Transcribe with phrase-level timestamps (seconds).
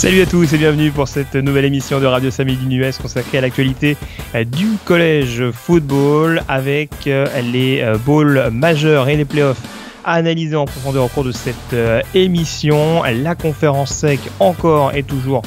[0.00, 3.42] Salut à tous et bienvenue pour cette nouvelle émission de Radio Samedi US consacrée à
[3.42, 3.98] l'actualité
[4.34, 9.60] euh, du collège football avec euh, les euh, bowls majeurs et les playoffs
[10.02, 11.76] à analyser en profondeur au cours de cette
[12.14, 13.02] émission.
[13.02, 15.42] La conférence sec encore et toujours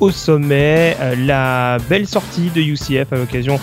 [0.00, 0.94] au sommet.
[1.16, 3.58] La belle sortie de UCF à l'occasion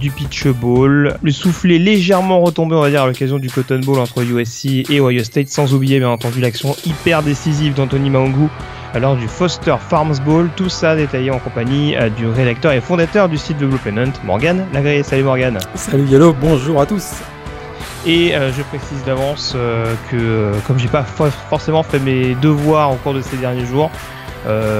[0.00, 1.16] du Pitch Bowl.
[1.22, 4.98] Le soufflet légèrement retombé, on va dire, à l'occasion du Cotton Bowl entre USC et
[4.98, 8.48] Ohio State, sans oublier bien entendu l'action hyper décisive d'Anthony Maungu
[8.94, 10.48] lors du Foster Farms Bowl.
[10.56, 14.12] Tout ça détaillé en compagnie euh, du rédacteur et fondateur du site de Blue Pennant,
[14.24, 15.02] Morgan Lagré.
[15.02, 15.58] Salut Morgan.
[15.74, 17.22] Salut Yellow, bonjour à tous.
[18.06, 22.96] Et euh, je précise d'avance euh, que comme j'ai pas forcément fait mes devoirs au
[22.96, 23.90] cours de ces derniers jours,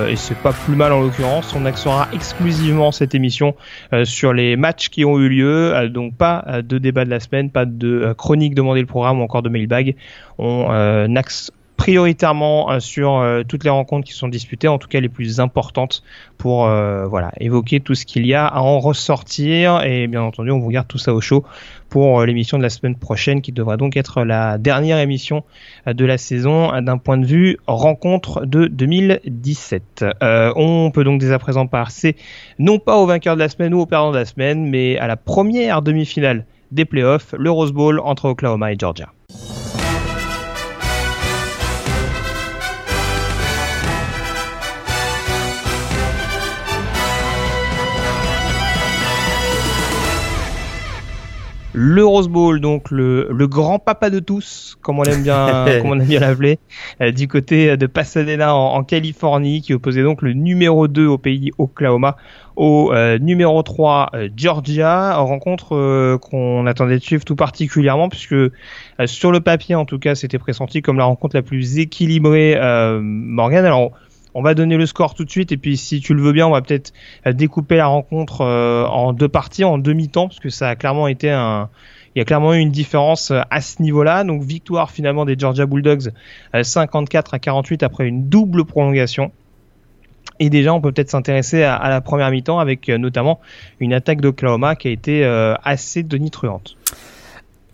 [0.09, 1.53] et c'est pas plus mal en l'occurrence.
[1.57, 3.57] On axera exclusivement cette émission
[4.05, 7.65] sur les matchs qui ont eu lieu, donc pas de débat de la semaine, pas
[7.65, 9.97] de chronique demander le programme ou encore de mailbag.
[10.39, 15.01] On axe prioritairement euh, sur euh, toutes les rencontres qui sont disputées, en tout cas
[15.01, 16.03] les plus importantes,
[16.39, 19.83] pour euh, voilà évoquer tout ce qu'il y a à en ressortir.
[19.85, 21.45] Et bien entendu, on vous garde tout ça au chaud
[21.89, 25.45] pour l'émission de la semaine prochaine, qui devra donc être la dernière émission
[25.87, 30.05] de la saison d'un point de vue rencontre de 2017.
[30.21, 32.17] on peut donc dès à présent passer
[32.59, 35.07] non pas au vainqueur de la semaine ou au perdant de la semaine, mais à
[35.07, 39.13] la première demi-finale des playoffs, le Rose Bowl entre Oklahoma et Georgia.
[51.79, 55.91] Le Rose Bowl, donc le, le grand papa de tous, comme on aime bien, comme
[55.91, 56.59] on aime bien l'appeler,
[57.03, 61.53] euh, du côté de Pasadena en, Californie, qui opposait donc le numéro 2 au pays
[61.59, 62.17] Oklahoma
[62.57, 68.35] au euh, numéro 3 euh, Georgia, rencontre qu'on attendait de suivre tout particulièrement puisque
[69.05, 72.59] sur le papier en tout cas c'était pressenti comme la rencontre la plus équilibrée
[73.03, 73.67] Morgan.
[73.67, 73.93] Alors
[74.37, 76.47] on va donner le score tout de suite et puis si tu le veux bien,
[76.47, 76.93] on va peut-être
[77.27, 81.09] euh, découper la rencontre euh, en deux parties, en demi-temps, parce que ça a clairement
[81.09, 81.71] été un,
[82.15, 84.25] il y a clairement eu une différence euh, à ce niveau-là.
[84.25, 86.13] Donc victoire finalement des Georgia Bulldogs
[86.63, 89.33] 54 à 48 après une double prolongation.
[90.39, 93.41] Et déjà, on peut peut-être s'intéresser à, la première mi-temps avec notamment
[93.81, 95.25] une attaque d'Oklahoma qui a été
[95.65, 96.77] assez donitruante.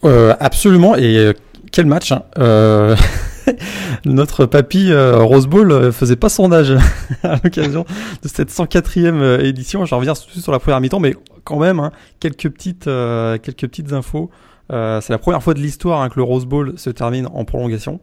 [0.05, 0.95] absolument.
[0.95, 1.33] Et
[1.73, 2.23] quel match hein.
[4.05, 6.73] Notre papy euh, Rose Bowl euh, faisait pas son âge
[7.23, 7.85] à l'occasion
[8.23, 9.85] de cette 104e euh, édition.
[9.85, 11.15] Je reviens sur la première mi-temps, mais
[11.45, 14.31] quand même, hein, quelques, petites, quelques petites infos.
[14.71, 18.01] c'est la première fois de l'histoire hein, que le Rose Bowl se termine en prolongation.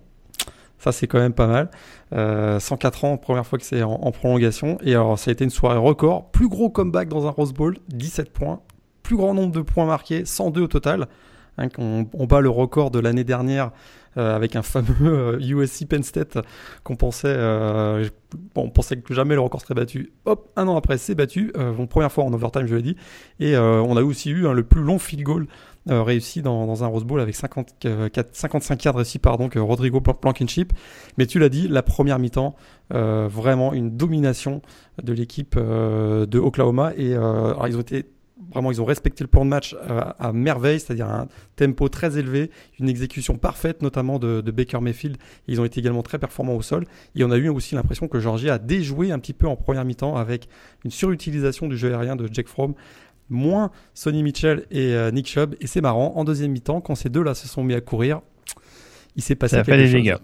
[0.78, 2.60] Ça, c'est quand même pas mal.
[2.60, 4.78] 104 ans, première fois que c'est en, en, prolongation.
[4.82, 6.32] Et alors, ça a été une soirée record.
[6.32, 8.62] Plus gros comeback dans un Rose Bowl, 17 points.
[9.04, 11.08] Plus grand nombre de points marqués, 102 au total.
[11.60, 13.72] Hein, on, bat le record de l'année dernière
[14.18, 16.40] euh, avec un fameux USC euh, Penn State
[16.84, 18.08] qu'on pensait, euh,
[18.56, 20.12] on pensait que jamais le record serait battu.
[20.26, 21.54] Hop, un an après, c'est battu.
[21.90, 22.96] première fois en overtime, je l'ai dit.
[23.40, 25.48] Et on a aussi eu hein, le plus long field goal
[25.88, 30.74] réussi dans, un Rose Bowl avec 55 yards réussis par donc Rodrigo Blankenship.
[31.18, 32.56] Mais tu l'as dit, la première mi-temps,
[32.92, 34.62] vraiment une domination
[35.02, 36.94] de l'équipe de Oklahoma.
[36.98, 38.06] Et ils ont été
[38.52, 42.18] vraiment, ils ont respecté le plan de match euh, à, merveille, c'est-à-dire un tempo très
[42.18, 45.18] élevé, une exécution parfaite, notamment de, Baker Mayfield.
[45.48, 46.86] Ils ont été également très performants au sol.
[47.16, 49.86] Et on a eu aussi l'impression que Georgia a déjoué un petit peu en première
[49.86, 50.48] mi-temps avec
[50.86, 52.74] une surutilisation du jeu aérien de Jake Fromm
[53.32, 55.56] moins Sonny Mitchell et euh, Nick Chubb.
[55.62, 58.22] Et c'est marrant, en deuxième mi-temps, quand ces deux-là se sont mis à courir,
[59.16, 60.20] il s'est passé Ça quelque fait des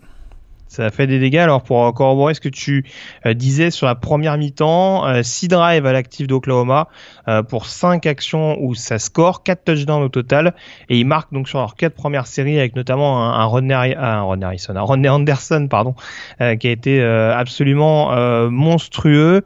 [0.76, 1.38] ça fait des dégâts.
[1.38, 2.86] Alors pour corroborer ce que tu
[3.26, 6.90] euh, disais sur la première mi-temps, 6 euh, drives à l'actif d'Oklahoma
[7.28, 10.54] euh, pour 5 actions où ça score, 4 touchdowns au total
[10.90, 14.42] et ils marquent donc sur leurs 4 premières séries avec notamment un, un Ronnie, un
[14.42, 15.96] Harrison, un Ronnie Anderson pardon,
[16.40, 18.12] qui a été absolument
[18.50, 19.44] monstrueux.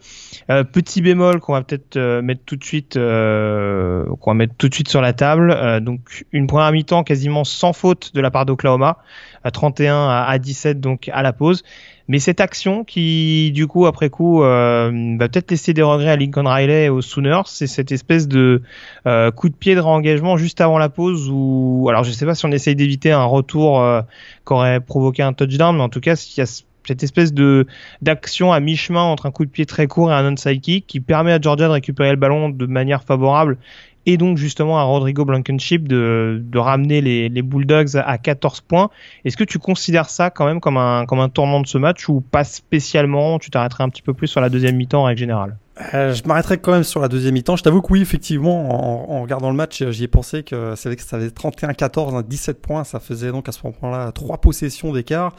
[0.48, 4.90] petit bémol qu'on va peut-être mettre tout de suite qu'on va mettre tout de suite
[4.90, 5.82] sur la table.
[5.82, 8.98] donc une première mi-temps quasiment sans faute de la part d'Oklahoma
[9.44, 11.64] à 31 à, 17 donc à la pause.
[12.08, 16.16] Mais cette action qui, du coup, après coup, euh, va peut-être laisser des regrets à
[16.16, 18.64] Lincoln Riley et aux Sooners, c'est cette espèce de
[19.06, 22.34] euh, coup de pied de réengagement juste avant la pause où, alors je sais pas
[22.34, 24.02] si on essaye d'éviter un retour euh,
[24.46, 26.48] qui aurait provoqué un touchdown, mais en tout cas, il y a
[26.88, 27.68] cette espèce de
[28.02, 31.00] d'action à mi-chemin entre un coup de pied très court et un onside kick qui
[31.00, 33.60] permet à Georgia de récupérer le ballon de manière favorable
[34.06, 38.90] et donc justement à Rodrigo Blankenship de, de ramener les, les Bulldogs à 14 points.
[39.26, 42.10] Est-ce que tu considères ça quand même comme un, comme un tournant de ce match
[42.10, 43.40] ou pas spécialement?
[43.40, 45.58] Tu t'arrêterais un petit peu plus sur la deuxième mi-temps en règle générale?
[45.94, 47.56] Euh, je m'arrêterai quand même sur la deuxième mi-temps.
[47.56, 51.28] Je t'avoue que oui, effectivement, en, regardant le match, j'y ai pensé que ça avait
[51.28, 52.84] 31-14, 17 hein, points.
[52.84, 55.34] Ça faisait donc à ce moment-là trois possessions d'écart.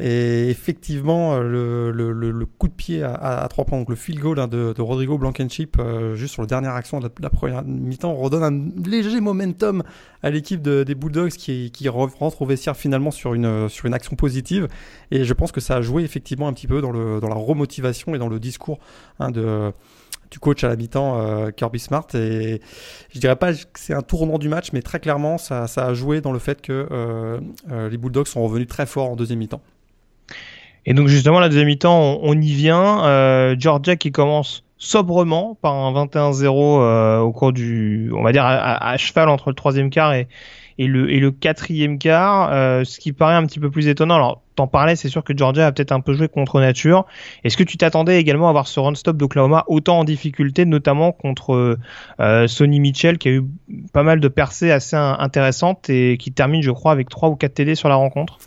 [0.00, 4.38] Et effectivement, le, le, coup de pied à, à, 3 points, donc le field goal
[4.40, 8.42] hein, de, Rodrigo Blankenship, euh, juste sur la dernière action de la, première mi-temps, redonne
[8.42, 9.82] un léger momentum
[10.22, 14.68] à l'équipe de, des Bulldogs qui, rentre au vestiaire finalement sur une, action positive.
[15.10, 17.34] Et je pense que ça a joué effectivement un petit peu dans, le, dans la
[17.34, 18.78] remotivation et dans le discours
[19.20, 22.06] hein, du coach à la mi-temps, euh, Kirby Smart.
[22.14, 22.60] Et
[23.10, 26.20] je dirais pas que c'est un tournant du match, mais très clairement, ça, a joué
[26.20, 27.40] dans le fait que euh,
[27.70, 29.60] euh les Bulldogs sont revenus très fort en deuxième mi-temps.
[30.86, 33.04] Et donc justement, la deuxième mi-temps, on, y vient.
[33.04, 38.44] Euh, Georgia qui commence sobrement par un 21-0 euh, au cours du, on va dire
[38.44, 40.26] à, cheval entre le troisième quart et,
[40.78, 44.16] et le, et le quatrième quart, euh, ce qui paraît un petit peu plus étonnant.
[44.16, 47.06] Alors, t'en parlais, c'est sûr que Georgia a peut-être un peu joué contre nature.
[47.44, 51.78] Est-ce que tu t'attendais également à voir ce run-stop d'Oklahoma autant en difficulté, notamment contre
[52.20, 53.44] euh, Sonny Mitchell, qui a eu
[53.92, 57.54] pas mal de percées assez intéressantes et qui termine, je crois, avec 3 ou 4
[57.54, 58.38] TD sur la rencontre?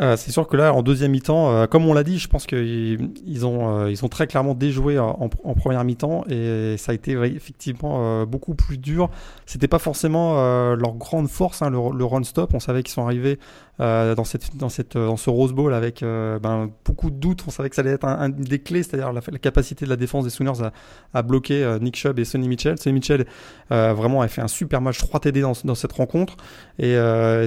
[0.00, 2.46] Euh, c'est sûr que là, en deuxième mi-temps, euh, comme on l'a dit, je pense
[2.46, 7.12] qu'ils ont, euh, ils ont très clairement déjoué en, première mi-temps et ça a été
[7.12, 9.08] effectivement beaucoup plus dur.
[9.46, 10.34] C'était pas forcément
[10.74, 12.52] leur grande force, hein, le, le run-stop.
[12.54, 13.38] On savait qu'ils sont arrivés
[13.80, 17.42] euh, dans, cette, dans, cette, dans ce Rose Bowl avec euh, ben, beaucoup de doutes.
[17.46, 20.24] On savait que ça allait être un, des clés, c'est-à-dire la, capacité de la défense
[20.24, 20.70] des Sooners
[21.12, 22.78] à, bloquer euh, Nick Chubb et Sonny Mitchell.
[22.78, 23.26] Sonny Mitchell
[23.70, 26.36] vraiment a fait un super match 3 TD dans, dans cette rencontre
[26.78, 26.94] et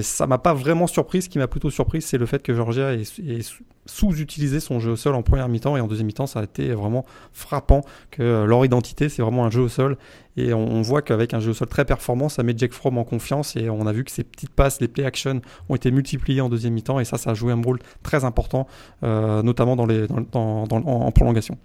[0.02, 1.22] ça m'a pas vraiment surpris.
[1.22, 4.96] Ce qui m'a plutôt surpris, c'est le fait que Georgia est sous-utilisé son jeu au
[4.96, 8.64] sol en première mi-temps et en deuxième mi-temps, ça a été vraiment frappant que leur
[8.64, 9.96] identité, c'est vraiment un jeu au sol
[10.38, 13.04] et on, voit qu'avec un jeu au sol très performant, ça met Jack Fromm en
[13.04, 13.56] confiance.
[13.56, 16.48] Et on a vu que ces petites passes, les play action, ont été multipliées en
[16.48, 17.00] deuxième mi-temps.
[17.00, 18.68] Et ça, ça a joué un rôle très important,
[19.02, 21.58] euh, notamment dans les, dans, en, prolongation.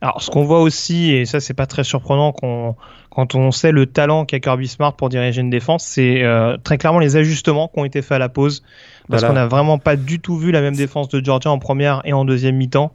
[0.00, 3.86] Alors, ce qu'on voit aussi, et ça, c'est pas très surprenant quand on sait le
[3.86, 7.78] talent qu'a Kirby Smart pour diriger une défense, c'est euh, très clairement les ajustements qui
[7.78, 8.64] ont été faits à la pause.
[9.10, 12.00] Parce qu'on n'a vraiment pas du tout vu la même défense de Georgia en première
[12.04, 12.92] et en deuxième mi-temps.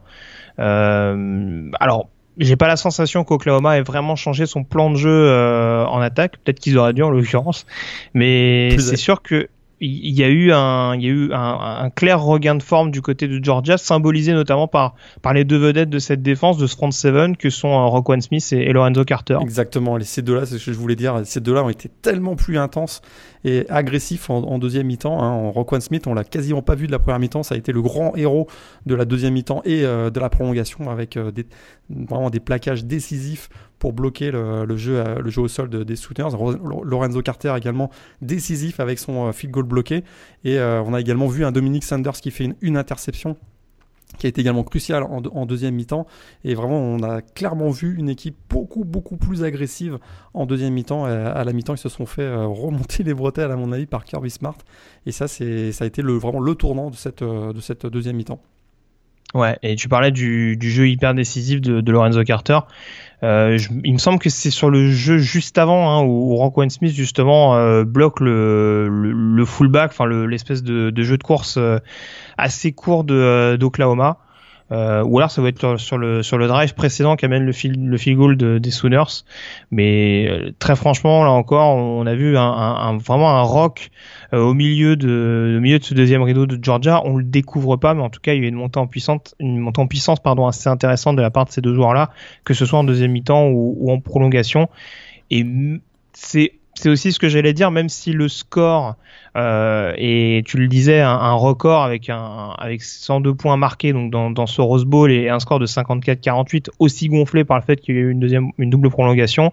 [0.60, 2.08] Euh, alors,
[2.38, 6.38] j'ai pas la sensation qu'Oklahoma ait vraiment changé son plan de jeu euh, en attaque.
[6.44, 7.66] Peut-être qu'ils auraient dû en l'occurrence,
[8.14, 9.50] mais c'est sûr que
[9.86, 14.68] il y a eu un, clair regain de forme du côté de Georgia, symbolisé notamment
[14.68, 14.96] par,
[15.34, 18.48] les deux vedettes de cette défense, de ce front seven, que sont euh, Roquan Smith
[18.52, 19.38] et, Lorenzo Carter.
[19.42, 22.58] Exactement, ces deux-là, c'est ce que je voulais dire, ces deux-là ont été tellement plus
[22.58, 23.02] intenses
[23.44, 25.22] et agressifs en, deuxième mi-temps.
[25.22, 25.52] Hein.
[25.56, 27.82] En Smith, on l'a quasiment pas vu de la première mi-temps, ça a été le
[27.82, 28.48] grand héros
[28.86, 31.32] de la deuxième mi-temps et euh, de la prolongation avec euh,
[31.90, 33.50] vraiment des plaquages décisifs
[33.86, 36.36] pour bloquer le, jeu, le jeu au sol des Sooners.
[36.84, 40.04] Lorenzo Carter également décisif avec son euh, field goal bloqué.
[40.44, 43.38] Et euh, on a également vu un Dominic Sanders qui fait une, interception
[44.18, 46.08] qui a été également crucial en, deuxième mi-temps.
[46.44, 50.00] Et vraiment, on a clairement vu une équipe beaucoup, beaucoup plus agressive
[50.34, 51.06] en deuxième mi-temps.
[51.06, 54.04] À la mi-temps, ils se sont fait euh, remonter les bretelles, à mon avis, par
[54.04, 54.58] Kirby Smart.
[55.06, 58.42] Et ça, ça a été le, vraiment le tournant de cette, de cette deuxième mi-temps.
[59.36, 62.60] Ouais, et tu parlais du, jeu hyper décisif de, Lorenzo Carter.
[63.22, 66.94] Euh, il me semble que c'est sur le jeu juste avant hein, où, où Smith
[66.96, 71.80] justement euh, bloque le, le, fullback, enfin l'espèce de, jeu de course euh,
[72.38, 74.20] assez court de d'Oklahoma.
[74.72, 77.52] Euh, ou alors ça va être sur le sur le drive précédent qui amène le
[77.52, 79.24] field le field goal de, des Sooners.
[79.70, 83.92] Mais euh, très franchement là encore on a vu un, un, vraiment un rock
[84.34, 87.02] euh, au milieu de au milieu de ce deuxième rideau de Georgia.
[87.06, 89.36] On le découvre pas mais en tout cas il y a une montée en puissance
[89.40, 92.10] une montée en puissance pardon assez intéressante de la part de ces deux joueurs là
[92.44, 94.68] que ce soit en deuxième mi-temps ou, ou en prolongation.
[95.30, 95.46] Et
[96.14, 98.96] c'est c'est aussi ce que j'allais dire, même si le score
[99.38, 104.30] euh, et tu le disais, un, record avec un avec 102 points marqués donc dans,
[104.30, 107.96] dans ce Rose Bowl et un score de 54-48 aussi gonflé par le fait qu'il
[107.96, 109.52] y a eu une deuxième une double prolongation.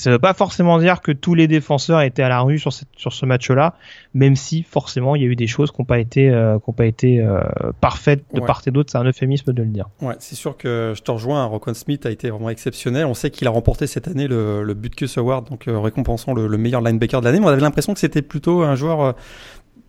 [0.00, 2.72] Ça ne veut pas forcément dire que tous les défenseurs étaient à la rue sur,
[2.72, 3.74] cette, sur ce match-là,
[4.14, 6.86] même si forcément il y a eu des choses qui n'ont pas été, euh, pas
[6.86, 7.42] été euh,
[7.82, 8.90] parfaites de part et d'autre.
[8.90, 9.90] C'est un euphémisme de le dire.
[10.00, 11.44] Ouais, c'est sûr que je te rejoins.
[11.44, 13.04] Rocon Smith a été vraiment exceptionnel.
[13.04, 16.46] On sait qu'il a remporté cette année le, le Butkus Award, donc euh, récompensant le,
[16.46, 17.40] le, meilleur linebacker de l'année.
[17.40, 19.14] Mais on avait l'impression que c'était plutôt un joueur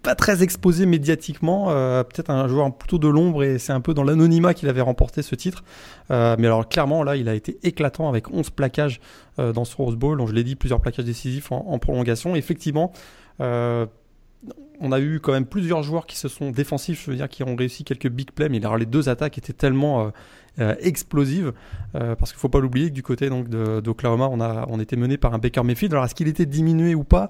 [0.01, 3.93] pas très exposé médiatiquement, euh, peut-être un joueur plutôt de l'ombre et c'est un peu
[3.93, 5.63] dans l'anonymat qu'il avait remporté ce titre.
[6.09, 8.99] Euh, mais alors clairement là, il a été éclatant avec 11 plaquages
[9.39, 10.17] euh, dans ce Rose Bowl.
[10.17, 12.35] Donc je l'ai dit, plusieurs plaquages décisifs en, prolongation.
[12.35, 12.91] Effectivement,
[13.39, 17.43] on a eu quand même plusieurs joueurs qui se sont défensifs, je veux dire, qui
[17.43, 20.11] ont réussi quelques big plays, mais alors les deux attaques étaient tellement
[20.59, 21.53] euh, euh, explosives,
[21.95, 24.95] euh, parce qu'il faut pas l'oublier que du côté donc d'Oklahoma, on a on était
[24.95, 25.93] mené par un Baker Mayfield.
[25.93, 27.29] Alors est-ce qu'il était diminué ou pas?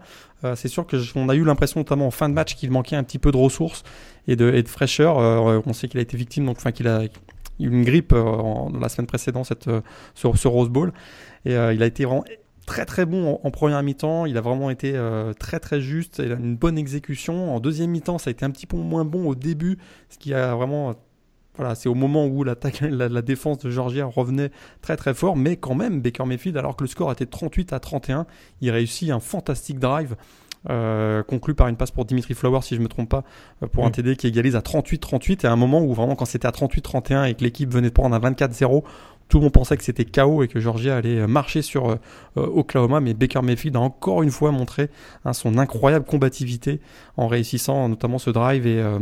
[0.56, 3.04] C'est sûr que on a eu l'impression, notamment en fin de match, qu'il manquait un
[3.04, 3.84] petit peu de ressources
[4.28, 5.18] et de, fraîcheur.
[5.18, 7.10] on sait qu'il a été victime, donc enfin qu'il a eu
[7.60, 9.54] une grippe en, la semaine précédente
[10.16, 10.94] sur ce Rose Bowl,
[11.46, 12.26] et il a été vraiment
[12.66, 14.26] très très bon en, première mi-temps.
[14.26, 16.22] Il a vraiment été euh, très très juste.
[16.24, 17.54] Il a une bonne exécution.
[17.56, 19.78] En deuxième mi-temps, ça a été un petit peu moins bon au début,
[20.10, 20.96] ce qui a vraiment
[21.58, 25.58] voilà, c'est au moment où la, la, défense de Georgia revenait très très fort, mais
[25.58, 28.26] quand même, Baker Mayfield, alors que le score était 38 à 31,
[28.62, 30.16] il réussit un fantastique drive.
[30.70, 33.24] Euh, conclu par une passe pour Dimitri Flower si je me trompe pas
[33.64, 33.94] euh, pour un mm.
[33.94, 37.28] TD qui égalise à 38-38 et à un moment où vraiment quand c'était à 38-31
[37.28, 38.84] et que l'équipe venait de prendre un 24-0
[39.32, 41.96] tout le monde pensait que c'était chaos et que Georgia allait marcher sur euh,
[42.38, 44.90] euh, Oklahoma, mais Baker Mayfield a encore une fois montré
[45.24, 46.82] hein, son incroyable combativité
[47.16, 48.68] en réussissant notamment ce drive.
[48.68, 49.00] Et, euh,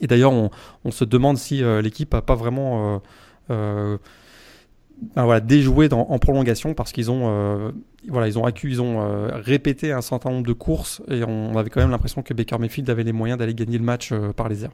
[0.00, 3.00] et d'ailleurs, on, se demande si l'équipe a pas vraiment
[3.48, 3.98] ben
[5.16, 7.72] voilà, déjoué en prolongation parce qu'ils ont,
[8.08, 11.80] voilà, ils ont, ils ont répété un certain nombre de courses et on avait quand
[11.80, 14.72] même l'impression que Baker Mayfield avait les moyens d'aller gagner le match par les airs.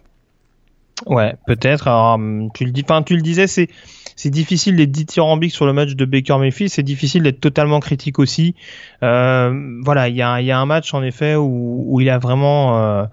[1.07, 1.89] Ouais, peut-être.
[1.89, 2.73] Hum, tu le
[3.23, 6.71] disais, c'est difficile d'être dithyrambique sur le match de Baker Mayfield.
[6.71, 8.55] C'est difficile d'être totalement critique aussi.
[9.03, 13.05] Euh, voilà, il y a, un match en effet où, il a vraiment euh,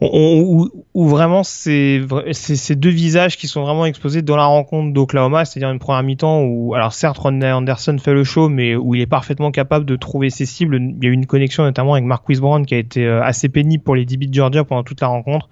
[0.00, 2.02] où, où, vraiment c'est
[2.32, 6.42] ces deux visages qui sont vraiment exposés dans la rencontre d'Oklahoma, c'est-à-dire une première mi-temps
[6.42, 9.96] où, alors certes, Ronnie Anderson fait le show, mais où il est parfaitement capable de
[9.96, 10.76] trouver ses cibles.
[10.80, 13.48] Il y a eu une connexion notamment avec Marquis Brown qui a été euh, assez
[13.48, 15.48] pénible pour les DB de Georgia pendant toute la rencontre.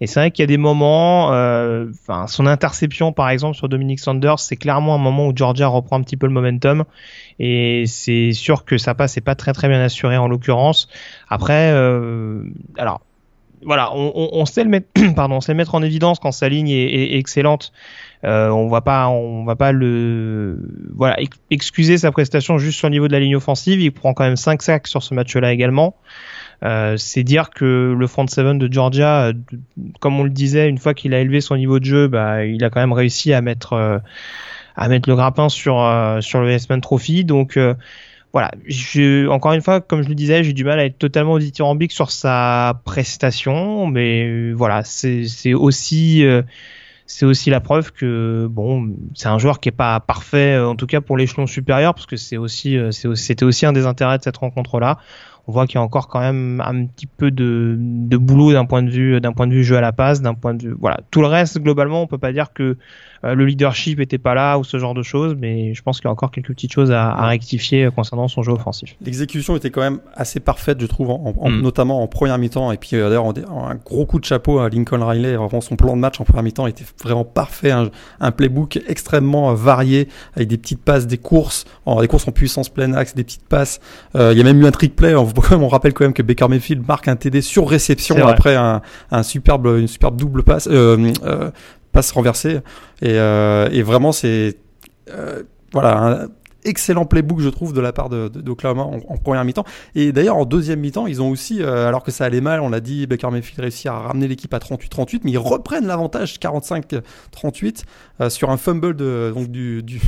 [0.00, 3.68] Et c'est vrai qu'il y a des moments, euh, enfin son interception par exemple sur
[3.68, 6.84] Dominic Sanders, c'est clairement un moment où Georgia reprend un petit peu le momentum.
[7.40, 10.88] Et c'est sûr que ça passe, c'est pas très très bien assuré en l'occurrence.
[11.28, 12.44] Après, euh,
[12.76, 13.00] alors
[13.64, 14.86] voilà, on, on, on, sait le mettre,
[15.16, 17.72] pardon, on sait le mettre en évidence quand sa ligne est, est, excellente.
[18.24, 20.58] Euh, on va pas, on va pas le,
[20.94, 21.16] voilà,
[21.50, 23.80] excuser sa prestation juste sur le niveau de la ligne offensive.
[23.80, 25.94] Il prend quand même 5 sacs sur ce match-là également.
[26.64, 29.32] Euh, c'est dire que le front seven de Georgia, euh,
[30.00, 32.64] comme on le disait, une fois qu'il a élevé son niveau de jeu, bah, il
[32.64, 33.98] a quand même réussi à mettre euh,
[34.74, 35.74] à mettre le grappin sur
[36.20, 37.24] sur le S-Man Trophy.
[37.24, 37.58] Donc
[38.38, 41.38] voilà, je, encore une fois, comme je le disais, j'ai du mal à être totalement
[41.38, 46.24] dithyrambique sur sa prestation, mais voilà, c'est aussi
[47.04, 50.86] c'est aussi la preuve que bon, c'est un joueur qui est pas parfait, en tout
[50.86, 54.36] cas pour l'échelon supérieur, parce que c'est aussi c'était aussi un des intérêts de cette
[54.36, 54.98] rencontre là
[55.48, 58.66] on voit qu'il y a encore quand même un petit peu de, de boulot d'un
[58.66, 60.76] point de vue d'un point de vue jeu à la passe, d'un point de vue
[60.78, 61.00] voilà.
[61.10, 62.76] Tout le reste globalement, on peut pas dire que
[63.24, 66.06] euh, le leadership était pas là ou ce genre de choses, mais je pense qu'il
[66.06, 68.96] y a encore quelques petites choses à, à rectifier concernant son jeu offensif.
[69.04, 71.60] L'exécution était quand même assez parfaite, je trouve, en, mm.
[71.60, 72.70] notamment en première mi-temps.
[72.72, 75.36] Et puis euh, d'ailleurs, un gros coup de chapeau à Lincoln Riley.
[75.36, 77.70] Vraiment, son plan de match en première mi-temps était vraiment parfait.
[77.70, 82.28] Un, un playbook extrêmement euh, varié avec des petites passes, des courses, en, des courses
[82.28, 83.80] en puissance pleine axe, des petites passes.
[84.14, 85.14] Il y a même eu un trick play.
[85.14, 88.82] On, on rappelle quand même que Baker Mayfield marque un TD sur réception après un,
[89.10, 90.68] un superbe, une superbe double passe.
[91.98, 92.60] Euh, passe renversée.
[93.02, 94.56] Et, euh, et vraiment, c'est
[95.10, 96.28] euh, voilà
[96.68, 99.64] excellent playbook, je trouve, de la part de, d'Oklahoma en, première mi-temps.
[99.94, 102.68] Et d'ailleurs, en deuxième mi-temps, ils ont aussi, euh, alors que ça allait mal, on
[102.68, 107.84] l'a dit, Baker Mayfield réussit à ramener l'équipe à 38-38, mais ils reprennent l'avantage 45-38
[108.20, 110.00] euh, sur un fumble de, donc du, du,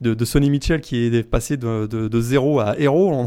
[0.00, 3.26] de, de, Sonny Mitchell qui est passé de, de, de 0 à héros.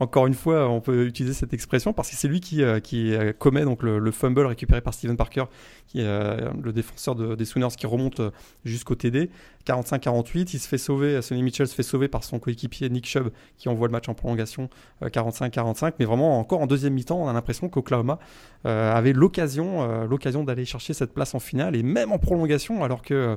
[0.00, 3.12] encore une fois, on peut utiliser cette expression parce que c'est lui qui, euh, qui
[3.38, 5.44] commet donc le, le, fumble récupéré par Steven Parker,
[5.86, 8.20] qui le défenseur des Sooners qui remonte
[8.64, 9.30] jusqu'au TD.
[9.66, 13.30] 45-48, il se fait sauver, Sonny Mitchell se fait sauvé par son coéquipier Nick Chubb
[13.58, 14.70] qui envoie le match en prolongation
[15.02, 15.86] 45-45.
[15.86, 18.18] Euh, Mais vraiment, encore en deuxième mi-temps, on a l'impression qu'Oklahoma
[18.66, 22.82] euh, avait l'occasion, euh, l'occasion d'aller chercher cette place en finale et même en prolongation,
[22.82, 23.36] alors que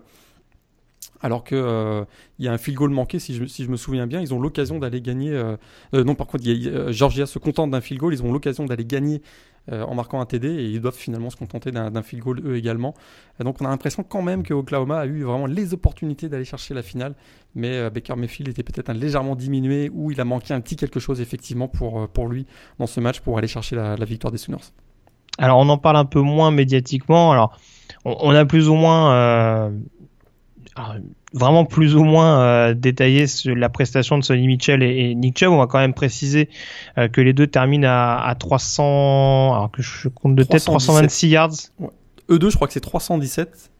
[1.22, 2.04] alors que
[2.40, 4.34] il y a un field goal manqué, si je, si je me souviens bien, ils
[4.34, 5.32] ont l'occasion d'aller gagner.
[5.94, 6.44] non, par contre,
[6.92, 9.22] Georgia se contente d'un field goal, ils ont l'occasion d'aller gagner
[9.72, 12.94] en marquant un TD et ils doivent finalement se contenter d'un field goal eux également.
[13.40, 16.74] donc on a l'impression quand même que Oklahoma a eu vraiment les opportunités d'aller chercher
[16.74, 17.16] la finale,
[17.56, 21.00] mais euh, Baker Mayfield était peut-être légèrement diminué ou il a manqué un petit quelque
[21.00, 22.46] chose effectivement pour, euh, pour lui
[22.80, 24.72] dans ce match pour aller chercher la, victoire des Sooners.
[25.38, 27.32] Alors on en parle un peu moins médiatiquement.
[27.32, 27.58] Alors
[28.06, 29.72] on, a plus ou moins
[31.34, 35.52] vraiment plus ou moins euh, détaillé sur la prestation de Sonny Mitchell et, Nick Chubb.
[35.52, 36.50] On va quand même préciser
[36.98, 41.28] euh, que les deux terminent à, à 300, alors que je compte de tête 326
[41.30, 41.50] yards.
[42.30, 43.72] Eux deux, je crois que c'est 317.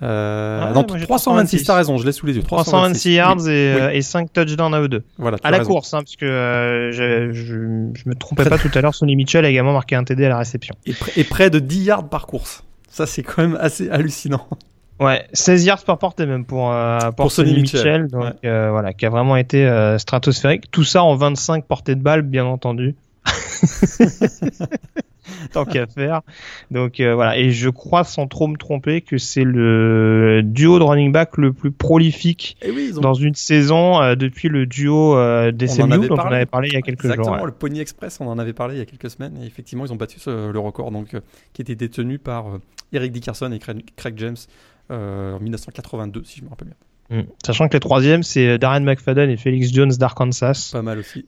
[0.00, 2.42] Euh, Ah, non, moi, j'ai 326, t'as raison, je l'ai sous les yeux.
[2.44, 3.80] 326 yards Oui, et, oui.
[3.80, 5.02] euh, et 5 touchdowns à eux deux.
[5.18, 5.70] Voilà, tu À la raison.
[5.70, 7.54] course, hein, parce que euh, je, je,
[7.94, 10.28] je me trompais pas tout à l'heure, Sonny Mitchell a également marqué un TD à
[10.28, 10.76] la réception.
[10.86, 12.62] Et, pr- et près de 10 yards par course.
[12.88, 14.46] Ça, c'est quand même assez hallucinant.
[15.00, 18.48] Ouais, 16 yards par portée même pour, euh, pour, Pour Sonny Mitchell, Mitchell, donc ouais.
[18.50, 20.70] euh, voilà, qui a vraiment été euh, stratosphérique.
[20.70, 22.96] Tout ça en 25 portées de balles, bien entendu.
[25.52, 26.22] Tant qu'à faire.
[26.70, 30.84] Donc euh, voilà, et je crois sans trop me tromper que c'est le duo de
[30.84, 34.64] running back le plus prolifique Et oui, ils ont dans une saison euh, depuis le
[34.66, 35.14] duo
[35.52, 37.42] DCMU avait dont on avait parlé il y a quelques Exactement, jours.
[37.42, 37.46] ouais.
[37.46, 39.92] le Pony Express, on en avait parlé il y a quelques semaines, et effectivement, ils
[39.92, 41.14] ont battu ce- le record, donc,
[41.52, 42.46] qui était détenu par
[42.92, 44.36] Eric Dickerson et Craig, Craig James
[44.90, 46.68] en 1982, si je me rappelle
[47.10, 47.18] bien.
[47.20, 47.26] Mm.
[47.44, 50.70] Sachant que les troisièmes, c'est Darren McFadden et Felix Jones d'Arkansas.
[50.72, 51.24] Pas mal aussi.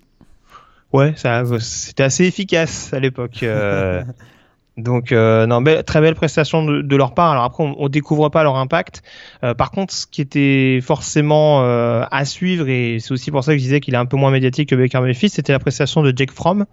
[0.93, 3.43] Ouais, ça, c'était assez efficace à l'époque.
[3.45, 4.02] euh,
[4.76, 7.31] donc, euh, non, belle- très belle prestation de, de leur part.
[7.31, 9.02] Alors après, on, on découvre pas leur impact.
[9.45, 13.52] Euh, par contre, ce qui était forcément euh, à suivre, et c'est aussi pour ça
[13.52, 16.02] que je disais qu'il est un peu moins médiatique que Baker Mayfield, c'était la prestation
[16.02, 16.67] de Jake Fromm.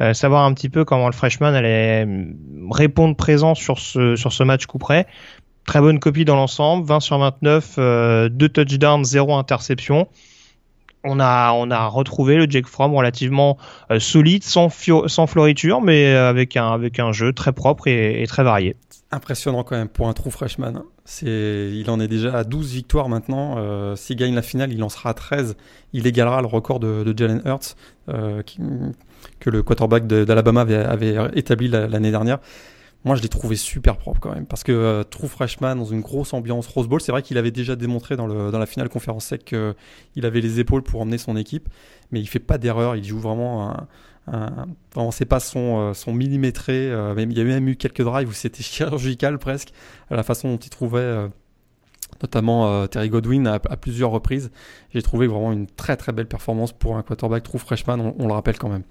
[0.00, 4.32] Euh, savoir un petit peu comment le freshman allait mm, répondre présent sur ce, sur
[4.32, 5.06] ce match coup près.
[5.66, 10.08] Très bonne copie dans l'ensemble, 20 sur 29, euh, 2 touchdowns, 0 interception.
[11.04, 13.58] On a, on a retrouvé le Jake Fromm relativement
[13.90, 18.42] euh, solide, sans, floriture, mais euh, avec un, avec un jeu très propre et, très
[18.42, 18.76] varié.
[19.10, 20.82] Impressionnant quand même pour un true freshman.
[21.22, 23.56] il en est déjà à 12 victoires maintenant.
[23.58, 25.56] Euh, S'il gagne la finale, il en sera à 13.
[25.92, 27.76] Il égalera le record de, Jalen Hurts,
[28.08, 28.42] euh,
[29.40, 32.38] que le quarterback d'Alabama avait, établi la- l'année dernière.
[33.04, 36.00] Moi, je l'ai trouvé super propre quand même, parce que euh, true freshman dans une
[36.00, 39.44] grosse ambiance Rose Bowl, c'est vrai qu'il avait déjà démontré dans, la finale conférence sec
[39.44, 41.68] qu'il avait les épaules pour emmener son équipe,
[42.10, 42.96] mais il fait pas d'erreur.
[42.96, 43.76] Il joue vraiment
[44.26, 46.90] un, un- ses passes sont, euh, sont millimétrées.
[46.90, 49.72] euh, il y a même eu quelques drives où c'était chirurgical presque,
[50.10, 51.28] à la façon dont il trouvait
[52.22, 54.50] notamment Terry Godwin à, plusieurs reprises.
[54.94, 58.32] J'ai trouvé vraiment une très très belle performance pour un quarterback true freshman, on le
[58.32, 58.84] rappelle quand même.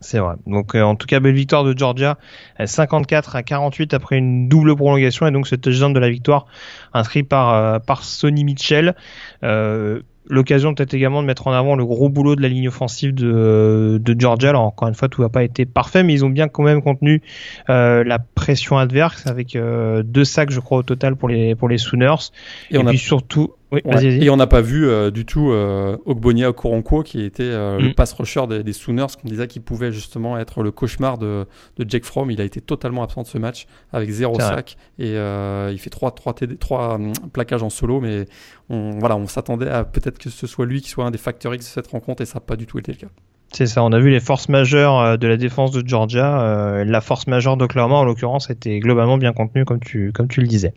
[0.00, 0.36] C'est vrai.
[0.46, 2.18] Donc, euh, en tout cas, belle victoire de Georgia,
[2.60, 6.46] euh, 54 à 48 après une double prolongation, et donc ce touchdown de la victoire
[6.92, 8.94] inscrit par, euh, par Sonny Mitchell.
[9.42, 13.14] Euh, L'occasion peut-être également de mettre en avant le gros boulot de la ligne offensive
[13.14, 14.50] de, de Georgia.
[14.50, 16.82] Alors encore une fois, tout n'a pas été parfait, mais ils ont bien quand même
[16.82, 17.22] contenu
[17.70, 21.68] euh, la pression adverse avec euh, deux sacs, je crois, au total pour les pour
[21.68, 22.30] les Sooners.
[22.70, 23.94] Et, Et, on a puis surtout, oui, Ouais.
[23.94, 24.24] vas-y, vas-y.
[24.24, 27.88] Et on n'a pas vu euh, du tout euh, Ogbonia Okoronkwo qui était euh, le
[27.90, 27.94] Mm.
[27.94, 31.84] pass rusher des, des Sooners qu'on disait qu'il pouvait justement être le cauchemar de, de
[31.88, 32.30] Jake Fromm.
[32.30, 35.90] Il a été totalement absent de ce match avec zéro sac et euh, il fait
[35.90, 38.00] trois, trois, TD trois hum, plaquages en solo.
[38.00, 38.24] Mais
[38.70, 41.54] on, voilà, on s'attendait à peut-être que ce soit lui qui soit un des facteurs
[41.54, 43.08] X de cette rencontre et ça n'a pas du tout été le cas.
[43.52, 46.42] C'est ça, on a vu les forces majeures euh, de la défense de Georgia.
[46.42, 50.40] Euh, la force majeure d'Oklahoma, en l'occurrence, était globalement bien contenue, comme tu, comme tu
[50.40, 50.74] le disais.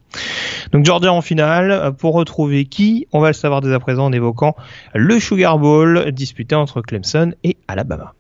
[0.72, 4.06] Donc Georgia en finale, euh, pour retrouver qui On va le savoir dès à présent
[4.06, 4.56] en évoquant
[4.94, 8.14] le Sugar Bowl disputé entre Clemson et Alabama.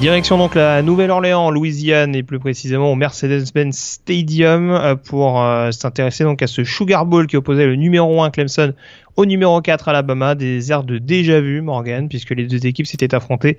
[0.00, 6.24] Direction donc la Nouvelle-Orléans, Louisiane, et plus précisément au Mercedes-Benz Stadium euh, pour euh, s'intéresser
[6.24, 8.74] donc à ce Sugar Bowl qui opposait le numéro 1 Clemson
[9.16, 13.14] au numéro 4 Alabama, des airs de déjà vu Morgan, puisque les deux équipes s'étaient
[13.14, 13.58] affrontées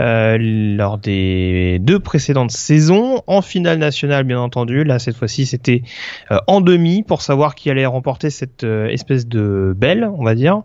[0.00, 4.84] euh, lors des deux précédentes saisons, en finale nationale bien entendu.
[4.84, 5.82] Là cette fois-ci c'était
[6.30, 10.34] euh, en demi pour savoir qui allait remporter cette euh, espèce de belle, on va
[10.34, 10.62] dire.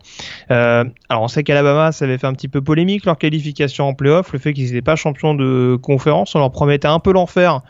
[0.50, 4.34] Alors on sait qu'Alabama ça avait fait un petit peu polémique leur qualification en playoff,
[4.34, 7.62] le fait qu'ils n'étaient pas champions de conférence, on leur promettait un peu l'enfer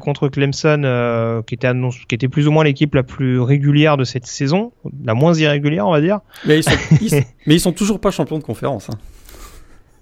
[0.00, 4.72] contre Clemson, qui était plus ou moins l'équipe la plus régulière de cette saison,
[5.04, 6.11] la moins irrégulière on va dire.
[6.46, 6.70] Mais ils sont,
[7.00, 8.88] ils sont- mais ils sont toujours pas champions de conférence.
[8.90, 8.98] hein.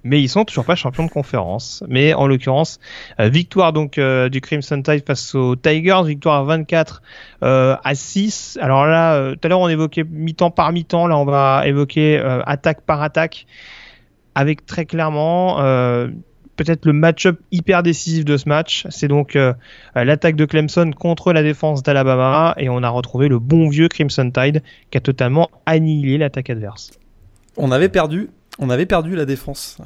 [0.02, 1.84] mais ils sont toujours pas champions de conférence.
[1.88, 2.80] Mais en l'occurrence,
[3.20, 7.02] euh, victoire donc euh, du Crimson Tide face aux Tigers, victoire à 24
[7.42, 8.58] euh, à 6.
[8.62, 12.18] Alors là, euh, tout à l'heure on évoquait mi-temps par mi-temps, là on va évoquer
[12.18, 13.46] euh, attaque par attaque,
[14.34, 16.08] avec très clairement euh,
[16.62, 18.86] peut-être le match-up hyper décisif de ce match.
[18.90, 19.54] C'est donc euh,
[19.94, 24.30] l'attaque de Clemson contre la défense d'Alabama, et on a retrouvé le bon vieux Crimson
[24.30, 26.90] Tide qui a totalement annihilé l'attaque adverse.
[27.56, 29.78] On avait perdu, on avait perdu la défense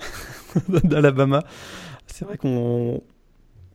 [0.84, 1.44] d'Alabama.
[2.08, 3.00] C'est vrai qu'on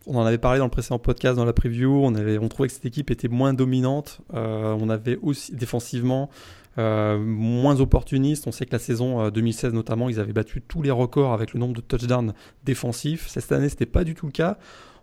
[0.06, 2.04] on en avait parlé dans le précédent podcast, dans la preview.
[2.04, 4.20] On avait, on trouvait que cette équipe était moins dominante.
[4.34, 6.30] Euh, on avait aussi défensivement
[6.78, 8.48] euh, moins opportuniste.
[8.48, 11.54] On sait que la saison euh, 2016 notamment, ils avaient battu tous les records avec
[11.54, 13.28] le nombre de touchdowns défensifs.
[13.28, 14.58] Cette année, c'était pas du tout le cas.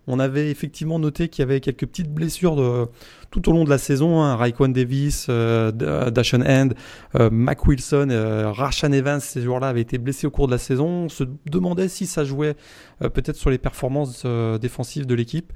[0.08, 2.86] On avait effectivement noté qu'il y avait quelques petites blessures de,
[3.30, 4.22] tout au long de la saison.
[4.22, 4.36] Hein.
[4.36, 6.74] Raekwon Davis, euh, Dashon Hand,
[7.16, 10.58] euh, Mac Wilson, euh, Rashan Evans, ces joueurs-là avaient été blessés au cours de la
[10.58, 10.86] saison.
[10.86, 12.54] On se demandait si ça jouait
[13.02, 15.52] euh, peut-être sur les performances euh, défensives de l'équipe.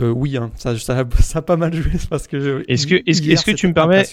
[0.00, 2.64] oui, hein, ça, ça, ça, a pas mal joué parce que.
[2.68, 4.04] Est-ce que, est-ce, est-ce que tu me permets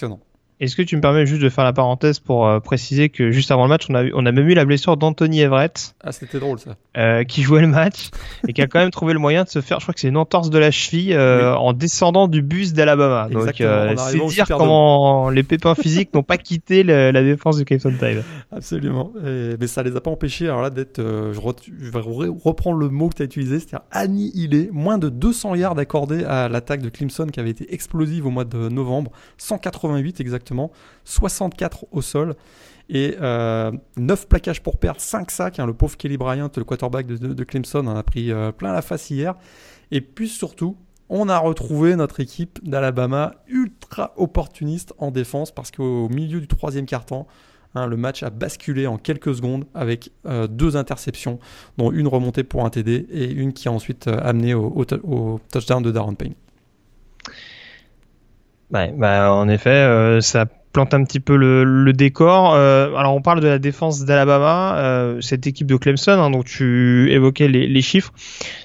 [0.60, 3.50] est-ce que tu me permets juste de faire la parenthèse pour euh, préciser que juste
[3.50, 5.96] avant le match, on a, on a même eu la blessure d'Anthony Everett.
[6.00, 6.76] Ah, c'était drôle ça.
[6.96, 8.10] Euh, qui jouait le match
[8.46, 10.08] et qui a quand même trouvé le moyen de se faire, je crois que c'est
[10.08, 13.28] une entorse de la cheville euh, en descendant du bus d'Alabama.
[13.30, 17.92] Donc, c'est dire comment les pépins physiques n'ont pas quitté le, la défense du Clemson
[17.98, 18.22] Tide.
[18.52, 19.12] Absolument.
[19.26, 22.78] Et, mais ça les a pas empêchés, alors là, d'être, je, re, je, vais reprendre
[22.78, 24.68] le mot que tu as utilisé, c'est-à-dire annihilé.
[24.72, 28.44] Moins de 200 yards accordés à l'attaque de Clemson qui avait été explosive au mois
[28.44, 29.10] de novembre.
[29.38, 30.43] 188 exactement
[31.04, 32.34] 64 au sol
[32.88, 35.58] et euh, 9 plaquages pour perdre, 5 sacs.
[35.58, 38.82] Hein, le pauvre Kelly Bryant, le quarterback de, Clemson, en a pris euh, plein la
[38.82, 39.34] face hier.
[39.90, 40.76] Et puis surtout,
[41.08, 46.86] on a retrouvé notre équipe d'Alabama ultra opportuniste en défense parce qu'au milieu du troisième
[46.86, 47.26] quart-temps,
[47.74, 51.38] hein, le match a basculé en quelques secondes avec euh, deux interceptions,
[51.78, 54.84] dont une remontée pour un TD et une qui a ensuite euh, amené au
[55.52, 56.34] touchdown de Darren Payne.
[58.74, 62.52] Ouais, bah, en effet, euh, ça plante un petit peu le, le décor.
[62.54, 66.44] Euh, alors on parle de la défense d'Alabama, euh, cette équipe de Clemson, hein, donc
[66.44, 68.12] tu évoquais les, les, chiffres.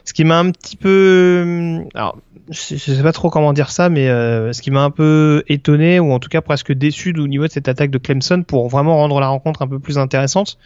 [0.03, 2.17] Ce qui m'a un petit peu, alors
[2.49, 5.43] je, je sais pas trop comment dire ça, mais euh, ce qui m'a un peu
[5.47, 8.67] étonné ou en tout cas presque déçu au niveau de cette attaque de Clemson pour
[8.69, 10.57] vraiment rendre la rencontre un peu plus intéressante,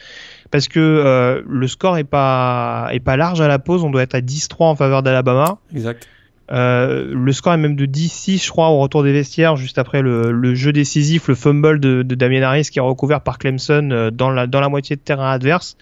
[0.49, 4.03] parce que euh, le score est pas est pas large à la pause, on doit
[4.03, 5.57] être à 10-3 en faveur d'Alabama.
[5.73, 6.07] Exact.
[6.51, 10.01] Euh, le score est même de 10-6, je crois, au retour des vestiaires, juste après
[10.01, 13.89] le, le jeu décisif, le fumble de, de, Damien Harris qui est recouvert par Clemson
[13.91, 15.77] euh, dans, la, dans la moitié de terrain adverse.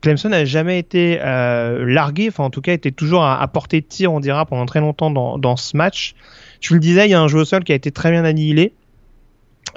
[0.00, 3.80] Clemson n'a jamais été euh, largué, enfin en tout cas était toujours à, à, portée
[3.80, 6.14] de tir, on dira, pendant très longtemps dans, dans ce match.
[6.60, 8.10] Je vous le disais, il y a un jeu au sol qui a été très
[8.10, 8.72] bien annihilé.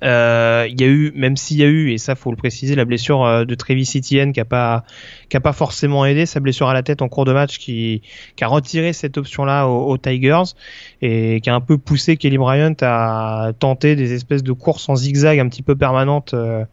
[0.02, 2.76] Euh, il y a eu, même s'il y a eu, et ça faut le préciser,
[2.76, 4.84] la blessure euh, de Travis Etienne qui a pas,
[5.30, 8.02] qui a pas forcément aidé, sa blessure à la tête en cours de match qui,
[8.36, 10.56] qui a retiré cette option-là aux, aux, Tigers
[11.02, 14.96] et qui a un peu poussé Kelly Bryant à tenter des espèces de courses en
[14.96, 16.34] zigzag un petit peu permanentes.
[16.34, 16.66] Euh,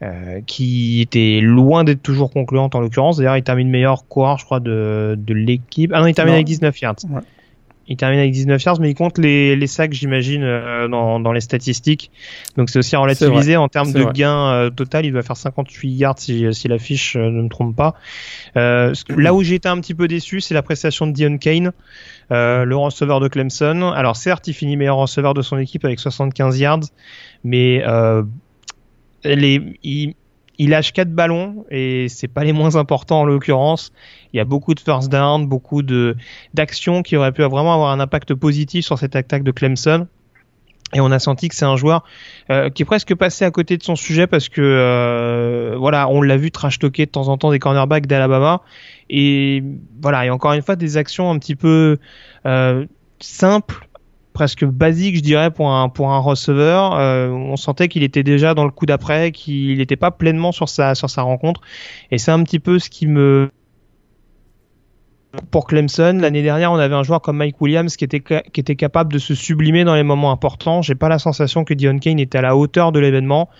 [0.00, 3.16] euh, qui était loin d'être toujours concluante en l'occurrence.
[3.16, 5.90] D'ailleurs, il termine meilleur coureur, je crois, de, de l'équipe.
[5.92, 6.36] Ah non, il termine non.
[6.36, 6.94] avec 19 yards.
[7.10, 7.20] Ouais.
[7.88, 11.32] Il termine avec 19 yards, mais il compte les, les sacs, j'imagine, euh, dans, dans,
[11.32, 12.10] les statistiques.
[12.56, 15.06] Donc c'est aussi à relativiser en termes de gain euh, total.
[15.06, 17.94] Il doit faire 58 yards si, si la fiche euh, ne me trompe pas.
[18.56, 21.72] Euh, là où j'ai été un petit peu déçu, c'est la prestation de Dion Kane,
[22.30, 23.92] le receveur de Clemson.
[23.94, 26.80] Alors certes, il finit meilleur receveur de son équipe avec 75 yards,
[27.42, 27.82] mais
[29.24, 30.14] les, il,
[30.58, 33.92] il lâche quatre ballons et c'est pas les moins importants en l'occurrence.
[34.32, 36.16] Il y a beaucoup de first down, beaucoup de
[36.52, 40.06] d'actions qui auraient pu vraiment avoir un impact positif sur cette attaque de Clemson.
[40.94, 42.02] Et on a senti que c'est un joueur
[42.50, 46.22] euh, qui est presque passé à côté de son sujet parce que euh, voilà, on
[46.22, 48.62] l'a vu trash talker de temps en temps des cornerbacks d'Alabama
[49.10, 49.62] et
[50.00, 51.98] voilà, et encore une fois des actions un petit peu
[52.46, 52.86] euh,
[53.20, 53.87] simples
[54.38, 56.94] presque basique, je dirais, pour un pour un receveur.
[56.94, 60.68] Euh, on sentait qu'il était déjà dans le coup d'après, qu'il n'était pas pleinement sur
[60.68, 61.60] sa sur sa rencontre.
[62.12, 63.50] Et c'est un petit peu ce qui me
[65.50, 68.76] pour Clemson, l'année dernière, on avait un joueur comme Mike Williams qui était, qui était
[68.76, 70.82] capable de se sublimer dans les moments importants.
[70.82, 73.50] J'ai pas la sensation que Dion Kane était à la hauteur de l'événement.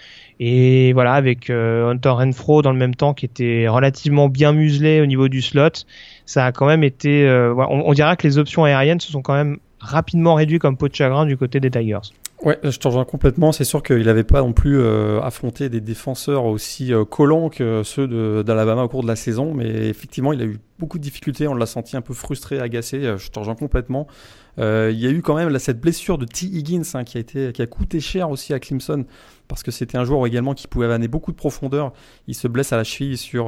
[0.40, 5.00] Et voilà, avec euh, Hunter Renfro dans le même temps qui était relativement bien muselé
[5.00, 5.84] au niveau du slot,
[6.24, 7.26] ça a quand même été.
[7.26, 10.76] Euh, on, on dirait que les options aériennes se sont quand même rapidement réduit comme
[10.76, 12.12] peau de chagrin du côté des Tigers.
[12.42, 13.50] Ouais, je te rejoins complètement.
[13.50, 17.82] C'est sûr qu'il n'avait pas non plus euh, affronté des défenseurs aussi euh, collants que
[17.82, 21.48] ceux d'Alabama au cours de la saison, mais effectivement, il a eu beaucoup de difficultés.
[21.48, 23.04] On l'a senti un peu frustré, agacé.
[23.04, 24.06] Euh, je te rejoins complètement.
[24.60, 26.46] Il y a eu quand même cette blessure de T.
[26.46, 29.04] Higgins hein, qui a été qui a coûté cher aussi à Clemson
[29.46, 31.92] parce que c'était un joueur également qui pouvait amener beaucoup de profondeur.
[32.26, 33.46] Il se blesse à la cheville sur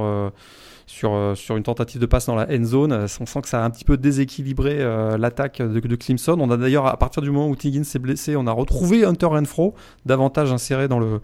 [0.90, 3.06] sur, euh, sur une tentative de passe dans la end zone.
[3.20, 6.36] On sent que ça a un petit peu déséquilibré euh, l'attaque de, Clemson.
[6.40, 9.26] On a d'ailleurs, à partir du moment où Tiggins s'est blessé, on a retrouvé Hunter
[9.26, 9.74] Renfro,
[10.04, 11.20] davantage inséré dans le,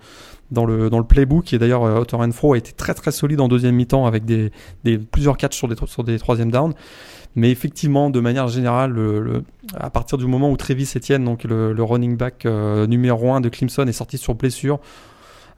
[0.53, 1.53] dans le, dans le playbook.
[1.53, 4.53] Et d'ailleurs, euh, Hunter Renfro a été très très solide en deuxième mi-temps avec des,
[5.11, 6.75] plusieurs catchs sur des, sur des troisième downs.
[7.35, 9.43] Mais effectivement, de manière générale, le, le,
[9.77, 13.49] à partir du moment où Travis Etienne, donc le, running back euh, numéro 1 de
[13.49, 14.79] Clemson, est sorti sur blessure,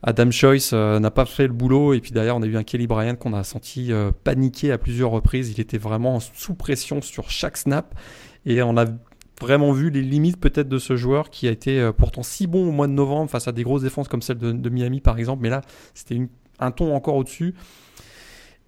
[0.02, 2.62] Adam Choice euh, n'a pas fait le boulot et puis derrière on a eu un
[2.62, 5.50] Kelly Bryant qu'on a senti euh, paniquer à plusieurs reprises.
[5.50, 7.98] Il était vraiment sous pression sur chaque snap
[8.46, 8.84] et on a
[9.40, 12.68] vraiment vu les limites peut-être de ce joueur qui a été euh, pourtant si bon
[12.68, 15.18] au mois de novembre face à des grosses défenses comme celle de, de Miami par
[15.18, 15.62] exemple, mais là
[15.94, 16.20] c'était
[16.60, 17.54] un ton encore au-dessus.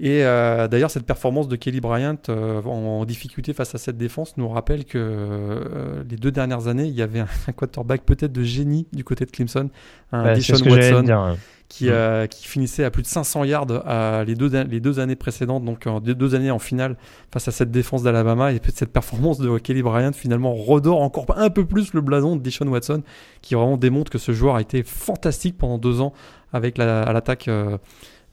[0.02, 4.34] Et euh, d'ailleurs, cette performance de Kelly Bryant euh, en, difficulté face à cette défense
[4.38, 8.42] nous rappelle que euh, les deux dernières années, il y avait un, quarterback peut-être de
[8.42, 9.68] génie du côté de Clemson,
[10.12, 11.36] un Ouais, ce que j'allais dire, ouais.
[11.68, 15.16] qui, euh, qui finissait à plus de 500 yards à les, deux, les deux années
[15.16, 16.96] précédentes, donc deux, deux années en finale
[17.30, 18.54] face à cette défense d'Alabama.
[18.54, 22.40] Et cette performance de Kelly Bryant finalement redore encore un peu plus le blason de
[22.40, 23.02] Deshaun Watson,
[23.42, 26.14] qui vraiment démontre que ce joueur a été fantastique pendant deux ans
[26.52, 27.78] avec la, à l'attaque euh,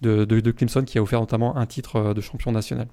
[0.01, 2.87] de, de, de Clemson, qui a offert notamment un titre euh, de champion national.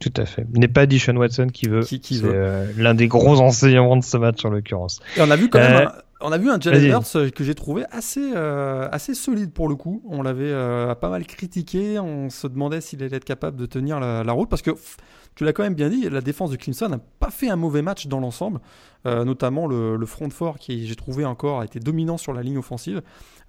[0.00, 0.46] Tout à fait.
[0.54, 1.80] N'est pas Dishon Watson qui veut.
[1.80, 2.32] Qui- qui C'est veut.
[2.34, 5.00] euh, l'un des gros enseignants de ce match en l'occurrence.
[5.16, 6.84] Et on a vu quand Euh, même un, on a vu un Jalen.
[6.84, 10.02] Hurts euh, que j'ai trouvé assez, euh, assez solide pour le coup.
[10.08, 11.98] On l'avait euh, pas mal critiqué.
[11.98, 14.96] On se demandait s'il allait être capable de tenir la, la route parce que pff,
[15.34, 17.82] tu l'as quand même bien dit, la défense de Clemson n'a pas fait un mauvais
[17.82, 18.60] match dans l'ensemble.
[19.04, 22.42] Euh, notamment le, le front fort qui, j'ai trouvé encore, a été dominant sur la
[22.42, 23.02] ligne offensive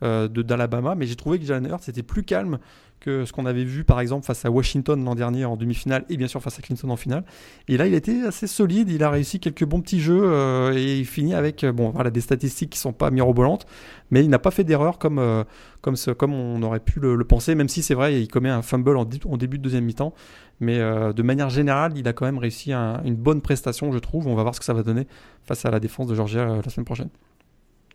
[0.03, 0.93] de d'Alabama.
[0.93, 2.60] Mais j'ai trouvé que Jalen Hurts était plus calme
[2.99, 6.17] que ce qu'on avait vu par exemple face à Washington l'an dernier en demi-finale et
[6.17, 7.23] bien sûr face à Clemson en finale.
[7.67, 8.89] Et là, il était assez solide.
[8.89, 12.66] Il a réussi quelques bons petits jeux et il finit avec bon, voilà, des statistiques
[12.69, 13.65] qui sont pas mirobolantes,
[14.12, 15.43] mais il n'a pas fait d'erreur comme, euh,
[15.82, 19.06] comme, on aurait pu le, penser, même si c'est vrai, il commet un fumble en,
[19.06, 20.13] dé- en début de deuxième mi-temps.
[20.60, 23.99] Mais euh, de manière générale, il a quand même réussi un- une bonne prestation, je
[23.99, 24.27] trouve.
[24.27, 25.08] On va voir ce que ça va donner
[25.43, 27.10] face à la défense de Georgia euh, la semaine prochaine.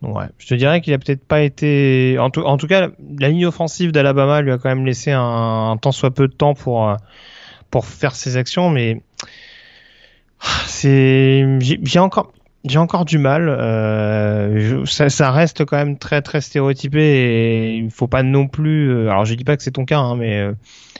[0.01, 0.25] Ouais.
[0.37, 2.17] Je te dirais qu'il a peut-être pas été.
[2.19, 5.21] En tout, cas, la ligne offensive d'Alabama lui a quand même laissé un,
[5.71, 6.95] un tant soit peu de temps pour
[7.71, 9.01] pour faire ses actions, mais
[10.67, 12.32] c'est j'ai j'ai encore
[12.65, 13.49] j'ai encore du mal.
[13.49, 18.89] Euh, ça, reste quand même très très stéréotypé et il faut pas non plus.
[18.89, 20.53] euh, alors je dis pas que c'est ton cas, hein, mais euh,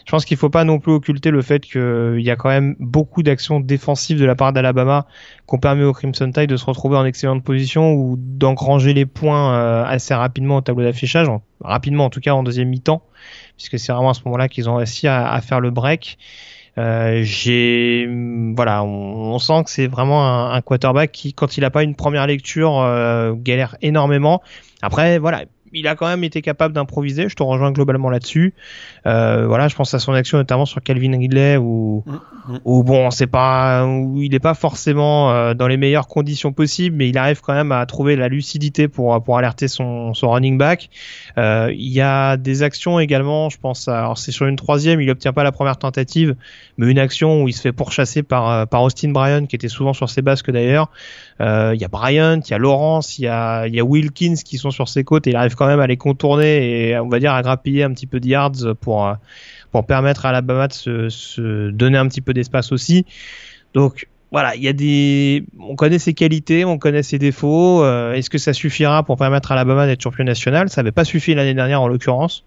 [0.06, 2.76] je pense qu'il faut pas non plus occulter le fait qu'il y a quand même
[2.80, 5.08] beaucoup d'actions défensives de la part d'Alabama
[5.48, 9.06] qui ont permis au Crimson Tide de se retrouver en excellente position ou d'engranger les
[9.06, 13.04] points euh, assez rapidement au tableau d'affichage, en- rapidement en tout cas en deuxième mi-temps,
[13.56, 16.18] puisque c'est vraiment à ce moment-là qu'ils ont réussi à faire le break.
[16.78, 18.10] Euh, j'ai
[18.56, 21.84] voilà, on, on sent que c'est vraiment un, un quarterback qui, quand il a pas
[21.84, 24.42] une première lecture, euh, galère énormément.
[24.82, 27.30] Après, voilà, il a quand même été capable d'improviser.
[27.30, 28.54] Je te rejoins globalement là-dessus.
[29.06, 32.14] Euh, voilà, je pense à son action notamment sur Calvin Ridley où, Mm,
[32.54, 32.60] mm.
[32.66, 36.96] où bon, c'est pas, où il n'est pas forcément euh, dans les meilleures conditions possibles,
[36.96, 40.58] mais il arrive quand même à trouver la lucidité pour pour alerter son son running
[40.58, 40.90] back.
[41.38, 43.88] Euh, il y a des actions également, je pense.
[43.88, 46.36] à- Alors c'est sur une troisième, il obtient pas la première tentative,
[46.78, 49.68] mais une action où il se fait pourchasser par euh, par Austin Bryan qui était
[49.68, 50.90] souvent sur ses basques d'ailleurs.
[51.42, 54.36] Euh, Il y a Bryant, il y a Lawrence, il y a y a Wilkins
[54.44, 57.10] qui sont sur ses côtes et il arrive quand même à les contourner et on
[57.10, 59.14] va dire à grappiller un petit peu de yards pour euh,
[59.72, 63.06] pour permettre à Alabama de se, se donner un petit peu d'espace aussi.
[63.74, 67.84] Donc voilà, il y a des, on connaît ses qualités, on connaît ses défauts.
[67.84, 70.70] Euh, Est-ce que ça suffira pour permettre à Alabama d'être champion national?
[70.70, 72.44] Ça n'avait pas suffi l'année dernière en l'occurrence.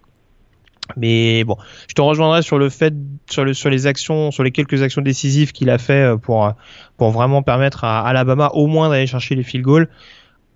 [0.96, 1.56] Mais bon,
[1.88, 2.94] je te rejoindrai sur le fait,
[3.28, 6.52] sur, le, sur les actions, sur les quelques actions décisives qu'il a fait euh, pour
[6.96, 9.88] pour vraiment permettre à Alabama au moins d'aller chercher les field goals.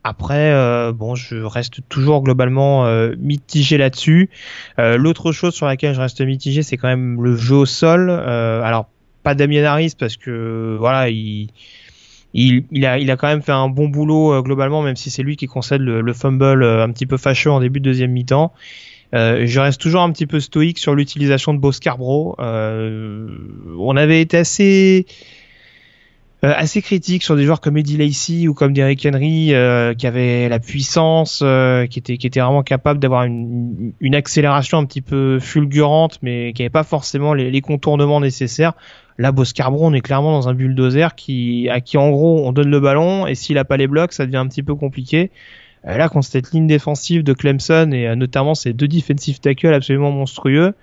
[0.03, 4.31] Après, euh, bon, je reste toujours globalement euh, mitigé là-dessus.
[4.79, 8.09] Euh, L'autre chose sur laquelle je reste mitigé, c'est quand même le jeu au sol.
[8.09, 8.89] Euh, alors,
[9.23, 11.49] pas Damien Harris parce que voilà, il,
[12.33, 15.11] il, il, a, il a quand même fait un bon boulot euh, globalement, même si
[15.11, 18.13] c'est lui qui concède le, le fumble un petit peu fâcheux en début de deuxième
[18.13, 18.55] mi-temps.
[19.15, 22.37] Euh, je reste toujours un petit peu stoïque sur l'utilisation de Bo Scarborough.
[22.39, 23.29] Euh,
[23.79, 25.07] on avait été assez
[26.43, 30.07] euh, assez critique sur des joueurs comme Eddie Lacy ou comme Derrick Henry euh, qui
[30.07, 35.03] avaient la puissance, euh, qui étaient qui vraiment capables d'avoir une, une accélération un petit
[35.03, 38.73] peu fulgurante, mais qui n'avaient pas forcément les, les contournements nécessaires.
[39.19, 42.71] Là, Boscarbro, on est clairement dans un bulldozer qui, à qui en gros on donne
[42.71, 45.31] le ballon et s'il a pas les blocs, ça devient un petit peu compliqué.
[45.85, 50.11] Là, contre cette ligne défensive de Clemson et euh, notamment ces deux defensive tackles absolument
[50.11, 50.75] monstrueux,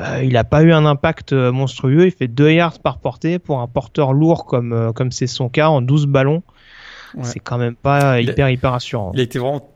[0.00, 2.06] euh, il n'a pas eu un impact euh, monstrueux.
[2.06, 5.48] Il fait 2 yards par portée pour un porteur lourd comme euh, comme c'est son
[5.48, 6.42] cas en 12 ballons.
[7.14, 7.22] Ouais.
[7.22, 9.12] C'est quand même pas Il a- hyper hyper rassurant.
[9.14, 9.68] Il a été vraiment,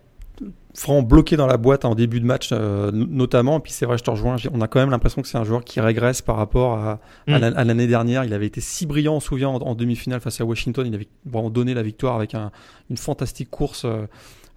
[0.85, 3.59] vraiment bloqué dans la boîte en début de match, euh, notamment.
[3.59, 4.37] Et puis c'est vrai, je te rejoins.
[4.37, 6.99] j'ai- On a quand même l'impression que c'est un joueur qui régresse par rapport à,
[7.29, 7.35] Mm.
[7.35, 8.25] à l'année dernière.
[8.25, 10.85] Il avait été si brillant, on se souvient, en, en demi-finale face à Washington.
[10.85, 12.51] Il avait vraiment donné la victoire avec un-
[12.91, 13.85] une fantastique course.
[13.85, 14.07] euh,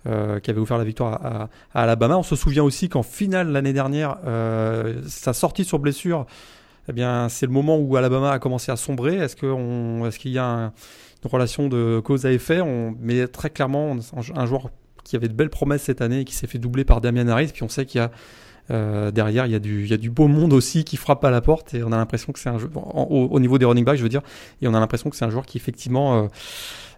[0.08, 2.18] euh, qui avait offert la victoire à, Alabama.
[2.18, 6.26] On se souvient aussi qu'en finale l'année dernière, euh, sa sortie sur blessure,
[6.90, 9.16] eh bien, c'est le moment où Alabama a commencé à sombrer.
[9.16, 10.66] Est-ce est-ce qu'il y a un-
[11.24, 12.62] une relation de cause à effet?
[12.62, 13.96] On, Mais très clairement,
[14.36, 14.70] un joueur
[15.04, 17.52] qui avait de belles promesses cette année et qui s'est fait doubler par Damian Harris.
[17.54, 18.12] Puis on sait qu'il y a
[18.70, 21.30] euh, derrière, il y, a du, y a du beau monde aussi qui frappe à
[21.32, 23.84] la porte et on a l'impression que c'est un jeu au, au niveau des running
[23.84, 24.22] backs, je veux dire,
[24.62, 26.30] et on a l'impression que c'est un joueur qui effectivement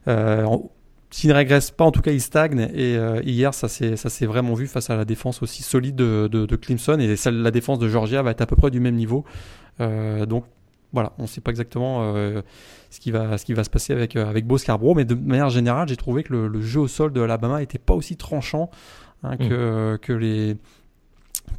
[0.05, 0.69] en-
[1.13, 2.71] s'il ne régresse pas, en tout cas, il stagne.
[2.73, 6.47] Et euh, hier, ça s'est, vraiment vu face à la défense aussi solide de, de,
[6.47, 6.97] de Clemson.
[6.99, 9.23] Et celle, la défense de Georgia va être à peu près du même niveau.
[9.79, 10.45] Euh, donc,
[10.91, 12.41] voilà, on ne sait pas exactement euh,
[12.89, 14.95] ce, qui va, ce qui va se passer avec, avec Bo Scarborough.
[14.95, 17.77] Mais de manière générale, j'ai trouvé que le, le, jeu au sol de Alabama n'était
[17.77, 18.71] pas aussi tranchant
[19.21, 19.97] hein, que, mmh.
[19.99, 20.57] que les.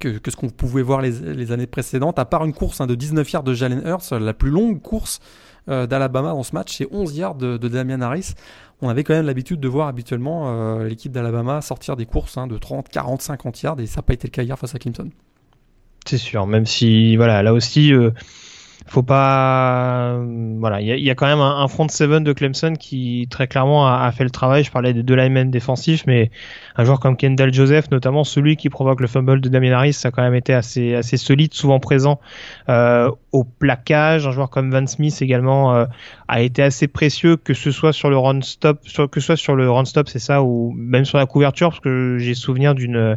[0.01, 2.89] Que, que, ce qu'on pouvait voir les, les, années précédentes, à part une course hein,
[2.89, 5.21] de 19 yards de Jalen Hurts, la plus longue course
[5.67, 8.35] d'Alabama dans ce match, c'est 11 yards de, de Damian Harris
[8.85, 12.47] on avait quand même l'habitude de voir habituellement euh, l'équipe d'Alabama sortir des courses hein,
[12.47, 14.79] de 30, 40, 50 yards et ça n'a pas été le cas hier face à
[14.79, 15.11] Clemson.
[16.07, 18.11] C'est sûr, même si voilà, là aussi euh,
[18.87, 20.19] faut pas
[20.59, 23.47] voilà il y, y, a quand même un, un, front seven de Clemson qui très
[23.47, 24.63] clairement a, a, fait le travail.
[24.63, 26.31] Je parlais des deux linemen défensifs mais
[26.77, 30.09] un joueur comme Kendall Joseph notamment celui qui provoque le fumble de Damien Harris ça
[30.09, 32.21] a quand même été assez assez solide souvent présent
[32.69, 34.27] euh, au plaquage.
[34.27, 35.87] Un joueur comme Van Smith également euh,
[36.29, 39.55] a été assez précieux que ce soit sur le run stop que ce soit sur
[39.55, 43.17] le run stop c'est ça ou même sur la couverture parce que j'ai souvenir d'une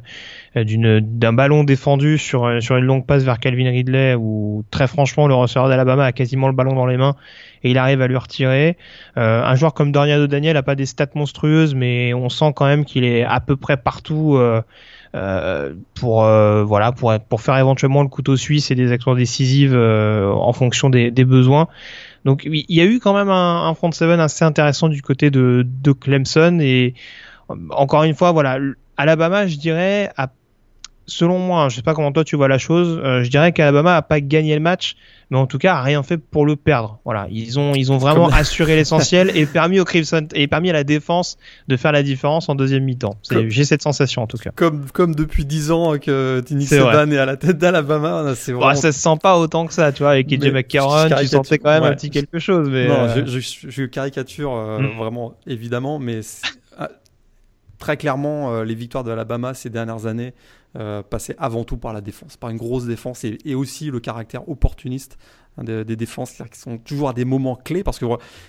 [0.56, 5.28] d'une d'un ballon défendu sur sur une longue passe vers Calvin Ridley où très franchement
[5.28, 7.16] le receveur d'Alabama a quasiment le ballon dans les mains
[7.64, 8.78] et il arrive à lui retirer.
[9.18, 12.66] Euh, un joueur comme Doriano Daniel a pas des stats monstrueuses mais on sent quand
[12.66, 14.62] même qu'il est à peu près partout euh,
[15.16, 19.74] euh, pour euh, voilà pour pour faire éventuellement le couteau suisse et des actions décisives
[19.74, 21.68] euh, en fonction des, des besoins.
[22.28, 25.66] Donc il y a eu quand même un, front seven assez intéressant du côté de,
[26.00, 26.94] Clemson et
[27.70, 28.60] encore une fois voilà
[28.98, 30.12] Alabama je dirais
[31.08, 33.96] selon moi, je sais pas comment toi tu vois la chose, euh, je dirais qu'Alabama
[33.96, 34.96] a pas gagné le match,
[35.30, 37.00] mais en tout cas rien fait pour le perdre.
[37.06, 38.34] Voilà, ils ont ils ont vraiment Comme...
[38.38, 41.38] assuré l'essentiel et permis au Crimson et permis à la défense
[41.68, 43.18] de faire la différence en deuxième mi-temps.
[43.48, 44.52] J'ai cette sensation en tout cas.
[44.56, 48.68] Comme comme depuis dix ans que Nick Saban est à la tête d'Alabama, c'est vraiment.
[48.68, 51.58] Bah, ça se sent pas autant que ça, tu vois, avec KJ McCarron, tu sentais
[51.58, 51.90] quand même ouais.
[51.90, 52.88] un petit quelque chose, mais.
[52.88, 53.24] Non, euh...
[53.26, 54.98] je, je, je, caricature euh, mm.
[54.98, 56.22] vraiment évidemment, mais
[56.78, 56.90] ah,
[57.80, 60.34] très clairement euh, les victoires de Alabama ces dernières années
[60.78, 64.48] euh, passer avant tout par la défense, par une grosse défense et, aussi le caractère
[64.48, 65.18] opportuniste
[65.58, 68.06] hein, des, défenses qui sont toujours à des moments clés parce que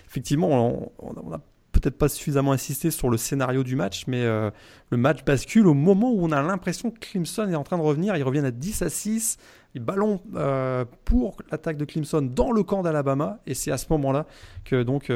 [0.06, 1.40] effectivement on n'a
[1.72, 4.50] peut-être pas suffisamment insisté sur le scénario du match, mais euh,
[4.90, 7.82] le match bascule au moment où on a l'impression que Clemson est en train de
[7.82, 8.16] revenir.
[8.16, 9.38] Ils reviennent à 10 à 6.
[9.74, 13.38] Les ballons euh, pour l'attaque de Clemson dans le camp d'Alabama.
[13.46, 14.26] Et c'est à ce moment-là
[14.64, 15.10] que donc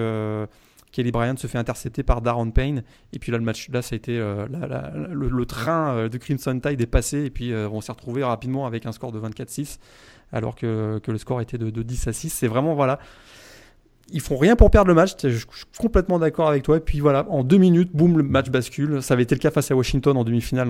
[0.93, 2.85] Kelly Bryant se fait intercepter par Darren Payne.
[3.13, 4.47] Et puis là, le match, là, ça a été euh,
[5.11, 7.25] le, train euh, de Crimson Tide est passé.
[7.25, 9.79] Et puis euh, on s'est retrouvé rapidement avec un score de 24-6,
[10.33, 12.29] alors que, le score était de, de 10 à 6.
[12.31, 12.99] C'est vraiment, voilà.
[14.15, 15.47] Ils font rien pour perdre le match, je suis
[15.79, 16.77] complètement d'accord avec toi.
[16.77, 19.03] Et puis voilà, en deux minutes, boum, le match bascule.
[19.03, 20.69] Ça avait été le cas face à Washington en demi-finale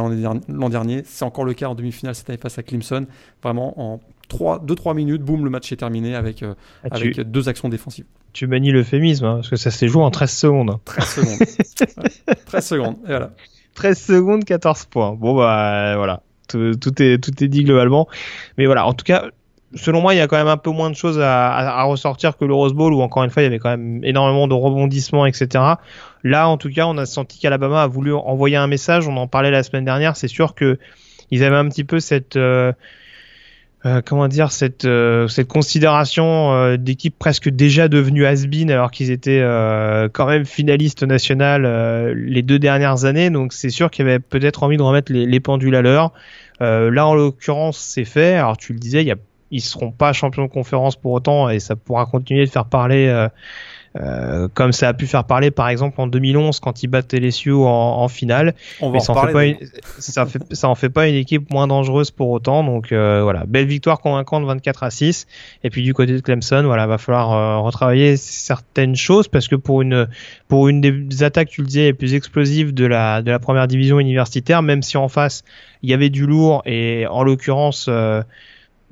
[0.49, 1.03] l'an dernier.
[1.05, 3.07] C'est encore le cas en demi-finale cette année face à Clemson.
[3.43, 4.01] Vraiment, en
[4.33, 7.25] 2-3 minutes, boum, le match est terminé avec, euh, ah, avec tu...
[7.25, 10.79] deux actions défensives tu manies l'euphémisme, hein, parce que ça s'est joué en 13 secondes.
[10.85, 11.39] 13 secondes.
[12.29, 13.31] ouais, 13 secondes, et voilà.
[13.75, 15.13] 13 secondes, 14 points.
[15.13, 16.23] Bon, bah voilà.
[16.49, 18.09] Tout, tout, est, tout est dit globalement.
[18.59, 19.27] Mais voilà, en tout cas,
[19.75, 21.83] selon moi, il y a quand même un peu moins de choses à, à, à,
[21.85, 24.49] ressortir que le Rose Bowl, où encore une fois, il y avait quand même énormément
[24.49, 25.65] de rebondissements, etc.
[26.25, 29.09] Là, en tout cas, on a senti qu'Alabama a voulu envoyer un message.
[29.09, 30.17] On en parlait la semaine dernière.
[30.17, 30.79] C'est sûr que
[31.31, 32.37] ils avaient un petit peu cette.
[32.37, 32.73] Euh,
[33.85, 39.11] euh, comment dire cette euh, cette considération euh, d'équipe presque déjà devenue has-been alors qu'ils
[39.11, 43.31] étaient euh, quand même finalistes nationales euh, les deux dernières années.
[43.31, 46.13] Donc c'est sûr qu'il y avait peut-être envie de remettre les, les pendules à l'heure.
[46.61, 48.35] Là en l'occurrence c'est fait.
[48.35, 49.17] Alors tu le disais il y a,
[49.51, 53.29] ils seront pas champions de conférence pour autant et ça pourra continuer de faire parler
[54.01, 57.53] euh, comme ça a pu faire parler par exemple en 2011 quand ils battent LSU
[57.53, 58.55] en, en finale.
[58.81, 59.57] On va mais ça, en en fait pas une,
[59.99, 62.65] ça, fait, ça en fait pas une équipe moins dangereuse pour autant.
[62.65, 65.27] Donc euh, voilà, belle victoire convaincante 24 à 6.
[65.65, 69.57] Et puis du côté de Clemson, voilà, va falloir euh, retravailler certaines choses parce que
[69.57, 70.09] pour une
[70.49, 73.67] pour une des attaques, tu le disais, les plus explosives de la de la première
[73.67, 75.45] division universitaire, même si en face
[75.83, 78.23] il y avait du lourd et en l'occurrence euh,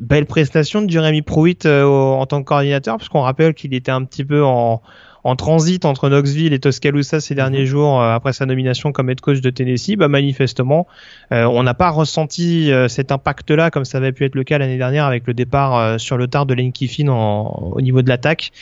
[0.00, 3.92] belle prestation de Jeremy Pruitt euh, en tant que coordinateur, parce qu'on rappelle qu'il était
[3.92, 4.80] un petit peu en,
[5.24, 7.66] en transit entre Knoxville et Tuscaloosa ces derniers -hmm.
[7.66, 9.96] jours euh, après sa nomination comme head coach de Tennessee.
[9.96, 10.86] Bah, manifestement,
[11.32, 14.56] euh, on n'a pas ressenti euh, cet impact-là comme ça avait pu être le cas
[14.58, 18.00] l'année dernière avec le départ euh, sur le tard de Lane Kiffin en, au niveau
[18.00, 18.52] de l'attaque.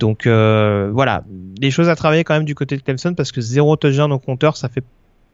[0.00, 3.40] Donc euh, voilà, des choses à travailler quand même du côté de Clemson parce que
[3.40, 4.82] zéro touchdown au compteur, ça fait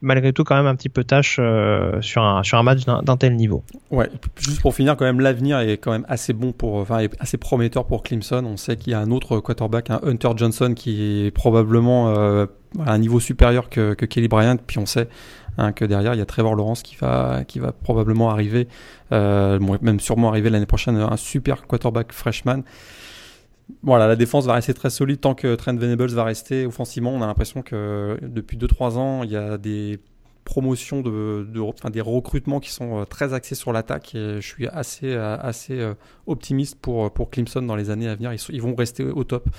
[0.01, 3.17] malgré tout quand même un petit peu tâche euh, sur un sur un match d'un
[3.17, 3.63] tel niveau.
[3.91, 7.37] Ouais, juste pour finir quand même l'avenir est quand même assez bon pour enfin assez
[7.37, 8.43] prometteur pour Clemson.
[8.45, 12.45] On sait qu'il y a un autre quarterback, un Hunter Johnson qui est probablement euh,
[12.85, 14.57] à un niveau supérieur que, que Kelly Bryant.
[14.65, 15.07] Puis on sait
[15.57, 18.67] hein, que derrière il y a Trevor Lawrence qui va qui va probablement arriver,
[19.11, 22.61] euh, même sûrement arriver l'année prochaine, un super quarterback freshman
[23.83, 27.11] voilà, la défense va rester très solide tant que Trent Venables va rester offensivement.
[27.11, 29.99] On a l'impression que depuis 2-3 ans, il y a des
[30.47, 34.65] promotions de, enfin, des recrutements qui sont euh, très axés sur l'attaque et je suis
[34.69, 35.93] assez, euh, assez euh,
[36.25, 38.31] optimiste pour, pour Clemson dans les années à venir.
[38.49, 39.49] Ils, vont rester au top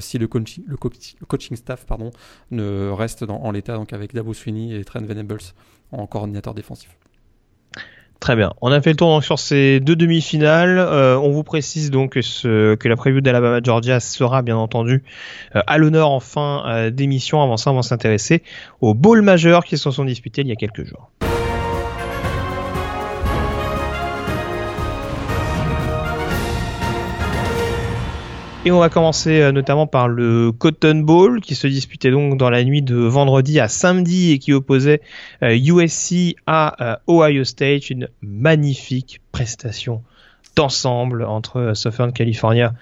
[0.00, 0.76] si le, coaching, le,
[1.26, 2.12] coaching staff pardon,
[2.50, 5.40] ne reste dans, en l'état, donc avec Dabo Sweeney et Trent Venables
[5.90, 6.96] en coordinateur défensif.
[8.22, 8.52] Très bien.
[8.60, 10.78] On a fait le tour sur ces deux demi-finales.
[10.78, 15.02] Euh, on vous précise donc que, que la preview d'Alabama-Georgia sera bien entendu
[15.56, 17.42] euh, à l'honneur en fin euh, d'émission.
[17.42, 18.44] Avant ça, on va s'intéresser
[18.80, 21.10] aux bowls majeurs qui se sont disputés il y a quelques jours.
[28.64, 32.48] Et on va commencer euh, notamment par le Cotton Bowl qui se disputait donc dans
[32.48, 35.00] la nuit de vendredi à samedi et qui opposait
[35.40, 37.90] USC euh, à euh, Ohio State.
[37.90, 40.04] Une magnifique prestation
[40.54, 42.72] d'ensemble entre Southern California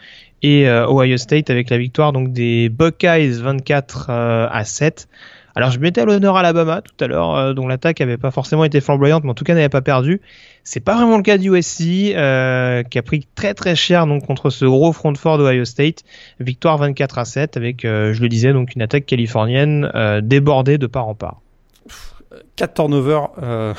[0.42, 5.08] et Ohio State avec la victoire donc des Buckeyes 24 à 7.
[5.54, 8.80] Alors je mettais à l'honneur Alabama tout à l'heure, dont l'attaque n'avait pas forcément été
[8.80, 10.20] flamboyante, mais en tout cas n'avait pas perdu.
[10.64, 14.26] C'est pas vraiment le cas du USC, euh, qui a pris très très cher donc
[14.26, 16.02] contre ce gros front fort d'Ohio State.
[16.38, 20.78] Victoire 24 à 7 avec, euh, je le disais, donc une attaque californienne euh, débordée
[20.78, 21.40] de part en part.
[22.56, 23.30] 4 turnovers,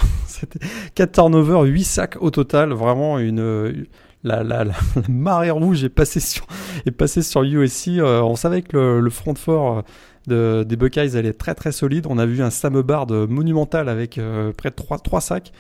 [0.96, 3.86] 4 turnovers, 8 sacs au total, vraiment une
[4.24, 4.74] la, la, la,
[5.10, 6.46] marée rouge est passée sur
[6.86, 8.02] est passée sur USC.
[8.02, 9.84] on savait que le, front fort
[10.28, 12.06] de, des Buckeyes allait très très solide.
[12.10, 14.20] On a vu un Sam Bard monumental avec
[14.58, 15.52] près de 3, 3 sacs.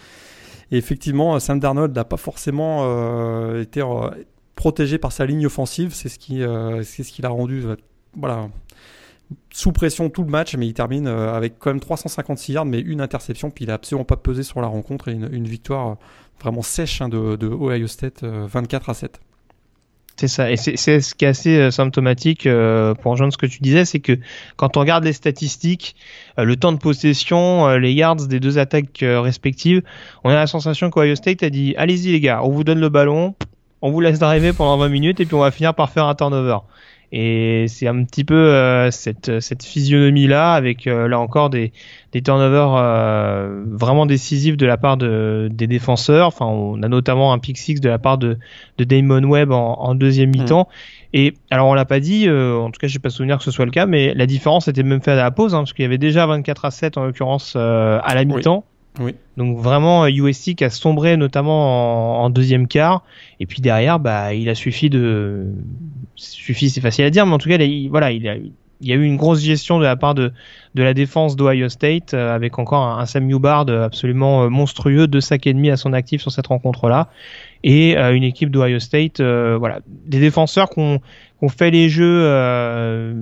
[0.71, 4.09] Et effectivement, Sam Darnold n'a pas forcément euh, été euh,
[4.55, 5.93] protégé par sa ligne offensive.
[5.93, 6.81] C'est ce qui, euh,
[7.19, 7.63] l'a rendu,
[8.15, 8.49] voilà,
[9.51, 13.01] sous pression tout le match, mais il termine avec quand même 356 yards, mais une
[13.01, 15.97] interception, puis il a absolument pas pesé sur la rencontre et une, victoire
[16.41, 19.19] vraiment sèche hein, de, de, Ohio State, 24 à 7.
[20.21, 23.47] C'est ça, et c'est ce qui est assez euh, symptomatique euh, pour rejoindre ce que
[23.47, 24.19] tu disais, c'est que
[24.55, 25.95] quand on regarde les statistiques,
[26.37, 29.81] euh, le temps de possession, les yards des deux attaques respectives,
[30.23, 32.89] on a la sensation qu'Ohio State a dit allez-y les gars, on vous donne le
[32.89, 33.33] ballon,
[33.81, 36.13] on vous laisse driver pendant 20 minutes et puis on va finir par faire un
[36.13, 36.57] turnover.
[37.11, 41.73] Et c'est un petit peu cette, cette physionomie-là, avec là encore des,
[42.11, 46.27] des turnovers euh, vraiment décisifs de la part de, des défenseurs.
[46.27, 48.37] Enfin, on a notamment un pick six de la part de,
[48.77, 50.41] de Damon Webb en, en deuxième mmh.
[50.41, 50.67] mi-temps.
[51.13, 53.65] Et alors on l'a pas dit, en tout cas j'ai pas souvenir que ce soit
[53.65, 55.85] le cas, mais la différence était même faite à la pause, hein, parce qu'il y
[55.85, 58.63] avait déjà 24 à 7 en l'occurrence à la mi-temps.
[58.99, 59.15] Oui.
[59.37, 63.03] Donc vraiment USC qui a sombré notamment en, deuxième quart
[63.39, 65.45] et puis derrière bah il a suffi de
[66.15, 68.35] suffit c'est facile à dire mais en tout cas il, voilà il a
[68.81, 70.31] il y a eu une grosse gestion de la part de,
[70.75, 75.47] la défense d'Ohio State euh, avec encore un, Sam Newbard absolument euh, monstrueux, deux sacs
[75.47, 77.09] et demi à son actif sur cette rencontre-là
[77.63, 80.99] et euh, une équipe d'Ohio State, voilà, des défenseurs qu'on
[81.41, 83.15] qu'on fait les jeux, euh,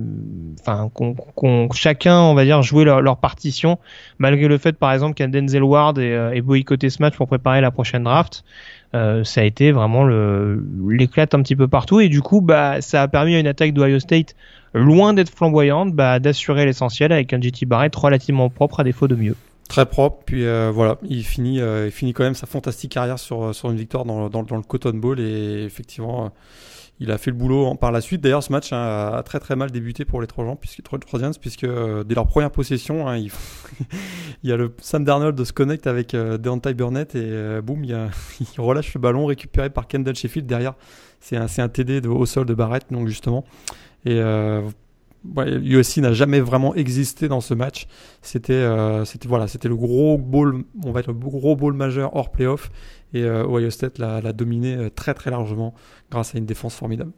[0.60, 3.78] enfin, qu'on chacun, on va dire, jouer leur, partition,
[4.18, 7.62] malgré le fait, par exemple, qu'un Denzel Ward ait, euh, boycotté ce match pour préparer
[7.62, 8.44] la prochaine draft.
[8.92, 13.02] Euh, ça a été vraiment l'éclate un petit peu partout et du coup, bah, ça
[13.02, 14.36] a permis à une attaque d'Ohio State
[14.74, 19.14] loin d'être flamboyante, bah, d'assurer l'essentiel avec un JT Barrett relativement propre à défaut de
[19.14, 19.36] mieux.
[19.68, 23.18] Très propre, puis euh, voilà, il finit, euh, il finit quand même sa fantastique carrière
[23.18, 26.32] sur, sur une victoire dans, dans, le Cotton Bowl et effectivement
[27.00, 28.20] il a fait le boulot par la suite.
[28.20, 31.64] D'ailleurs, ce match hein, a très très mal débuté pour les Trojans, puisque, Trojans, puisque
[31.64, 33.30] euh, dès leur première possession, hein, il,
[34.44, 37.82] y a le Sam Darnold de se connecte avec euh, Deontay Burnett et euh, boum,
[37.84, 37.96] il,
[38.58, 40.74] relâche le ballon récupéré par Kendall Sheffield derrière.
[41.20, 43.44] C'est un, un, TD au sol de Barrett, donc justement.
[44.06, 44.62] Et euh,
[45.36, 47.86] USC n'a jamais vraiment existé dans ce match.
[48.22, 48.66] C'était,
[49.04, 52.70] c'était voilà, c'était le gros ball, on va être le gros ball majeur hors playoff
[53.12, 55.74] et euh, Ohio State l'a dominé euh, très très largement
[56.10, 57.12] grâce à une défense formidable.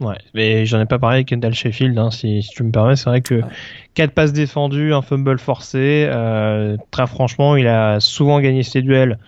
[0.00, 2.96] Ouais, mais j'en ai pas parlé avec Kendall Sheffield, hein, si, si, tu me permets.
[2.96, 3.48] C'est vrai que ah.
[3.94, 6.08] quatre passes défendues, un fumble forcé.
[6.10, 9.18] Euh, très franchement, il a souvent gagné ses duels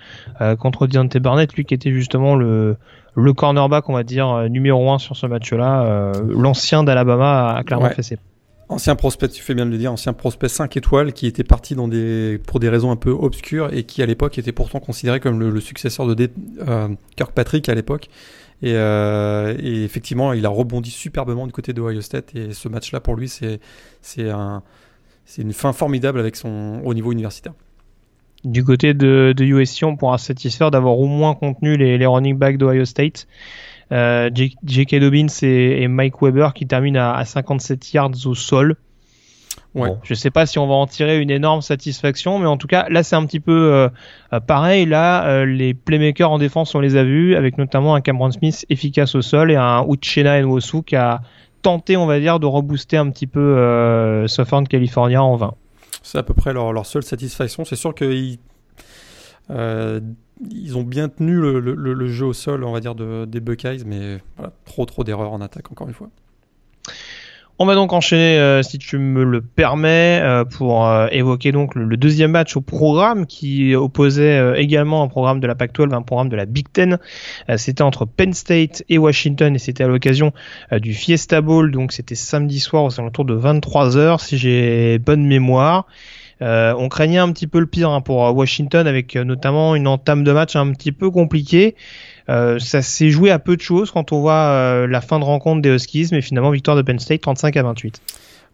[0.40, 2.76] euh, contre Deontay Burnett, lui qui était justement le,
[3.16, 5.84] le cornerback, on va dire, euh, numéro un sur ce match-là.
[5.84, 8.18] Euh, L'ancien d'Alabama a clairement fait ses
[8.68, 11.76] Ancien prospect, tu fais bien de le dire, ancien prospect 5 étoiles qui était parti
[11.76, 15.20] dans des, pour des raisons un peu obscures et qui à l'époque était pourtant considéré
[15.20, 16.30] comme le, successeur de
[16.66, 18.08] euh, Kirkpatrick à l'époque.
[18.62, 22.68] Et, euh, et, effectivement, il a rebondi superbement du côté de Ohio State et ce
[22.68, 23.60] match-là pour lui, c'est
[24.00, 24.64] c'est un,
[25.38, 27.52] une fin formidable avec son au niveau universitaire.
[28.46, 32.06] Du côté de, de USC, on pourra se satisfaire d'avoir au moins contenu les, les
[32.06, 33.26] running backs d'Ohio State.
[33.92, 34.30] Euh,
[34.64, 35.00] J.K.
[35.00, 38.76] Dobbins et, Mike Weber qui terminent à, 57 yards au sol.
[39.74, 39.88] Ouais.
[39.88, 42.68] Bon, je sais pas si on va en tirer une énorme satisfaction, mais en tout
[42.68, 43.52] cas, là, c'est un petit peu
[44.32, 44.86] euh, pareil.
[44.86, 49.16] Là, les playmakers en défense, on les a vus, avec notamment un Cameron Smith efficace
[49.16, 51.20] au sol et un Uchenna Nwosu qui a
[51.62, 55.54] tenté, on va dire, de rebooster un petit peu euh, Southern California en 20.
[56.06, 57.64] C'est à peu près leur, seule satisfaction.
[57.64, 58.38] C'est sûr qu'ils
[59.50, 60.00] euh,
[60.48, 63.82] ils ont bien tenu le, le, jeu au sol, on va dire, de, des Buckeyes,
[63.84, 64.22] mais
[64.64, 66.10] trop trop d'erreurs en attaque, encore une fois.
[67.58, 71.74] On va donc enchaîner, euh, si tu me le permets, euh, pour euh, évoquer donc
[71.74, 76.28] le, deuxième match au programme qui opposait également un programme de la Pac-12, un programme
[76.28, 76.98] de la Big Ten.
[77.56, 80.32] c'était entre Penn State et Washington et c'était à l'occasion
[80.70, 85.86] du Fiesta Bowl, donc c'était samedi soir aux alentours de 23h si j'ai bonne mémoire.
[86.40, 90.32] on craignait un petit peu le pire hein, pour Washington avec notamment une entame de
[90.32, 91.74] match un petit peu compliquée.
[92.28, 95.24] Euh, ça s'est joué à peu de choses quand on voit euh, la fin de
[95.24, 98.00] rencontre des Huskies, mais finalement victoire de Penn State 35 à 28.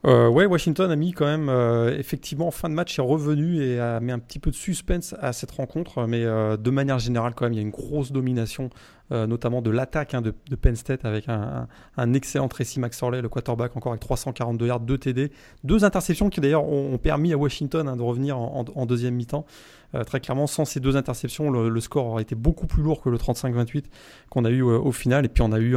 [0.04, 3.62] Euh, ouais, Washington a mis quand même, euh, effectivement, en fin de match, est revenu
[3.62, 6.06] et a mis un petit peu de suspense à cette rencontre.
[6.06, 8.70] Mais de manière générale, quand même, il y a une grosse domination,
[9.10, 13.76] notamment de l'attaque hein, de, Penn State avec un, un, excellent Tracy McSorley, le quarterback,
[13.76, 15.32] encore avec 342 yards, 2 TD.
[15.62, 19.46] Deux interceptions qui d'ailleurs ont, permis à Washington hein, de revenir en, en deuxième mi-temps.
[19.94, 23.10] Euh, très clairement, sans ces deux interceptions, le, score aurait été beaucoup plus lourd que
[23.10, 23.84] le 35-28
[24.30, 25.24] qu'on a eu euh, au final.
[25.24, 25.76] Et puis on a eu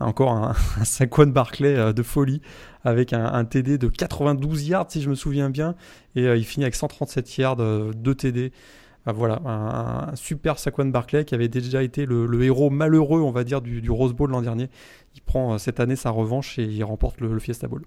[0.00, 2.40] encore un, un Saquon Barclay euh, de folie
[2.84, 5.74] avec un, TD de 92 yards si je me souviens bien.
[6.16, 8.52] Et il finit avec 137 yards, de TD.
[9.04, 13.60] voilà, un, super Saquon Barclay qui avait déjà été le, héros malheureux, on va dire,
[13.60, 14.70] du, Rose Bowl l'an dernier.
[15.16, 17.82] Il prend cette année sa revanche et il remporte le Fiesta Bowl.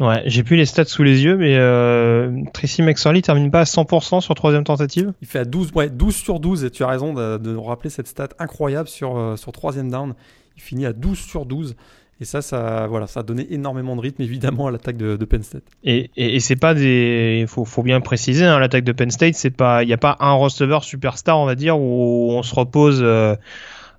[0.00, 3.64] Ouais, j'ai plus les stats sous les yeux, mais euh, Tracy McSorley termine pas à
[3.64, 5.12] 100% sur troisième tentative.
[5.22, 7.90] Il fait à 12, ouais, 12 sur 12, et tu as raison de, de rappeler
[7.90, 10.14] cette stat incroyable sur, euh, sur troisième down.
[10.58, 11.76] Il finit à 12 sur 12.
[12.20, 15.24] Et ça, ça, voilà, ça a donné énormément de rythme, évidemment, à l'attaque de, de,
[15.24, 15.62] Penn State.
[15.84, 19.92] Et, c'est pas des, faut, faut bien préciser, hein, l'attaque de Penn State, il n'y
[19.92, 22.98] a pas un receveur superstar, on va dire, où on se repose.
[23.02, 23.36] Euh,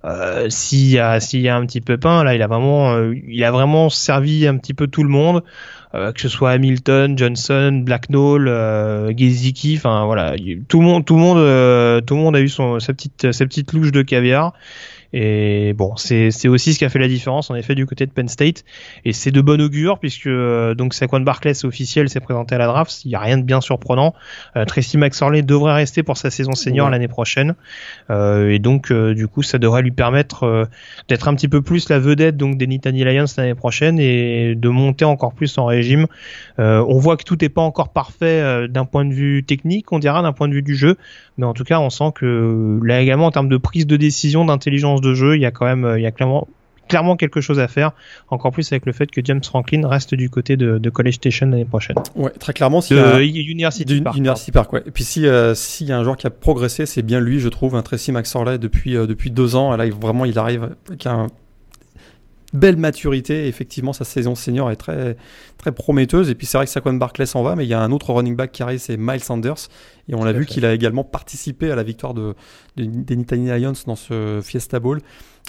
[0.04, 3.14] euh, s'il y a y a un petit peu peint là il a vraiment euh,
[3.28, 5.42] il a vraiment servi un petit peu tout le monde
[5.92, 10.36] que ce soit Hamilton, Johnson, Blacknall, euh, Gesicki, enfin voilà,
[10.68, 13.44] tout le monde, tout le monde, tout le monde a eu son sa petite sa
[13.44, 14.54] petite louche de caviar.
[15.12, 18.12] Et bon, c'est aussi ce qui a fait la différence en effet du côté de
[18.12, 18.64] Penn State.
[19.04, 22.58] Et c'est de bon augure puisque euh, donc Saquon Barclay c'est officiel, s'est présenté à
[22.58, 23.04] la draft.
[23.04, 24.14] Il n'y a rien de bien surprenant.
[24.56, 27.54] Euh, Tracy McSorley devrait rester pour sa saison senior l'année prochaine.
[28.10, 30.64] Euh, et donc euh, du coup ça devrait lui permettre euh,
[31.08, 34.68] d'être un petit peu plus la vedette donc des Nittany Lions l'année prochaine et de
[34.68, 36.06] monter encore plus en régime.
[36.58, 40.22] on voit que tout n'est pas encore parfait d'un point de vue technique, on dira
[40.22, 40.96] d'un point de vue du jeu,
[41.40, 44.44] mais en tout cas on sent que là également en termes de prise de décision,
[44.44, 46.46] d'intelligence de jeu, il y a quand même, il y a clairement
[46.90, 47.92] clairement quelque chose à faire,
[48.28, 51.64] encore plus avec le fait que James Franklin reste du côté de, College Station l'année
[51.64, 51.96] prochaine.
[52.16, 52.80] Ouais, très clairement.
[52.80, 54.16] Si de University Park.
[54.16, 54.82] University Park, ouais.
[54.84, 57.38] Et puis si euh, s'il y a un joueur qui a progressé, c'est bien lui,
[57.38, 59.74] je trouve, un Tracy McSorley depuis euh, depuis deux ans.
[59.76, 61.28] Là, vraiment, il arrive avec un
[62.52, 63.46] belle maturité.
[63.46, 65.16] effectivement, sa saison senior est très,
[65.58, 66.30] très prometteuse.
[66.30, 68.12] Et puis c'est vrai que Saquon Barclay s'en va, mais il y a un autre
[68.12, 69.68] running back qui arrive, c'est Miles Sanders.
[70.08, 72.34] Et on l'a vu qu'il a également participé à la victoire de,
[72.76, 75.00] des Nittany Lions dans ce Fiesta Bowl.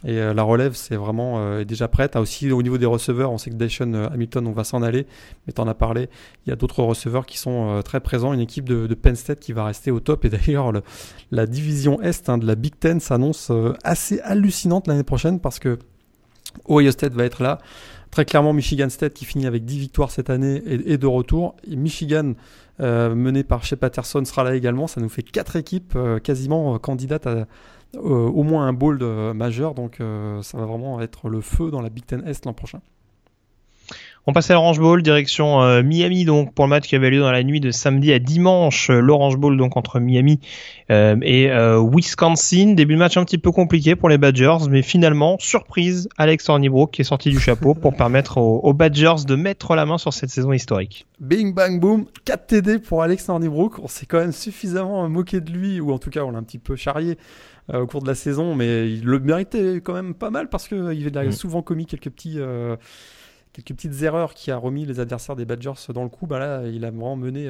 [0.03, 2.15] Et euh, la relève, c'est vraiment euh, déjà prête.
[2.15, 4.81] Ah, aussi, au niveau des receveurs, on sait que Dashon euh, Hamilton, on va s'en
[4.81, 5.05] aller.
[5.45, 6.09] Mais tu en as parlé.
[6.45, 8.33] Il y a d'autres receveurs qui sont très présents.
[8.33, 10.25] Une équipe de, de, Penn State qui va rester au top.
[10.25, 10.71] Et d'ailleurs,
[11.29, 13.51] la division Est hein, de la Big Ten s'annonce
[13.83, 15.77] assez hallucinante l'année prochaine parce que
[16.69, 17.59] Ohio State va être là.
[18.11, 21.55] Très clairement, Michigan State qui finit avec 10 victoires cette année et, de retour.
[21.65, 22.33] Et Michigan,
[22.81, 24.87] euh, mené par Shea Patterson, sera là également.
[24.87, 27.47] Ça nous fait 4 équipes euh, quasiment euh, candidates à
[27.97, 29.73] au moins un bowl majeur.
[29.73, 32.79] Donc ça va vraiment être le feu dans la Big Ten Est l'an prochain.
[34.27, 37.21] On passe à l'Orange Bowl, direction euh, Miami donc pour le match qui avait lieu
[37.21, 38.91] dans la nuit de samedi à dimanche.
[38.91, 40.39] Euh, L'Orange Bowl donc entre Miami
[40.91, 41.49] euh, et
[41.79, 42.73] Wisconsin.
[42.75, 46.91] Début de match un petit peu compliqué pour les Badgers, mais finalement surprise Alex Hornibrook
[46.91, 50.29] qui est sorti du chapeau pour permettre aux, Badgers de mettre la main sur cette
[50.29, 51.07] saison historique.
[51.19, 53.79] Bing bang boom, 4 TD pour Alex Hornibrook.
[53.79, 56.43] On s'est quand même suffisamment moqué de lui, ou en tout cas on l'a un
[56.43, 57.17] petit peu charrié
[57.73, 61.17] au cours de la saison, mais il le méritait quand même pas mal parce qu'il
[61.17, 61.31] a mm.
[61.31, 62.37] souvent commis quelques petits
[63.53, 66.67] quelques petites erreurs qui a remis les adversaires des Badgers dans le coup, bah là,
[66.67, 67.49] il a vraiment mené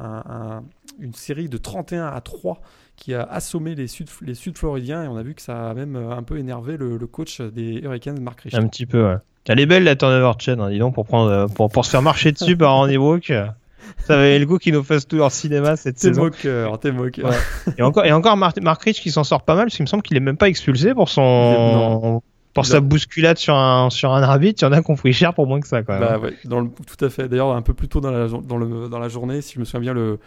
[0.00, 0.60] euh,
[1.00, 2.60] une série de 31 à 3
[2.96, 5.74] qui a assommé les Sud, les Sud Floridiens et on a vu que ça a
[5.74, 8.58] même euh, un peu énervé le, coach des Hurricanes, Mark Richter.
[8.58, 9.16] Un petit peu, ouais.
[9.48, 11.90] Elle est belle la turnover chain, hein, dis donc, pour, prendre, euh, pour, pour se
[11.90, 13.32] faire marcher dessus par Randy Brook.
[13.98, 16.24] Ça avait le goût qu'il nous fasse tout en cinéma cette saison.
[16.24, 17.32] Moqueur, t'es moqueur.
[17.78, 20.02] Et encore, et encore Mark, Rich qui s'en sort pas mal, parce qu'il me semble
[20.02, 22.22] qu'il est même pas expulsé pour son,
[22.58, 25.12] pour sa bousculade sur un, sur un arbitre, il y en a qui ont pris
[25.12, 26.02] cher pour moins que ça, quand même.
[26.02, 27.28] Bah, ouais, dans le, tout à fait.
[27.28, 29.64] D'ailleurs, un peu plus tôt dans la, dans, le, dans la journée, si je me
[29.64, 30.18] souviens bien, le,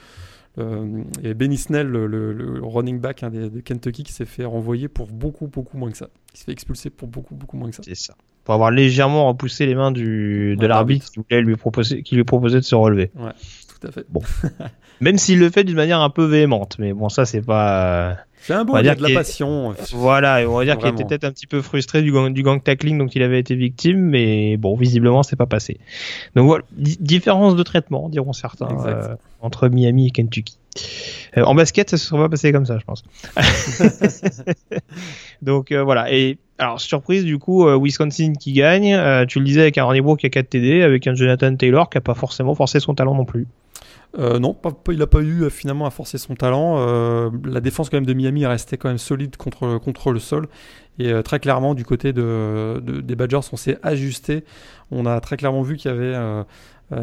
[0.57, 4.87] euh, et Benny Snell, le, le, running back hein, de, Kentucky, qui s'est fait renvoyer
[4.87, 6.09] pour beaucoup, beaucoup moins que ça.
[6.33, 7.83] Il s'est fait expulser pour beaucoup, beaucoup moins que ça.
[7.85, 8.15] C'est ça.
[8.43, 12.23] Pour avoir légèrement repoussé les mains du, de l'arbitre qui, voulait lui proposer, qui lui
[12.23, 13.11] proposait de se relever.
[13.15, 13.31] Ouais,
[13.67, 14.05] tout à fait.
[14.09, 14.21] Bon.
[14.99, 16.77] Même s'il le fait d'une manière un peu véhémente.
[16.79, 18.17] Mais bon, ça, c'est pas.
[18.41, 19.75] C'est un beau, il y a de la passion.
[19.93, 22.61] Voilà, on va dire qu'il était peut-être un petit peu frustré du gang, du gang
[22.61, 25.79] tackling dont il avait été victime, mais bon, visiblement, c'est pas passé.
[26.35, 30.57] Donc voilà, différence de traitement, diront certains, euh, entre Miami et Kentucky.
[31.37, 33.03] Euh, en basket, ça se serait pas passé comme ça, je pense.
[35.43, 36.11] Donc euh, voilà.
[36.11, 39.25] Et alors surprise du coup, Wisconsin qui gagne.
[39.27, 41.99] tu le disais avec un Ronnie qui a 4 TD, avec un Jonathan Taylor qui
[41.99, 43.47] a pas forcément forcé son talent non plus.
[44.19, 44.57] Euh, non,
[44.89, 46.75] il n'a pas eu euh, finalement à forcer son talent.
[46.79, 50.47] Euh, la défense quand même de Miami restait quand même solide contre, le sol.
[50.99, 54.43] Et très clairement, du côté de, des Badgers, on s'est ajusté.
[54.91, 56.43] On a très clairement vu qu'il y avait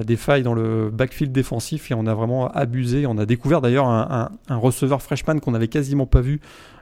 [0.05, 3.07] des failles dans le backfield défensif et on a vraiment abusé.
[3.07, 6.41] On a découvert d'ailleurs un, un, receveur freshman qu'on n'avait quasiment pas vu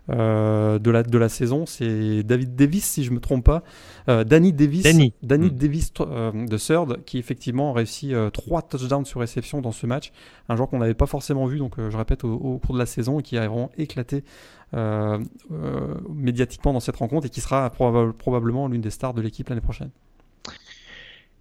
[0.08, 1.66] euh, de, la, de la saison.
[1.66, 3.62] C'est David Davis, si je me trompe pas.
[4.08, 5.50] Euh, Danny Davis, Danny, Danny mm.
[5.50, 10.12] Davis euh, de Third, qui effectivement a réussi trois touchdowns sur réception dans ce match.
[10.48, 13.18] Un joueur qu'on n'avait pas forcément vu, donc je répète, au, cours de la saison
[13.18, 14.24] et qui a vraiment éclaté
[16.08, 19.90] médiatiquement dans cette rencontre et qui sera probablement l'une des stars de l'équipe l'année prochaine.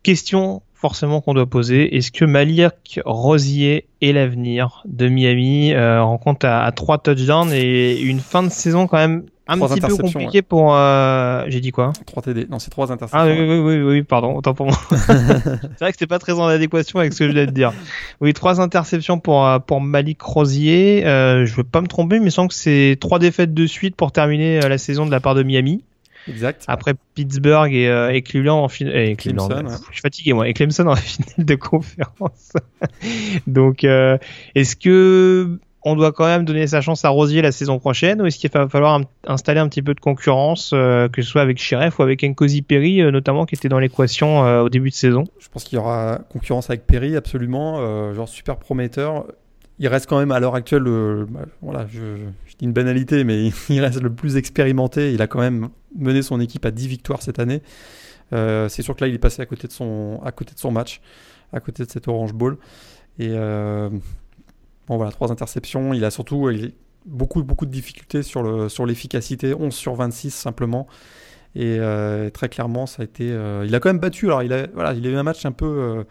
[0.06, 1.98] Question forcément qu'on doit poser.
[1.98, 8.20] Est-ce que Malik Rosier est l'avenir de Miami euh, Rencontre à, trois touchdowns et une
[8.20, 10.76] fin de saison quand même un petit peu compliquée pour.
[10.76, 11.92] Euh, j'ai dit quoi?
[12.06, 12.46] 3 TD.
[12.52, 13.18] Non, c'est 3 interceptions.
[13.20, 14.78] Ah oui, oui, oui, oui, pardon, autant pour moi.
[14.92, 17.74] c'est vrai que c'était pas très en adéquation avec ce que je voulais te dire.
[18.22, 21.04] Oui, 3 interceptions pour, euh, pour Malik Rosier.
[21.08, 23.66] Euh, je veux pas me tromper, mais il me semble que c'est 3 défaites de
[23.66, 25.84] suite pour terminer la saison de la part de Miami.
[26.28, 26.64] Exact.
[26.68, 29.16] Après Pittsburgh et, euh, et Cleveland en finale.
[29.16, 29.50] Cleveland,
[29.90, 30.48] Je suis fatigué moi.
[30.48, 32.54] Et Clemson en finale de conférence.
[33.48, 34.18] Donc, euh,
[34.56, 38.26] est-ce que on doit quand même donner sa chance à Rosier la saison prochaine ou
[38.26, 41.60] est-ce qu'il va falloir installer un petit peu de concurrence, euh, que ce soit avec
[41.60, 45.26] Sheriff ou avec Nkosi Perry notamment qui était dans l'équation au début de saison?
[45.38, 49.28] Je pense qu'il y aura concurrence avec Perry absolument, genre super prometteur
[49.80, 50.84] il reste quand même à l'heure actuelle,
[51.62, 52.00] voilà, je,
[52.58, 55.14] dis une banalité, mais il reste le plus expérimenté.
[55.14, 57.62] Il a quand même mené son équipe à 10 victoires cette année.
[58.34, 60.60] Euh, c'est sûr que là, il est passé à côté de son, à côté de
[60.60, 61.02] son match,
[61.54, 62.58] à côté de cet Orange Bowl.
[63.20, 63.90] Et euh,
[64.88, 65.94] bon, voilà, trois interceptions.
[65.94, 66.50] Il a surtout
[67.06, 70.88] beaucoup, beaucoup de difficultés sur, le, sur l'efficacité, 11 sur 26 simplement.
[71.54, 73.28] Et euh, très clairement, ça a été.
[73.28, 74.28] il a quand même battu.
[74.28, 76.06] Alors, il a, voilà, il a eu un match un peu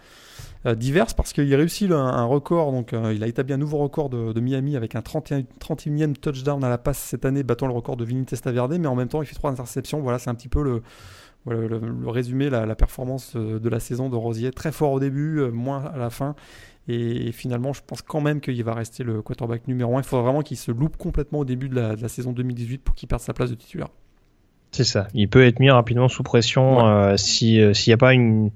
[0.73, 2.73] diverses parce qu'il réussit un, un, record.
[2.73, 6.63] Donc, euh, il a établi un nouveau record de, Miami avec un 31, 31e touchdown
[6.65, 8.79] à la passe cette année, battant le record de Vinny Testaverde.
[8.79, 10.01] Mais en même temps, il fait trois interceptions.
[10.01, 10.83] Voilà, c'est un petit peu le,
[11.47, 14.53] le, résumé, la, performance euh, de la saison de Rosier.
[14.53, 16.35] Très fort au début, moins à la fin.
[16.89, 20.01] Et, finalement, je pense quand même qu'il va rester le quarterback numéro 1.
[20.01, 23.07] Il faudra vraiment qu'il se loupe complètement au début de la, saison 2018 pour qu'il
[23.07, 23.89] perde sa place de titulaire.
[24.73, 25.09] C'est ça.
[25.15, 28.51] Il peut être mis rapidement sous pression s'il n'y a pas une,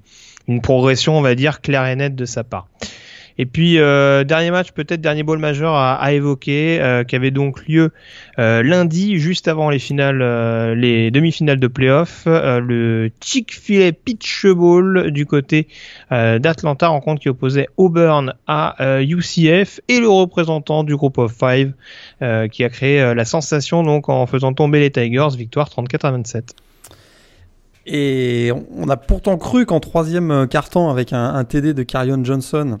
[0.49, 2.67] une progression, on va dire, claire et nette de sa part.
[3.39, 7.65] Et puis euh, dernier match, peut-être dernier ball majeur à, évoquer, euh, qui avait donc
[7.69, 7.93] lieu
[8.37, 10.21] euh, lundi, juste avant les finales,
[10.73, 15.69] les demi-finales de playoff, le Chick-fil-A Pitch Bowl du côté
[16.11, 21.71] d'Atlanta, rencontre qui opposait Auburn à UCF et le représentant du groupe of five,
[22.51, 26.55] qui a créé la sensation donc en faisant tomber les Tigers, victoire 34 à 27.
[27.91, 32.77] Et on a pourtant cru qu'en troisième euh, carton, avec un, TD de Carion Johnson,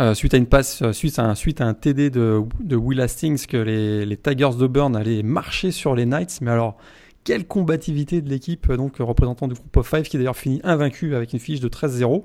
[0.00, 3.56] euh, suite à une passe, euh, suite, à un, TD de, de Will Hastings, que
[3.56, 6.40] les, Tigers d'Auburn allaient marcher sur les Knights.
[6.42, 6.76] Mais alors,
[7.24, 11.32] quelle combativité de l'équipe, donc représentant du groupe of five, qui d'ailleurs finit invaincu avec
[11.32, 12.22] une fiche de 13-0.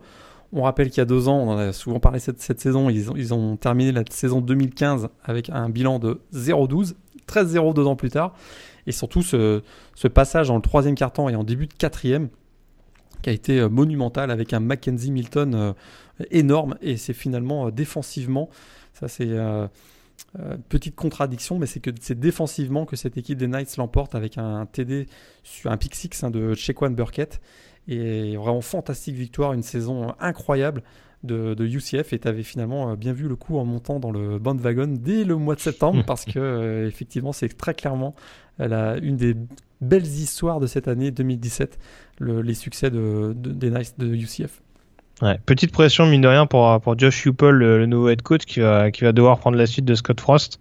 [0.51, 3.33] On rappelle qu'il y a deux ans, on en a souvent parlé cette, saison, ils
[3.33, 6.95] ont terminé la saison 2015 avec un bilan de 0-12,
[7.29, 8.33] 13-0 deux ans plus tard.
[8.87, 9.61] Et surtout ce,
[10.07, 12.29] passage dans le troisième quart-temps et en début de quatrième
[13.21, 15.73] qui a été euh, monumental avec un Mackenzie Milton euh,
[16.31, 16.77] énorme.
[16.81, 18.49] Et c'est finalement euh, défensivement,
[18.93, 19.29] ça c'est
[20.69, 24.65] petite contradiction, mais c'est que c'est défensivement que cette équipe des Knights l'emporte avec un
[24.65, 25.05] TD
[25.43, 27.39] sur un pick six hein, de Chequan Burkett.
[27.87, 30.83] Et vraiment fantastique victoire, une saison incroyable
[31.23, 34.87] de, UCF et tu avais finalement bien vu le coup en montant dans le bandwagon
[34.87, 38.15] dès le mois de septembre parce que effectivement c'est très clairement
[38.59, 39.35] a une des
[39.81, 41.77] belles histoires de cette année 2017,
[42.19, 44.61] les succès de, des Knights de UCF.
[45.21, 48.45] Ouais, petite pression mine de rien pour, pour Josh Heupel, le, le nouveau head coach
[48.45, 50.59] qui va, qui va devoir prendre la suite de Scott Frost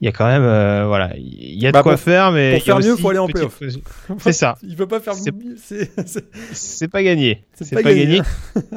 [0.00, 2.32] il y a quand même euh, voilà il y a de Bah, quoi pour- faire
[2.32, 3.58] mais pour faire mieux, faut aller en playoff.
[4.18, 4.56] c'est ça.
[4.62, 5.56] Il veut pas faire mieux,
[6.52, 7.42] c'est- pas gagné.
[7.54, 8.18] C'est pas pas, gagné.
[8.18, 8.22] gagné.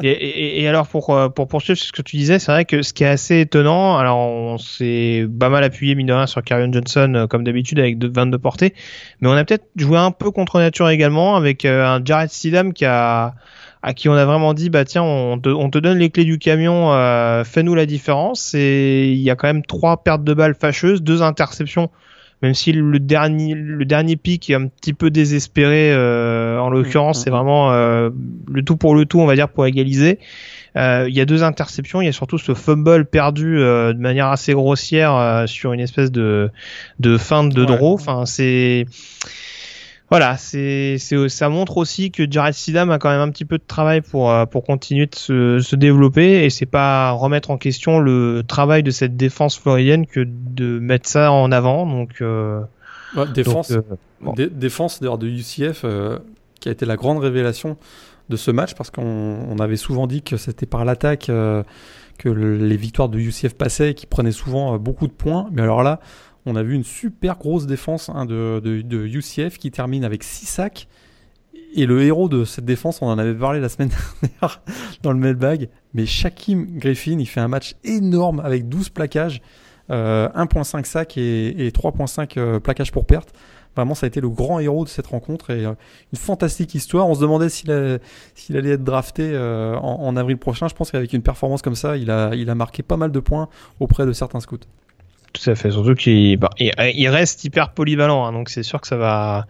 [0.03, 2.81] Et, et- et alors pour euh, pour poursuivre ce que tu disais c'est vrai que
[2.81, 6.43] ce qui est assez étonnant alors on s'est pas mal appuyé mine de rien sur
[6.43, 8.73] Karion Johnson euh, comme d'habitude avec de, 22 portées.
[9.21, 12.85] Mais on a peut-être joué un peu contre nature également avec un Jared Stidham qui
[12.85, 13.33] a
[13.83, 16.25] à qui on a vraiment dit bah tiens on te, on te donne les clés
[16.25, 18.53] du camion euh, fais-nous la différence.
[18.53, 21.89] Et il y a quand même trois pertes de balles fâcheuses deux interceptions.
[22.43, 27.17] Même si le dernier le dernier pic est un petit peu désespéré euh, en l'occurrence
[27.19, 27.23] Mhm.
[27.23, 28.09] c'est vraiment euh,
[28.47, 30.19] le tout pour le tout on va dire pour égaliser.
[30.75, 32.01] Euh, il y a deux interceptions.
[32.01, 35.79] Il y a surtout ce fumble perdu euh, de manière assez grossière euh, sur une
[35.79, 36.51] espèce de
[36.99, 37.65] de feinte de Ouais.
[37.75, 37.93] draw.
[37.95, 38.85] Enfin c'est
[40.09, 40.97] voilà, c'est,
[41.27, 44.31] ça montre aussi que Jared Sidam a quand même un petit peu de travail pour,
[44.31, 48.83] euh, pour continuer de se, se développer et c'est pas remettre en question le travail
[48.83, 51.85] de cette défense floridienne que de mettre ça en avant.
[51.85, 52.61] Donc, euh,
[53.15, 54.33] Ouais, défense, donc, euh, bon.
[54.51, 56.19] défense d'ailleurs de UCF euh,
[56.59, 57.77] qui a été la grande révélation
[58.29, 59.01] de ce match parce qu'on
[59.49, 61.27] on avait souvent dit que c'était par l'attaque
[62.17, 65.47] que le- les victoires de UCF passaient et qui prenaient souvent beaucoup de points.
[65.53, 65.99] Mais alors là,
[66.47, 70.87] on a vu une super grosse défense hein, de, UCF qui termine avec 6 sacs.
[71.75, 73.89] Et le héros de cette défense, on en avait parlé la semaine
[74.21, 74.63] dernière
[75.03, 79.41] dans le mailbag, mais Shaquem Griffin, il fait un match énorme avec 12 plaquages,
[79.91, 83.33] euh, 1.5 sacs et, et 3.5 euh, plaquages pour perte.
[83.77, 85.73] Vraiment, ça a été le grand héros de cette rencontre et euh,
[86.11, 87.07] une fantastique histoire.
[87.07, 90.67] On se demandait s'il allait être drafté euh, en, avril prochain.
[90.67, 94.07] Je pense qu'avec une performance comme ça, il a marqué pas mal de points auprès
[94.07, 94.57] de certains scouts.
[95.37, 98.87] Tout à fait, surtout qu'il bah, il, reste hyper polyvalent, hein, donc c'est sûr que
[98.87, 99.45] ça va,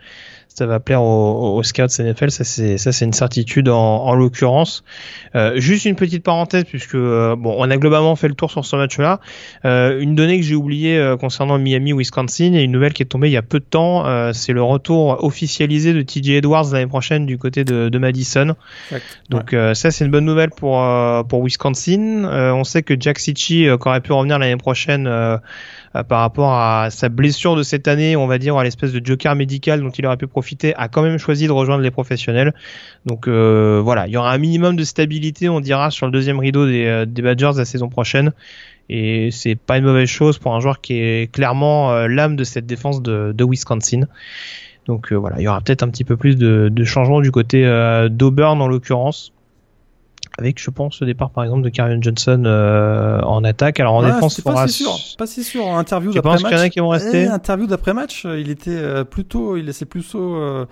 [0.58, 4.16] ça va plaire aux, aux scouts NFL, ça c'est ça c'est une certitude en, en
[4.16, 4.84] l'occurrence.
[5.36, 8.66] Euh, juste une petite parenthèse puisque euh, bon, on a globalement fait le tour sur
[8.66, 9.20] ce match-là.
[9.66, 13.08] Euh, une donnée que j'ai oubliée euh, concernant Miami, Wisconsin, et une nouvelle qui est
[13.08, 16.66] tombée il y a peu de temps, euh, c'est le retour officialisé de TJ Edwards
[16.74, 18.56] l'année prochaine du côté de, de Madison.
[19.30, 22.26] Donc euh, ça c'est une bonne nouvelle pour euh, pour Wisconsin.
[22.26, 25.08] Euh, on sait que Jack Sitchi euh, qui aurait pu revenir l'année prochaine
[26.04, 29.36] par rapport à sa blessure de cette année, on va dire à l'espèce de joker
[29.36, 32.54] médical dont il aurait pu profiter, a quand même choisi de rejoindre les professionnels.
[33.06, 36.40] Donc euh, voilà, il y aura un minimum de stabilité, on dira, sur le deuxième
[36.40, 38.34] rideau des, euh, des Badgers la saison prochaine.
[38.90, 42.44] Et c'est pas une mauvaise chose pour un joueur qui est clairement euh, l'âme de
[42.44, 44.02] cette défense de, Wisconsin.
[44.86, 47.32] Donc euh, voilà, il y aura peut-être un petit peu plus de, de changements du
[47.32, 49.34] côté euh, d'Auburn en l'occurrence.
[50.38, 53.80] Avec, je pense, le départ par exemple de Karion Johnson euh, en attaque.
[53.80, 54.98] Alors en Ah, défense, c'est faudra pas si sûr.
[55.18, 55.66] Pas si sûr.
[55.68, 56.72] Interview Tu d'après penses qu'il y en a match.
[56.74, 60.36] qui vont rester eh, interview d'après match, euh, il était euh, plutôt, il laissait plutôt
[60.36, 60.66] euh,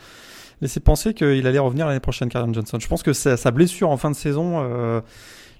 [0.61, 2.77] laisser penser qu'il allait revenir l'année prochaine, Karen Johnson.
[2.79, 5.01] Je pense que sa, sa blessure en fin de saison euh,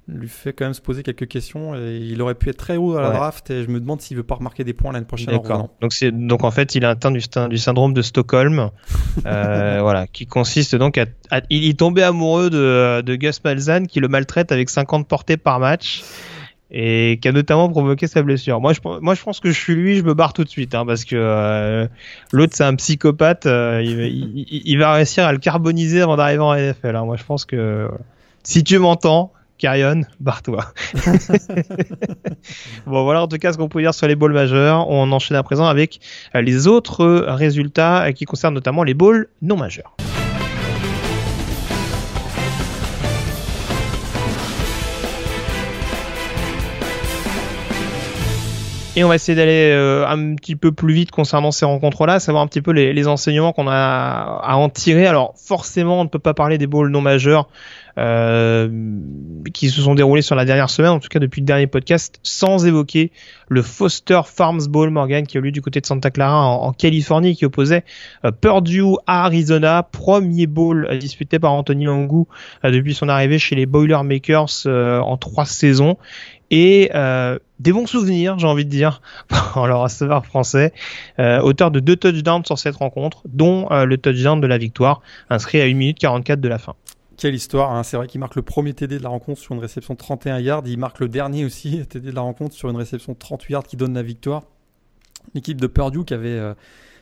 [0.07, 2.95] lui fait quand même se poser quelques questions et il aurait pu être très haut
[2.95, 3.15] à la Ouais.
[3.15, 5.33] draft et je me demande s'il veut pas remarquer des points l'année prochaine.
[5.33, 5.69] D'accord.
[5.81, 8.69] Donc c'est donc en fait il est atteint du, du syndrome de Stockholm,
[9.25, 13.87] euh, voilà, qui consiste donc à, à- il est tombé amoureux de, de Gus Malzahn
[13.87, 16.03] qui le maltraite avec 50 portées par match
[16.69, 18.61] et qui a notamment provoqué sa blessure.
[18.61, 20.49] Moi je pense- moi je pense que je suis lui, je me barre tout de
[20.49, 21.87] suite hein, parce que euh,
[22.31, 26.15] l'autre c'est un psychopathe, euh, il, il- il- il va réussir à le carboniser avant
[26.17, 26.95] d'arriver en NFL.
[26.95, 27.05] hein.
[27.05, 27.89] Moi je pense que
[28.43, 29.31] si tu m'entends.
[29.57, 30.65] Carrion, barre-toi.
[32.85, 34.89] bon, voilà en tout cas ce qu'on peut dire sur les balls majeurs.
[34.89, 35.99] On enchaîne à présent avec
[36.35, 39.95] euh, les autres résultats euh, qui concernent notamment les balls non majeurs.
[48.97, 52.41] Et on va essayer d'aller euh, un petit peu plus vite concernant ces rencontres-là, savoir
[52.41, 55.05] un petit peu les, les enseignements qu'on a à en tirer.
[55.05, 57.49] Alors forcément, on ne peut pas parler des balls non majeurs
[57.95, 62.19] qui se sont déroulés sur la dernière semaine, en tout cas depuis le dernier podcast,
[62.23, 63.11] sans évoquer
[63.47, 66.73] le Foster Farms Bowl Morgan qui a eu lieu du côté de Santa Clara en,
[66.73, 67.83] Californie, qui opposait
[68.25, 72.25] euh, Purdue à Arizona, premier bowl euh, disputé par Anthony Longu
[72.63, 75.97] euh, depuis son arrivée chez les Boilermakers euh, en trois saisons.
[76.51, 79.01] Et euh, des bons souvenirs, j'ai envie de dire,
[79.55, 80.73] en leur receveur français,
[81.19, 85.01] euh, auteur de deux touchdowns sur cette rencontre, dont euh, le touchdown de la victoire,
[85.29, 86.75] inscrit à 1 minute 44 de la fin.
[87.17, 87.83] Quelle histoire, hein.
[87.83, 90.39] c'est vrai qu'il marque le premier TD de la rencontre sur une réception de 31
[90.39, 93.53] yards, il marque le dernier aussi, TD de la rencontre sur une réception de 38
[93.53, 94.43] yards qui donne la victoire.
[95.33, 96.53] L'équipe de Purdue qui avait euh,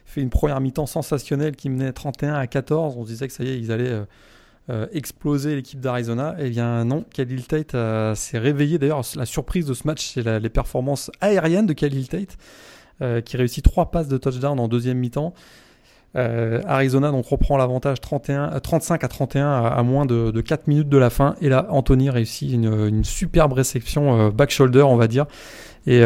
[0.05, 3.43] fait une première mi-temps sensationnelle qui menait 31 à 14, on se disait que ça
[3.43, 4.05] y est, ils allaient euh,
[4.69, 6.35] euh, exploser l'équipe d'Arizona.
[6.39, 7.75] Et bien non, Khalil Tate
[8.15, 8.77] s'est réveillé.
[8.77, 12.37] D'ailleurs, la surprise de ce match, c'est la- les performances aériennes de Khalil Tate,
[13.25, 15.33] qui réussit trois passes de touchdown en deuxième mi-temps.
[16.15, 20.97] Arizona donc reprend l'avantage 31, 35 à 31 à, moins de, de, 4 minutes de
[20.97, 21.35] la fin.
[21.41, 25.25] Et là, Anthony réussit une, superbe réception back shoulder, on va dire.
[25.87, 26.03] Et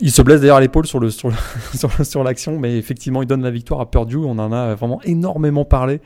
[0.00, 3.90] il se blesse d'ailleurs à l'épaule sur l'action, mais effectivement, il donne la victoire à
[3.90, 4.16] Purdue.
[4.16, 6.00] On en a vraiment énormément parlé.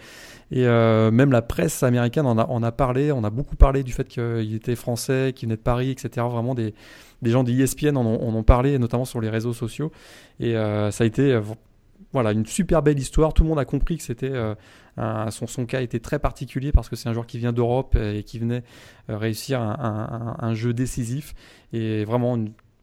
[0.53, 3.13] Et euh, même la presse américaine en a, parlé.
[3.13, 6.27] On a beaucoup parlé du fait qu'il était français, qu'il venait de Paris, etc.
[6.29, 6.75] Vraiment des,
[7.23, 9.93] gens d'ESPN en, en ont parlé, notamment sur les réseaux sociaux.
[10.41, 11.41] Et euh, ça a été euh,
[12.13, 13.33] voilà une super belle histoire.
[13.33, 14.33] Tout le monde a compris que c'était
[14.97, 18.25] son, son cas était très particulier parce que c'est un joueur qui vient d'Europe et
[18.25, 18.65] qui venait
[19.09, 21.35] réussir un, jeu décisif.
[21.73, 22.37] Et vraiment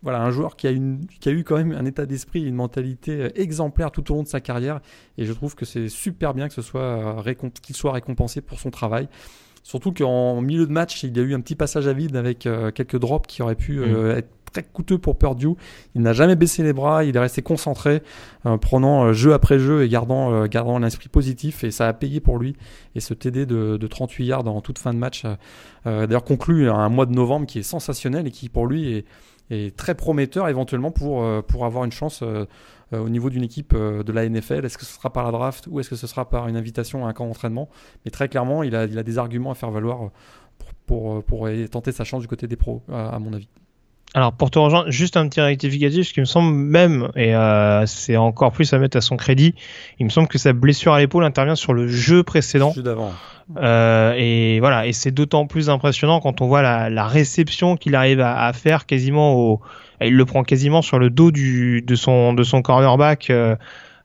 [0.03, 0.71] voilà, un joueur qui a,
[1.19, 4.23] qui a eu quand même un état d'esprit une mentalité euh, exemplaire tout au long
[4.23, 4.79] de sa carrière.
[5.17, 9.09] Et je trouve que c'est super bien euh, qu'il soit récompensé pour son travail.
[9.67, 12.45] Surtout qu'en milieu de match, il y a eu un petit passage à vide avec
[12.45, 14.11] euh, quelques drops qui auraient pu mm.
[14.11, 15.55] être très coûteux pour Purdue.
[15.93, 18.01] Il n'a jamais baissé les bras, il est resté concentré,
[18.61, 21.65] prenant jeu après jeu et gardant, gardant l'esprit positif.
[21.65, 22.55] Et ça a payé pour lui.
[22.95, 25.25] Et ce TD de, de 38 yards en toute fin de match,
[25.83, 29.05] d'ailleurs conclut un mois de novembre qui est sensationnel et qui pour lui est
[29.49, 32.23] est très prometteur éventuellement pour, euh, pour avoir une chance
[32.93, 34.65] euh, euh, au niveau d'une équipe de la NFL.
[34.65, 37.05] Est-ce que ce sera par la draft ou est-ce que ce sera par une invitation
[37.05, 37.69] à un camp d'entraînement?
[38.05, 40.11] Mais très clairement, il a, il a des arguments à faire valoir
[40.85, 43.49] pour, pour tenter sa chance du côté des pros, à, mon avis.
[44.17, 47.35] Alors pour te rejoindre, juste un petit rectificatif, ce qui me semble même, et
[47.85, 49.53] c'est encore plus à mettre à son crédit,
[49.99, 52.73] il me semble que sa blessure à l'épaule intervient sur le jeu précédent.
[52.75, 53.11] d'avant.
[53.57, 57.93] Euh, et voilà, et c'est d'autant plus impressionnant quand on voit la, la réception qu'il
[57.93, 59.61] arrive à, à, faire quasiment au,
[60.01, 63.29] il le prend quasiment sur le dos du, de son de son cornerback.
[63.29, 63.55] Euh,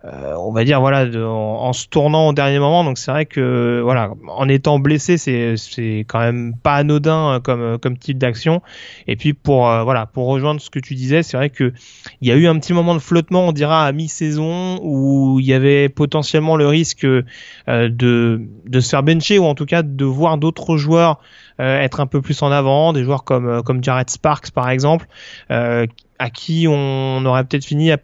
[0.05, 3.81] euh, on va dire voilà en, se tournant au dernier moment donc c'est vrai que
[3.85, 8.19] voilà en étant blessé c'est c'est quand même pas anodin euh, comme euh, comme type
[8.19, 8.63] d'action.
[9.07, 11.73] Et puis pour voilà pour rejoindre ce que tu disais c'est vrai que
[12.21, 15.47] il y a eu un petit moment de flottement on dira à mi-saison où il
[15.47, 17.23] y avait potentiellement le risque de
[17.69, 21.21] de se faire bencher ou en tout cas de voir d'autres joueurs
[21.59, 25.07] être un peu plus en avant des joueurs comme comme Jared Sparks par exemple
[25.49, 27.99] à qui on aurait peut-être fini à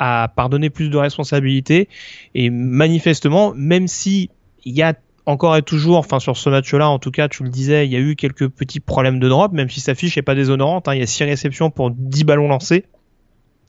[0.00, 1.88] à pardonner plus de responsabilités.
[2.34, 4.30] Et manifestement, même si
[4.64, 4.94] il y a
[5.26, 7.96] encore et toujours, enfin sur ce match-là, en tout cas, tu le disais, il y
[7.96, 10.88] a eu quelques petits problèmes de drop, même si sa fiche n'est pas déshonorante.
[10.88, 12.86] Hein, il y a 6 réceptions pour 10 ballons lancés.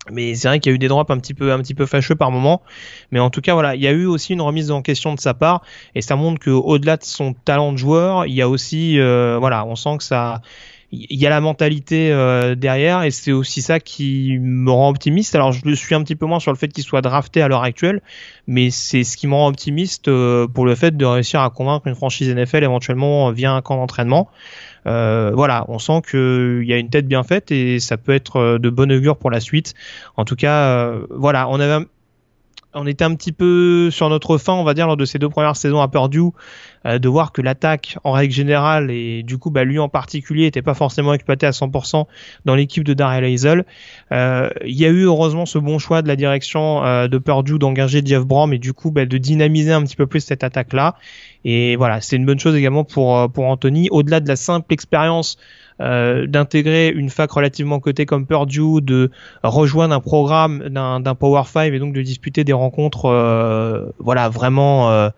[0.09, 1.85] Mais c'est vrai qu'il y a eu des drops un petit peu un petit peu
[1.85, 2.63] fâcheux par moment,
[3.11, 5.19] mais en tout cas voilà, il y a eu aussi une remise en question de
[5.19, 5.61] sa part
[5.93, 9.37] et ça montre que au-delà de son talent de joueur, il y a aussi euh,
[9.39, 10.41] voilà, on sent que ça
[10.93, 15.35] il y a la mentalité euh, derrière et c'est aussi ça qui me rend optimiste.
[15.35, 17.47] Alors je le suis un petit peu moins sur le fait qu'il soit drafté à
[17.47, 18.01] l'heure actuelle,
[18.45, 21.87] mais c'est ce qui me rend optimiste euh, pour le fait de réussir à convaincre
[21.87, 24.29] une franchise NFL éventuellement via un camp d'entraînement.
[24.85, 28.57] Euh, voilà, on sent qu'il y a une tête bien faite et ça peut être
[28.57, 29.75] de bon augure pour la suite.
[30.17, 31.85] En tout cas, voilà, on avait
[32.73, 35.29] on était un petit peu sur notre fin, on va dire, lors de ces deux
[35.29, 36.29] premières saisons à Purdue,
[36.85, 40.43] euh, de voir que l'attaque, en règle générale, et du coup, bah, lui en particulier,
[40.43, 42.05] n'était pas forcément exploité à 100%
[42.45, 43.65] dans l'équipe de Darrell Hazel.
[44.11, 47.59] Euh, il y a eu heureusement ce bon choix de la direction euh, de Purdue
[47.59, 50.95] d'engager Jeff Brom et du coup bah, de dynamiser un petit peu plus cette attaque-là.
[51.43, 53.89] Et voilà, c'est une bonne chose également pour, pour Anthony.
[53.91, 55.37] Au-delà de la simple expérience
[55.81, 59.11] euh, d'intégrer une fac relativement cotée comme Purdue, de
[59.43, 65.09] rejoindre un programme d'un Power 5 et donc de disputer des rencontres euh, voilà vraiment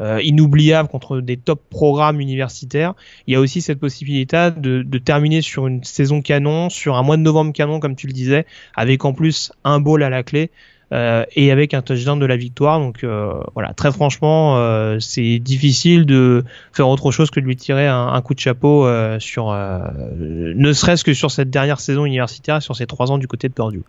[0.00, 2.94] euh, inoubliables contre des top programmes universitaires.
[3.26, 7.02] Il y a aussi cette possibilité de, de, terminer sur une saison canon, sur un
[7.02, 10.22] mois de novembre canon comme tu le disais, avec en plus un bowl à la
[10.22, 10.50] clé.
[10.92, 12.78] Euh, et avec un touchdown de la victoire.
[12.78, 17.56] Donc euh, voilà, très franchement, euh, c'est difficile de faire autre chose que de lui
[17.56, 18.86] tirer un, coup de chapeau
[19.18, 23.48] sur, ne serait-ce que sur cette dernière saison universitaire, sur ces trois ans du côté
[23.48, 23.82] de Purdue.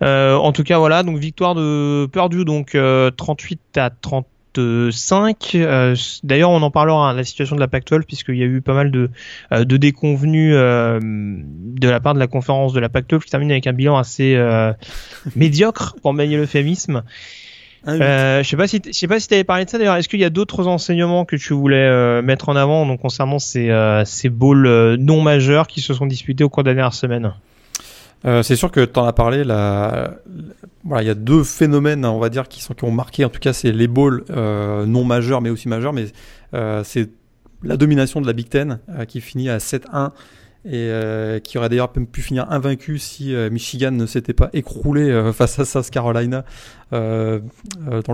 [0.00, 2.76] en tout cas, voilà, donc victoire de Purdue, donc
[3.16, 4.26] 38 à 30
[4.56, 5.52] 5.
[5.54, 8.60] Euh, d'ailleurs, on en parlera, hein, la situation de la Pac-12, puisqu'il y a eu
[8.60, 9.10] pas mal de,
[9.52, 13.50] euh, de déconvenus euh, de la part de la conférence de la Pac-12 qui termine
[13.50, 14.36] avec un bilan assez
[15.36, 17.02] médiocre, pour manier l'euphémisme.
[17.88, 19.96] Euh, je sais pas si je sais pas si tu avais parlé de ça d'ailleurs.
[19.96, 23.72] Est-ce qu'il y a d'autres enseignements que tu voulais mettre en avant donc concernant ces
[24.04, 27.32] ces bowls non majeurs qui se sont disputés au cours des dernières semaines
[28.24, 29.42] euh, c'est sûr que tu en as parlé.
[29.42, 33.24] Il y a deux phénomènes, on va dire, qui sont qui ont marqué.
[33.24, 35.92] En tout cas, c'est les balls euh, non majeurs, mais aussi majeurs.
[35.92, 36.06] Mais
[36.54, 37.10] euh, c'est
[37.62, 40.10] la domination de la Big Ten euh, qui finit à 7-1
[40.66, 45.58] et euh, qui aurait d'ailleurs pu finir invaincu si Michigan ne s'était pas écroulé face
[45.58, 46.44] à South Carolina
[46.92, 47.40] dans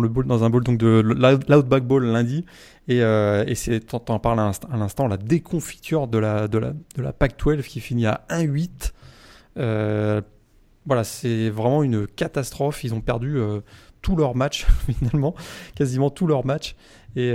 [0.00, 1.02] le dans un bowl donc de
[1.48, 2.44] l'Outback Bowl lundi.
[2.86, 3.84] Et, et c'est,
[4.22, 8.24] parles à l'instant, la déconfiture de la de la de la Pac-12 qui finit à
[8.30, 8.92] 1-8.
[9.56, 10.20] Euh,
[10.86, 12.84] voilà, c'est vraiment une catastrophe.
[12.84, 13.38] Ils ont perdu
[14.02, 14.66] tous leurs matchs
[14.98, 15.34] finalement,
[15.74, 16.76] quasiment tous leurs matchs.
[17.16, 17.32] Et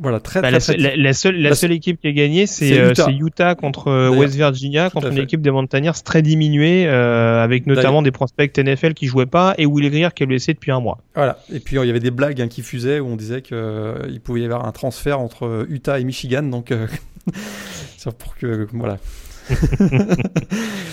[0.00, 3.10] voilà, très, bah, très, la, la, seule, la, seule équipe qui a gagné, c'est Utah.
[3.10, 3.54] Utah.
[3.54, 8.56] contre West Virginia, contre une équipe des Mountaineers très diminuée, euh, avec notamment des prospects
[8.56, 10.98] NFL qui jouaient pas et Will Greer qui est blessé depuis un mois.
[11.14, 11.38] Voilà.
[11.52, 14.18] Et puis il y avait des blagues hein, qui fusaient où on disait qu'il euh,
[14.24, 16.86] pouvait y avoir un transfert entre Utah et Michigan, donc euh,
[18.18, 18.98] pour que voilà.
[19.80, 19.86] oui,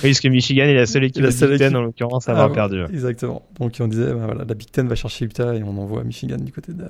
[0.01, 2.31] parce que Michigan est la seule équipe la seule de Big Ten, en l'occurrence, à
[2.31, 2.83] avoir ah, perdu.
[2.91, 3.43] Exactement.
[3.59, 6.37] Donc on disait, bah, voilà, la Big Ten va chercher Utah et on envoie Michigan
[6.37, 6.85] du côté de,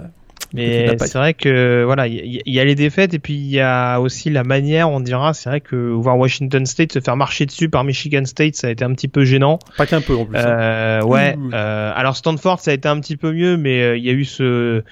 [0.53, 3.99] mais c'est vrai que voilà, il y, a les défaites et puis il y a
[3.99, 5.33] aussi la manière, on dira.
[5.33, 8.69] C'est vrai que voir Washington State se faire marcher dessus par Michigan State, ça a
[8.71, 9.59] été un petit peu gênant.
[9.77, 10.37] Pas qu'un peu en plus.
[10.37, 10.47] Hein.
[10.47, 11.35] Euh, ouais.
[11.53, 14.13] Euh, alors Stanford, ça a été un petit peu mieux, mais euh, il y a
[14.13, 14.83] eu ce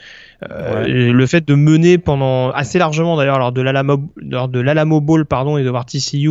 [0.43, 5.01] euh, le fait de mener pendant assez largement d'ailleurs lors de l'Alamo lors de l'Alamo
[5.01, 6.29] Bowl pardon et de voir TCU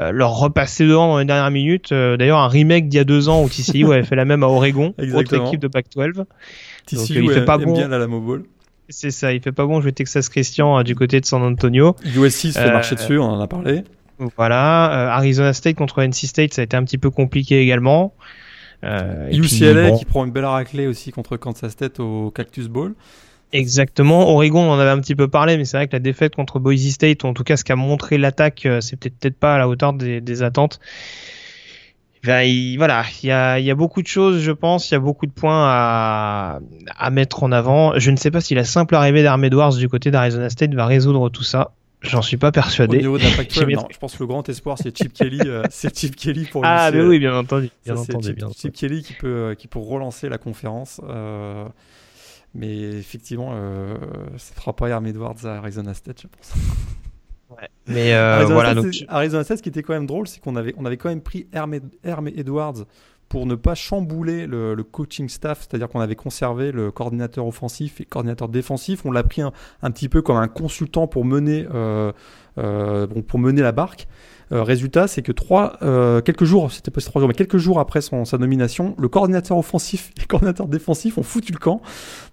[0.00, 1.92] euh, leur repasser devant dans les dernières minutes.
[1.92, 4.46] D'ailleurs, un remake d'il y a deux ans où TCU avait fait la même à
[4.46, 6.24] Oregon, autre équipe de Pac-12.
[6.86, 7.72] TCU euh, il fait pas bon.
[7.72, 8.44] bien la Bowl.
[8.88, 11.94] C'est ça, il fait pas bon jouer Texas Christian euh, du côté de San Antonio.
[12.04, 13.84] USC se fait marcher dessus, on en a parlé.
[14.36, 18.12] Voilà, Arizona State contre NC State, ça a été un petit peu compliqué également.
[18.84, 22.94] Euh, UCLA qui prend une belle raclée aussi contre Kansas State au Cactus Bowl.
[23.52, 24.30] Exactement.
[24.30, 26.60] Oregon, on en avait un petit peu parlé, mais c'est vrai que la défaite contre
[26.60, 29.68] Boise State, ou en tout cas ce qu'a montré l'attaque, c'est peut-être pas à la
[29.68, 30.78] hauteur des, des attentes.
[32.22, 34.96] Ben, il, voilà, il y a, y a, beaucoup de choses, je pense, il y
[34.96, 36.60] a beaucoup de points à,
[36.96, 37.98] à mettre en avant.
[37.98, 40.84] Je ne sais pas si la simple arrivée d'Arm Edwards du côté d'Arizona State va
[40.84, 41.72] résoudre tout ça.
[42.02, 42.98] J'en suis pas persuadé.
[42.98, 43.24] Au niveau de
[43.74, 46.62] non, je pense que le grand espoir c'est Chip Kelly, euh, c'est Chip Kelly pour.
[46.64, 49.68] Ah mais oui, bien entendu, bien entendu, Chip, bien Chip Kelly qui peut, euh, qui
[49.68, 51.00] peut relancer la conférence.
[51.08, 51.66] Euh,
[52.54, 53.96] mais effectivement, euh,
[54.36, 56.54] ça fera pas Arm Edwards à Arizona State, je pense.
[57.86, 58.70] Mais euh, Arizona voilà.
[58.70, 58.94] State, donc...
[59.08, 61.20] Arizona State, ce qui était quand même drôle, c'est qu'on avait, on avait quand même
[61.20, 61.74] pris Herm,
[62.28, 62.86] Edwards
[63.30, 68.00] pour ne pas chambouler le, le coaching staff, c'est-à-dire qu'on avait conservé le coordinateur offensif
[68.00, 69.06] et coordinateur défensif.
[69.06, 69.52] On l'a pris un,
[69.92, 72.10] petit peu comme un consultant pour mener, euh,
[72.58, 74.08] euh, bon, pour mener la barque.
[74.52, 77.78] Euh, résultat, c'est que trois, euh, quelques jours, c'était pas trois jours, mais quelques jours
[77.78, 81.82] après son, sa nomination, le coordinateur offensif et le coordinateur défensif ont foutu le camp.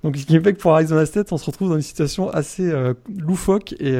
[0.04, 2.68] Donc, ce qui fait que pour Arizona State, on se retrouve dans une situation assez
[2.72, 3.96] euh, loufoque et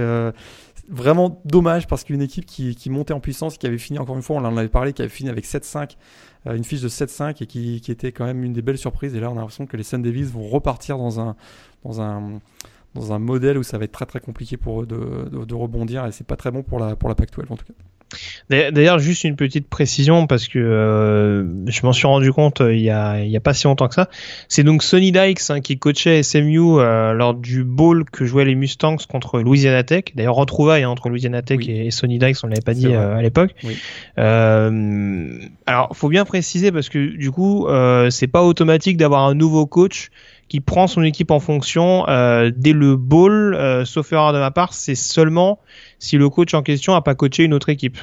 [0.90, 4.22] vraiment dommage parce qu'une équipe qui, qui, montait en puissance, qui avait fini, encore une
[4.22, 7.44] fois, on en avait parlé, qui avait fini avec 7-5, euh, une fiche de 7-5
[7.44, 9.16] et qui, qui, était quand même une des belles surprises.
[9.16, 11.36] Et là, on a l'impression que les Sun Devils vont repartir dans un,
[11.84, 12.40] dans un,
[12.94, 16.06] dans un modèle où ça va être très très compliqué pour eux de, de, rebondir
[16.06, 17.74] et c'est pas très bon pour la, pour la Pac-12 en tout cas.
[18.50, 22.82] D'ailleurs, juste une petite précision parce que euh, je m'en suis rendu compte euh, il
[22.82, 24.10] y, a, il y a pas si longtemps que ça.
[24.48, 28.56] C'est donc Sonny Dykes hein, qui coachait SMU euh, lors du bowl que jouaient les
[28.56, 30.06] Mustangs contre Louisiana Tech.
[30.16, 33.22] D'ailleurs, retrouvailles hein, entre Louisiana Tech et, Sonny Dykes, on l'avait pas dit euh, à
[33.22, 33.54] l'époque.
[33.64, 33.78] Oui.
[34.16, 37.68] Alors, faut bien préciser parce que du coup,
[38.10, 40.10] c'est pas automatique d'avoir un nouveau coach
[40.50, 44.52] qui prend son équipe en fonction euh, dès le bowl, euh, sauf erreur de ma
[44.52, 45.60] part, c'est seulement
[46.00, 47.98] si le coach en question a pas coaché une autre équipe.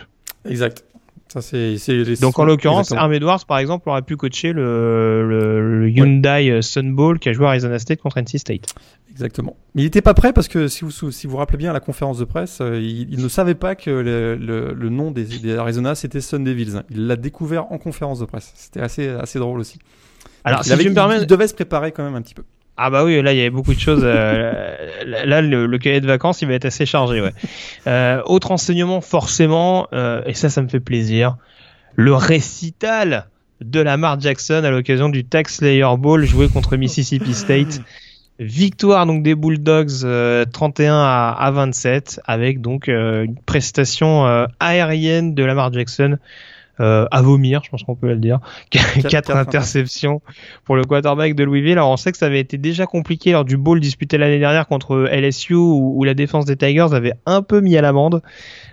[0.48, 0.84] Exact.
[1.28, 6.48] Ça, c'est, Donc en l'occurrence, Arm Edwards, par exemple, aurait pu coacher le, le, Hyundai
[6.48, 8.72] euh, Sun Bowl qui a joué à Arizona State contre NC State.
[9.10, 9.56] Exactement.
[9.74, 11.80] Mais il n'était pas prêt parce que si vous si vous, rappelez bien à la
[11.80, 15.56] conférence de presse, euh, il, ne savait pas que le, le, le nom des, des
[15.56, 16.82] Arizona c'était Sun Devils.
[16.90, 18.52] Il l'a découvert en conférence de presse.
[18.54, 19.80] C'était assez, assez drôle aussi.
[20.44, 22.42] Alors, si tu me permets, il devait se préparer quand même un petit peu.
[22.76, 24.02] Ah bah oui, là il y avait beaucoup de choses.
[24.02, 27.20] Euh, là, le, cahier de vacances, il va être assez chargé.
[27.20, 27.32] Ouais.
[27.86, 31.36] Euh, autre enseignement, forcément, euh, et ça, ça me fait plaisir,
[31.96, 33.26] le récital
[33.60, 37.82] de Lamar Jackson à l'occasion du Tax Slayer Bowl joué contre Mississippi State.
[38.38, 40.06] Victoire donc des Bulldogs
[40.50, 46.16] 31 à, à, 27 avec donc une prestation aérienne de Lamar Jackson
[46.80, 48.40] euh, à vomir, je pense qu'on peut le dire.
[49.08, 50.20] Quatre interceptions
[50.64, 51.72] pour le quarterback de Louisville.
[51.72, 54.66] Alors on sait que ça avait été déjà compliqué lors du bowl disputé l'année dernière
[54.66, 58.22] contre LSU où, la défense des Tigers avait un peu mis à l'amende.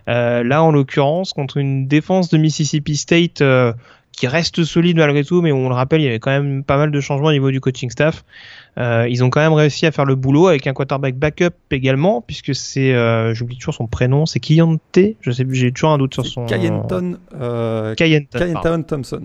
[0.09, 3.71] Euh, là en l'occurrence contre une défense de Mississippi State euh,
[4.11, 6.77] qui reste solide malgré tout, mais on le rappelle, il y avait quand même pas
[6.77, 8.23] mal de changements au niveau du coaching staff.
[8.77, 12.21] Euh, ils ont quand même réussi à faire le boulot avec un quarterback backup également,
[12.21, 16.13] puisque c'est, euh, j'oublie toujours son prénom, c'est Kiyante, je sais j'ai toujours un doute
[16.13, 16.45] sur son.
[16.45, 17.93] Kayenton, euh,
[18.87, 19.21] Thompson.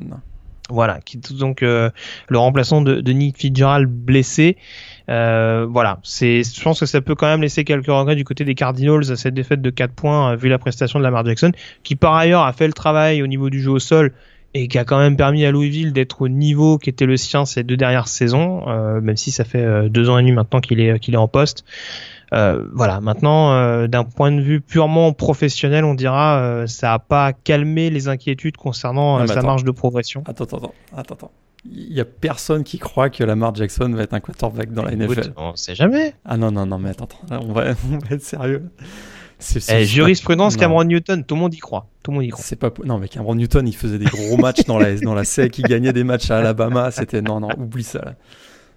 [0.69, 1.91] Voilà, qui est donc euh,
[2.29, 4.57] le remplaçant de, de, Nick Fitzgerald blessé.
[5.09, 8.45] Euh, voilà, c'est, je pense que ça peut quand même laisser quelques regrets du côté
[8.45, 11.53] des Cardinals à cette défaite de 4 points vu la prestation de Lamar Jackson,
[11.85, 14.13] qui par ailleurs a fait le travail au niveau du jeu au sol
[14.57, 17.45] et qui a quand même permis à Louisville d'être au niveau qui était le sien
[17.45, 20.61] ces deux dernières saisons, euh, même si ça fait euh, deux ans et demi maintenant
[20.61, 21.65] qu'il est qu'il est en poste.
[22.33, 23.01] Euh, voilà.
[23.01, 28.09] Maintenant, euh, d'un point de vue purement professionnel, on dira, ça a pas calmé les
[28.09, 29.47] inquiétudes concernant mais sa attends.
[29.47, 30.25] marge de progression.
[30.27, 31.31] Attends, attends, attends.
[31.69, 34.93] Il y a personne qui croit que Lamar Jackson va être un quarterback dans la
[34.95, 35.13] NFL.
[35.13, 36.15] Écoute, on sait jamais.
[36.25, 38.71] Ah non, non, non, mais attends, attends, là, on va, on va être sérieux.
[39.69, 41.87] Eh, jurisprudence pas- Cameron Newton, tout le monde y croit.
[42.03, 42.45] Tout le monde y croit.
[42.45, 45.25] c'est pas non mais Cameron Newton il faisait des gros matchs dans la dans la
[45.25, 48.15] SEC, il gagnait des matchs à Alabama, c'était non non oublie ça là.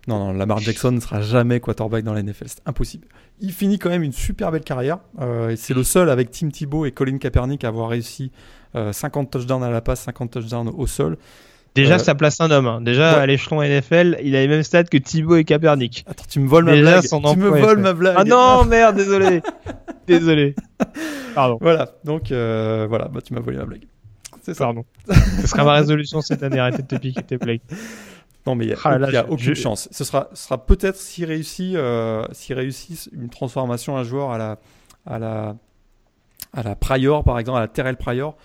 [0.08, 3.08] Non non Lamar Jackson ne sera jamais quarterback dans la NFL, c'est impossible.
[3.42, 6.50] Il finit quand même une super belle carrière euh, et c'est le seul avec Tim
[6.50, 8.32] Thibault et Colin Kaepernick à avoir réussi
[8.76, 11.18] euh, 50 touchdowns à la passe, 50 touchdowns au sol.
[11.82, 12.68] Déjà, Euh, ça place un homme.
[12.68, 12.82] hein.
[12.82, 13.22] Déjà, ouais.
[13.22, 16.06] à l'échelon NFL, il a les mêmes stats que Thibaut et Kaepernick.
[16.08, 17.04] Attends, tu me voles ma blague.
[17.04, 17.82] son Tu me emploi est voles fait.
[17.84, 18.16] ma blague.
[18.18, 19.42] Ah non, merde, désolé.
[20.08, 20.56] désolé.
[21.36, 23.86] Pardon, Voilà, donc euh, voilà, bah tu m'as volé ma blague.
[24.42, 24.66] C'est ça.
[24.66, 24.84] pardon.
[25.42, 27.62] Ce sera ma résolution cette année, arrêtez de te piquer tes blagues.
[28.48, 29.90] Non, mais il n'y a, Ah là y a aucune chance.
[29.92, 34.38] Ce sera, ce sera peut-être s'il réussit, euh, s'il réussit une transformation un joueur à
[34.38, 34.58] la,
[35.06, 35.56] à la,
[36.54, 38.36] à la Prior, par exemple, à la Terrell Prior,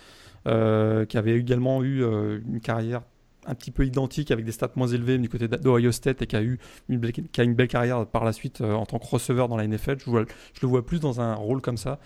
[0.47, 3.01] euh, qui avait également eu euh, une carrière
[3.47, 6.37] un petit peu identique avec des stats moins élevés du côté d'Ohio State et qui
[6.37, 9.67] a eu une belle, carrière par la suite euh, en tant que receveur dans la
[9.67, 9.97] NFL.
[10.05, 11.99] Je le vois plus dans un rôle comme ça.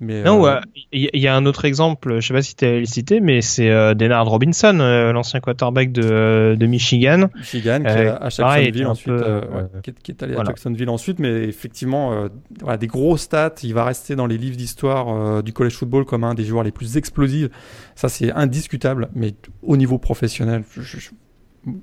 [0.00, 0.60] Mais, Non, euh, ouais,
[0.92, 3.70] il y, a un autre exemple, je sais pas si tu le cité, mais c'est
[3.70, 7.28] euh, Denard Robinson, euh, l'ancien quarterback de, euh, de Michigan.
[7.36, 10.22] Michigan, qui est à pareil, Jacksonville était un ensuite, peu, ouais, qui, est, qui est
[10.22, 10.48] allé voilà.
[10.48, 12.28] à Jacksonville ensuite, mais effectivement, euh,
[12.60, 13.54] voilà, des gros stats.
[13.62, 16.64] Il va rester dans les livres d'histoire euh, du college football comme un des joueurs
[16.64, 17.48] les plus explosifs.
[17.94, 21.10] Ça, c'est indiscutable, mais au niveau professionnel, je, je-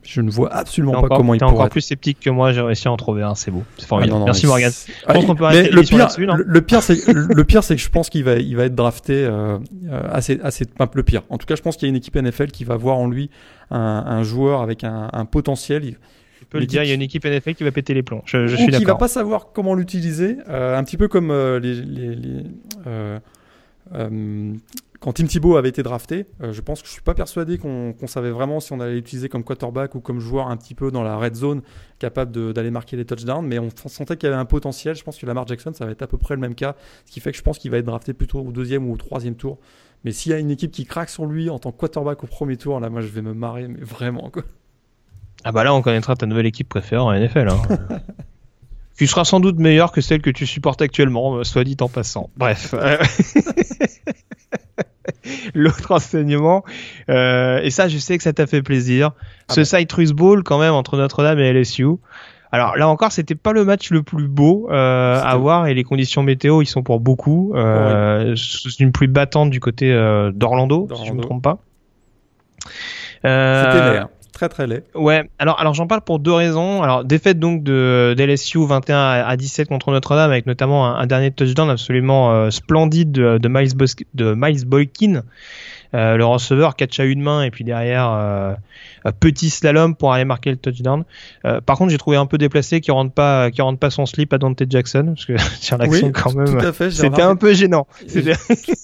[0.04, 1.72] je ne vois absolument T'es pas encore, comment il t'es pourrait encore être.
[1.72, 3.64] plus sceptique que moi, j'ai réussi à en trouver un, c'est beau.
[3.78, 4.14] C'est Ah, formidable.
[4.14, 4.72] non, non, Merci Morgan.
[4.72, 7.64] c'est- Je pense qu'on peut mais arrêter le pire, le, le pire, c'est le pire,
[7.64, 9.58] c'est que je pense qu'il va, il va être drafté euh,
[9.90, 11.24] euh, assez, assez, enfin, le pire.
[11.30, 13.08] En tout cas, je pense qu'il y a une équipe NFL qui va voir en
[13.08, 13.30] lui
[13.72, 15.96] un, un joueur avec un, un potentiel.
[16.40, 18.24] Tu peux le dire, il y a une équipe NFL qui va péter les plombs.
[18.26, 18.98] Je, je suis qui va d'accord.
[18.98, 22.44] pas savoir comment l'utiliser, euh, un petit peu comme euh, les, les- les,
[22.88, 23.20] euh,
[25.02, 26.28] quand Tim Thibault avait été drafté.
[26.42, 29.30] euh, je pense que je suis pas persuadé qu'on savait vraiment si on allait l'utiliser
[29.30, 31.64] comme quarterback ou comme joueur un petit peu dans la red zone,
[31.98, 34.96] capable d'aller marquer les touchdowns, mais on sentait qu'il y avait un potentiel.
[34.96, 36.76] Je pense que Lamar Jackson, ça va être à peu près le même cas,
[37.06, 38.98] ce qui fait que je pense qu'il va être drafté plutôt au deuxième ou au
[38.98, 39.58] troisième tour.
[40.04, 42.28] Mais s'il y a une équipe qui craque sur lui en tant que quarterback au
[42.28, 44.44] premier tour, là, moi, je vais me marrer, mais vraiment, quoi.
[45.44, 47.50] Ah bah là, on connaîtra ta nouvelle équipe préférée en NFL.
[47.50, 47.62] Hein.
[48.98, 51.88] qui sera sans doute meilleure que celle que tu supportes actuellement, euh, soit dit en
[51.90, 52.30] passant.
[52.38, 52.74] Bref.
[55.54, 56.64] L'autre enseignement,
[57.10, 59.12] euh, et ça, je sais que ça t'a fait plaisir.
[59.50, 59.66] Ah Ce bon.
[59.66, 61.86] Citrus Bowl, quand même, entre Notre-Dame et LSU.
[62.52, 65.84] Alors là encore, c'était pas le match le plus beau euh, à voir et les
[65.86, 67.54] conditions météo, ils sont pour beaucoup.
[67.56, 69.90] Euh, C'est une pluie battante du côté
[70.34, 71.22] d'Orlando, si je me D'Orlando.
[71.24, 71.60] trompe pas.
[73.24, 74.02] C'était.
[74.50, 74.84] Très très laid.
[74.96, 76.82] Ouais, alors, alors j'en parle pour deux raisons.
[76.82, 81.06] Alors, défaite donc de d'LSU 21 à, à 17 contre Notre-Dame, avec notamment un, un
[81.06, 85.22] dernier touchdown absolument euh, splendide de, de Miles, Bos- de Miles Boykin,
[85.94, 88.54] euh, le receveur, catch à une main, et puis derrière, euh,
[89.20, 91.04] petit slalom pour aller marquer le touchdown.
[91.46, 94.06] Euh, par contre, j'ai trouvé un peu déplacé qui rentre pas, qui rentre pas son
[94.06, 96.90] slip à Dante Jackson, parce que sur l'action, Oui, quand tout même, à fait.
[96.90, 97.86] j'ai c'était un peu gênant.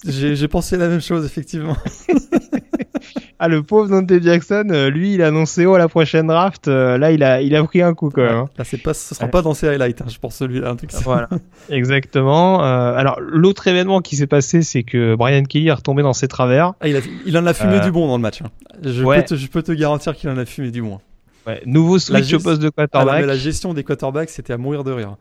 [0.05, 1.78] J'ai pensé la même chose, effectivement.
[3.39, 6.67] Ah, le pauvre Dante Jackson, euh, lui, il a annoncé haut à la prochaine draft.
[6.67, 8.35] euh, là, il a, il a pris un coup quand même.
[8.35, 8.49] hein.
[8.57, 9.31] Là, c'est pas, ce sera Ouais.
[9.31, 10.75] pas dans ces highlights, hein, je pense celui-là.
[11.03, 11.29] Voilà,
[11.69, 12.63] exactement.
[12.63, 16.27] Euh, alors, l'autre événement qui s'est passé, c'est que Brian Kelly est retombé dans ses
[16.27, 16.73] travers.
[16.81, 18.41] Ah, il, a- il en a fumé Euh, du bon dans le match.
[18.41, 18.47] hein.
[18.83, 19.17] Je, ouais.
[19.19, 20.99] peux te, je peux te garantir qu'il en a fumé du bon.
[21.45, 23.21] Ouais, nouveau switch gest- au poste de Ah, non, quarterback.
[23.21, 25.15] mais la gestion des quarterbacks, c'était à mourir de rire.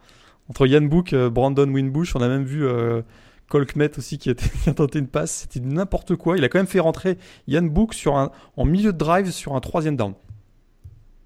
[0.49, 3.03] Entre Yann Book, Brandon Winbush, on a même vu euh,
[3.49, 5.47] Cole Kmet aussi qui, était, qui a tenté une passe.
[5.51, 6.37] C'était n'importe quoi.
[6.37, 7.17] Il a quand même fait rentrer
[7.47, 10.15] Yann Book sur un, en milieu de drive sur un troisième down.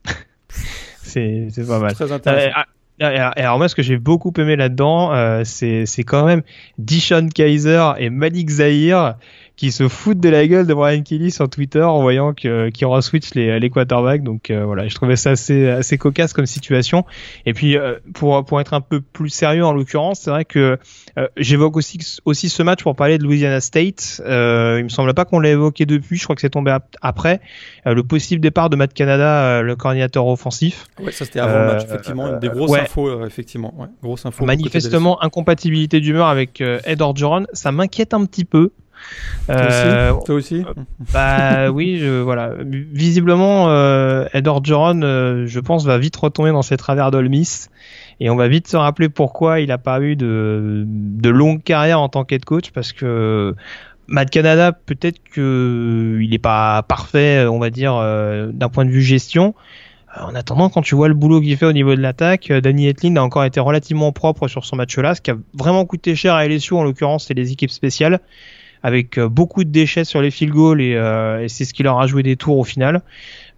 [1.03, 1.93] C'est pas mal.
[1.95, 2.51] Très Euh, intéressant.
[2.55, 2.67] ah,
[3.03, 6.43] ah, alors moi, ce que j'ai beaucoup aimé là-dedans, euh, c'est c'est quand même
[6.79, 9.17] Dishon Kaiser et Malik Zahir
[9.61, 12.87] qui se foutent de la gueule de Brian Kelly sur Twitter en voyant que qui
[12.87, 14.23] re-switch les, les quarterbacks.
[14.23, 17.05] Donc euh, voilà, je trouvais ça assez assez cocasse comme situation.
[17.45, 20.79] Et puis euh, pour pour être un peu plus sérieux en l'occurrence, c'est vrai que
[21.19, 24.23] euh, j'évoque aussi aussi ce match pour parler de Louisiana State.
[24.25, 26.17] Euh, il me semble pas qu'on l'ait évoqué depuis.
[26.17, 27.41] Je crois que c'est tombé ap- après
[27.87, 30.87] Euh, le possible départ de Matt Canada, euh, le coordinateur offensif.
[31.03, 32.39] ouais, ça c'était avant le match, effectivement.
[32.39, 32.81] des grosses ouais.
[32.81, 33.75] infos, effectivement.
[33.77, 34.45] Ouais, grosse info.
[34.47, 38.71] Manifestement incompatibilité d'humeur avec Ed Orgeron, ça m'inquiète un petit peu.
[39.47, 40.65] Toi Euh, aussi, Toi aussi
[41.13, 42.53] bah oui, je, voilà.
[42.61, 47.67] Visiblement, euh, Ed Orgeron, euh, je pense, va vite retomber dans ses travers d'Olmis.
[48.21, 52.01] Et on va vite se rappeler pourquoi il n'a pas eu de, de longue carrière
[52.01, 53.55] en tant qu'head coach, parce que
[54.09, 58.91] Matt Canada, peut-être que il n'est pas parfait, on va dire, euh, d'un point de
[58.91, 59.55] vue gestion.
[60.15, 63.17] en attendant, quand tu vois le boulot qu'il fait au niveau de l'attaque, Danny Etlin
[63.17, 65.15] a encore été relativement propre sur son match-là.
[65.15, 68.21] Ce qui a vraiment coûté cher à LSU, en l'occurrence, c'est les équipes spéciales,
[68.83, 72.07] avec beaucoup de déchets sur les field goals et, et c'est ce qui leur a
[72.07, 73.03] joué des tours au final.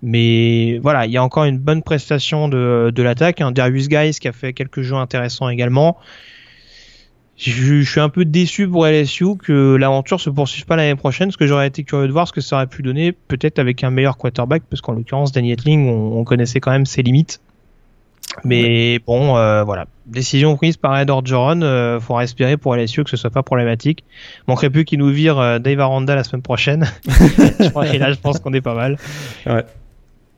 [0.03, 3.41] Mais voilà, il y a encore une bonne prestation de, de l'attaque.
[3.41, 5.97] Un Darius Guys qui a fait quelques jeux intéressants également.
[7.37, 11.37] Je, suis un peu déçu pour LSU que l'aventure se poursuive pas l'année prochaine, parce
[11.37, 13.91] que j'aurais été curieux de voir ce que ça aurait pu donner, peut-être avec un
[13.91, 17.41] meilleur quarterback, parce qu'en l'occurrence, Danny Etling, on, connaissait quand même ses limites.
[18.45, 19.87] Mais bon, euh, voilà.
[20.07, 21.63] Décision prise par Ed Orgeron.
[21.63, 24.05] Euh, faut respirer pour LSU que ce soit pas problématique.
[24.49, 26.87] Manquerait plus qu'il nous vire euh, Dave Aranda la semaine prochaine.
[27.93, 28.97] et là, je pense qu'on est pas mal.
[29.47, 29.65] Ouais.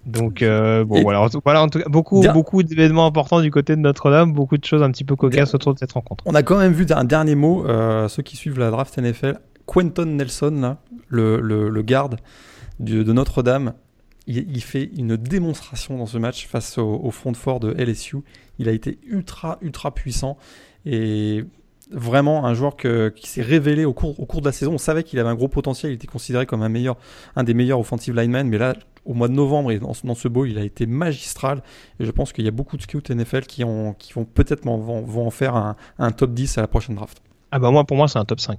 [0.07, 3.51] Donc euh, bon voilà, en tout, voilà en tout cas, beaucoup beaucoup d'événements importants du
[3.51, 6.23] côté de Notre-Dame, beaucoup de choses un petit peu cocasses autour de cette rencontre.
[6.27, 9.39] On a quand même vu un dernier mot, euh, ceux qui suivent la draft NFL,
[9.65, 10.77] Quentin Nelson là,
[11.09, 12.17] le, le, le garde
[12.81, 13.73] de, de Notre-Dame,
[14.27, 18.19] il, fait une démonstration dans ce match face au, au front fort de LSU.
[18.59, 20.39] Il a été ultra ultra puissant
[20.87, 21.45] et
[21.91, 24.75] vraiment un joueur qui s'est révélé au cours, au cours de la saison.
[24.75, 26.97] On savait qu'il avait un gros potentiel, il était considéré comme un, meilleur,
[27.37, 28.75] un des meilleurs offensive linemen, mais là,
[29.05, 31.63] au mois de novembre et dans, ce beau, il a été magistral.
[32.01, 34.65] Et je pense qu'il y a beaucoup de scouts NFL qui, ont, qui vont peut-être
[34.65, 37.21] vont, vont en faire un, un top 10 à la prochaine draft.
[37.51, 38.59] Ah bah moi, pour moi, c'est un top 5.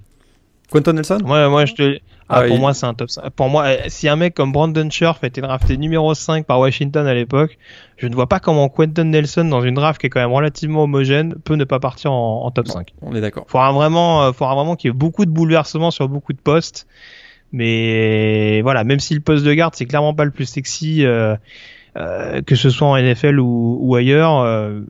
[0.71, 1.19] Quentin Nelson?
[1.25, 1.99] Ouais, moi, je te...
[2.27, 3.29] Ah, ah, pour moi, c'est un top 5.
[3.31, 7.05] Pour moi, eh, si un mec comme Brandon Scherf était drafté numéro 5 par Washington
[7.05, 7.59] à l'époque,
[7.97, 10.83] je ne vois pas comment Quentin Nelson, dans une draft qui est quand même relativement
[10.83, 12.93] homogène, peut ne pas partir en, top 5.
[13.03, 13.45] On est d'accord.
[13.47, 16.87] Faudra vraiment, euh, faudra vraiment qu'il y ait beaucoup de bouleversements sur beaucoup de postes.
[17.51, 21.35] Mais voilà, même si le poste de garde, c'est clairement pas le plus sexy, euh,
[21.95, 24.81] euh, que ce soit en NFL ou, ou ailleurs, euh,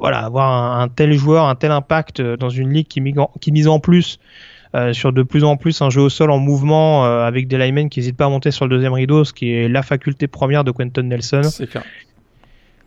[0.00, 3.00] voilà, avoir un, un, tel joueur, un tel impact dans une ligue qui,
[3.40, 4.53] qui mise en plus euh,
[4.92, 7.88] sur de plus en plus un jeu au sol en mouvement euh, avec des linemen
[7.88, 10.64] qui n'hésitent pas à monter sur le deuxième rideau, ce qui est la faculté première
[10.64, 11.42] de Quentin Nelson.
[11.44, 11.84] C'est clair.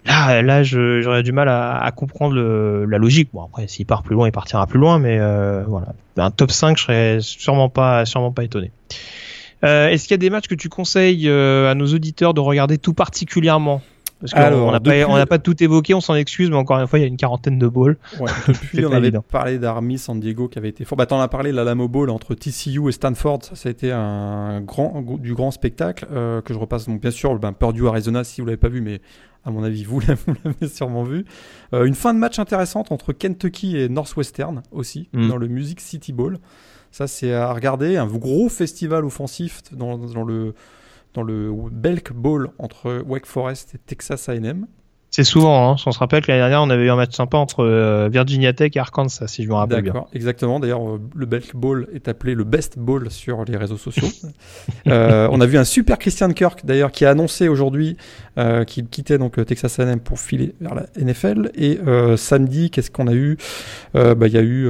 [0.06, 3.30] Là, là j'aurais du mal à, à comprendre le, la logique.
[3.34, 5.88] Bon, après, s'il part plus loin, il partira plus loin, mais euh, voilà.
[6.18, 8.72] Un top 5, je serais sûrement pas, sûrement pas étonné.
[9.64, 12.78] Euh, Est-ce qu'il y a des matchs que tu conseilles à nos auditeurs de regarder
[12.78, 13.82] tout particulièrement?
[14.19, 17.03] Parce qu'on n'a pas, pas, tout évoqué, on s'en excuse, mais encore une fois, il
[17.03, 17.98] y a une quarantaine de balls.
[18.19, 20.98] Ouais, depuis, on avait parlé d'Army San Diego qui avait été fort.
[20.98, 24.61] Bah, t'en as parlé, l'Alamo Bowl entre TCU et Stanford, ça, ça a été un
[24.61, 26.88] grand, du grand spectacle euh, que je repasse.
[26.88, 29.02] Donc, bien sûr, ben, Purdue, Arizona, si vous l'avez pas vu, mais
[29.45, 31.26] à mon avis, vous l'avez sûrement vu.
[31.73, 35.27] Euh, une fin de match intéressante entre Kentucky et Northwestern aussi, mm.
[35.27, 36.39] dans le Music City Bowl.
[36.89, 37.98] Ça, c'est à regarder.
[37.98, 40.56] Un gros festival offensif dans, dans le
[41.18, 44.68] dans le Belk Bowl entre Wake Forest et Texas A&M.
[45.10, 45.76] C'est souvent, hein.
[45.85, 48.53] on se rappelle que l'année dernière, on avait eu un match sympa entre euh, Virginia
[48.53, 49.94] Tech et Arkansas, si je me rappelle bien.
[49.94, 50.60] D'accord, exactement.
[50.60, 54.10] D'ailleurs, euh, le Belk Bowl est appelé le Best Bowl sur les réseaux sociaux.
[54.88, 57.98] euh, on a vu un super Christian Kirk, d'ailleurs, qui a annoncé aujourd'hui
[58.38, 61.52] euh, qu'il quittait donc Texas A&M pour filer vers la NFL.
[61.56, 61.80] Et
[62.18, 63.38] samedi, qu'est-ce qu'on a eu?
[63.94, 64.69] Bah, Il y a eu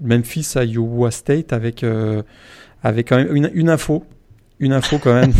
[0.00, 1.84] Memphis à Iowa State avec,
[2.84, 4.04] avec quand même une, une info
[4.58, 5.32] une info quand même.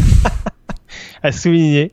[1.23, 1.93] à souligner.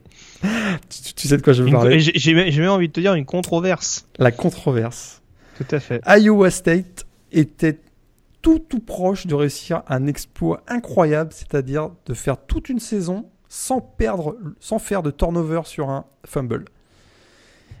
[1.16, 4.06] Tu, sais de quoi je veux parler J'ai même envie de te dire une controverse.
[4.18, 5.22] La controverse.
[5.56, 6.02] Tout à fait.
[6.06, 7.78] Iowa State était
[8.42, 13.80] tout tout proche de réussir un exploit incroyable, c'est-à-dire de faire toute une saison sans
[13.80, 16.66] perdre, sans faire de turnover sur un fumble.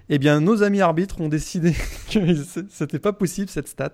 [0.08, 1.72] Eh bien, nos amis arbitres ont décidé
[2.12, 2.20] que
[2.70, 3.92] c'était pas possible cette stat.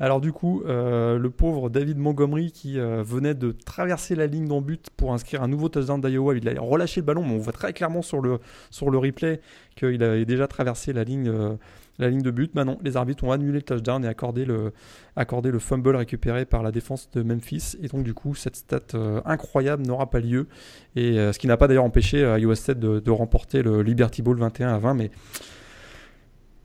[0.00, 4.48] Alors du coup, euh, le pauvre David Montgomery qui euh, venait de traverser la ligne
[4.48, 7.38] d'en but pour inscrire un nouveau touchdown d'Iowa, il a relâché le ballon, mais on
[7.38, 8.40] voit très clairement sur le,
[8.70, 9.40] sur le replay
[9.76, 11.54] qu'il avait déjà traversé la ligne, euh,
[11.98, 12.54] la ligne de but.
[12.54, 14.72] Maintenant, les arbitres ont annulé le touchdown et accordé le,
[15.14, 17.76] accordé le fumble récupéré par la défense de Memphis.
[17.82, 18.80] Et donc du coup, cette stat
[19.24, 20.48] incroyable n'aura pas lieu.
[20.96, 24.74] Et ce qui n'a pas d'ailleurs empêché Iowa State de, remporter le Liberty Bowl 21
[24.74, 24.94] à 20.
[24.94, 25.10] Mais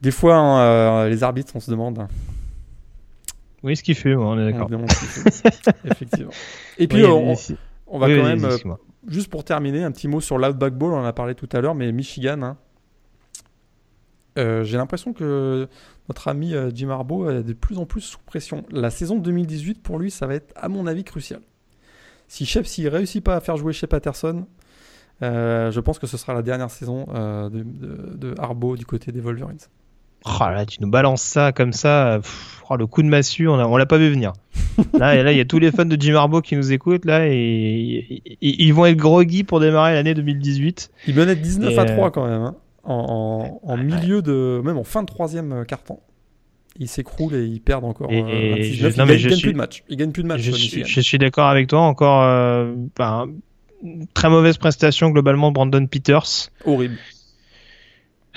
[0.00, 2.08] des fois, hein, les arbitres, on se demande...
[3.62, 4.68] Oui, ce qui fait, on est d'accord.
[5.84, 6.30] Effectivement.
[6.78, 8.56] Et puis, on, va quand même, euh,
[9.08, 11.60] juste pour terminer, un petit mot sur l'Outback Bowl, on en a parlé tout à
[11.60, 12.56] l'heure, mais Michigan, hein.
[14.38, 15.68] euh, j'ai l'impression que
[16.08, 18.64] notre ami euh, Jim Harbaugh est de plus en plus sous pression.
[18.70, 21.40] La saison 2018, pour lui, ça va être, à mon avis, crucial.
[22.28, 24.46] Si Shep, s'il réussit pas à faire jouer Shep Patterson,
[25.20, 29.20] je pense que ce sera la dernière saison de, de, de Harbaugh du côté des
[29.20, 29.58] Wolverines.
[30.24, 32.20] Oh là, tu nous balances ça comme ça.
[32.70, 34.34] Oh, le coup de massue, on, l'a pas vu venir.
[34.98, 37.26] là, là, il y a tous les fans de Jim Harbaugh qui nous écoutent là
[37.26, 40.90] et, ils vont être groggy pour démarrer l'année 2018.
[41.06, 42.56] Ils menaient 19 à 3 euh, quand même, hein.
[42.84, 45.98] en, milieu de, même en fin de troisième euh, carton.
[46.78, 48.12] Ils s'écroulent et ils perdent encore.
[48.12, 49.82] Et, euh, ils, gagnent, plus de match.
[49.88, 50.42] Ils gagnent plus de match.
[50.42, 51.80] Je, suis, d'accord avec toi.
[51.80, 52.20] Encore,
[52.96, 53.28] ben,
[54.12, 56.50] très mauvaise prestation globalement de Brandon Peters.
[56.66, 56.98] Horrible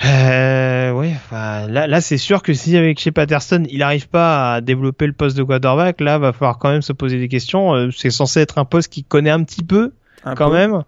[0.04, 4.60] Euh, ouais, là, là c'est sûr que si avec chez Patterson, il n'arrive pas à
[4.60, 7.74] développer le poste de quarterback, là, va falloir quand même se poser des questions.
[7.74, 9.92] Euh, c'est censé être un poste qui connaît un petit peu,
[10.36, 10.82] quand même.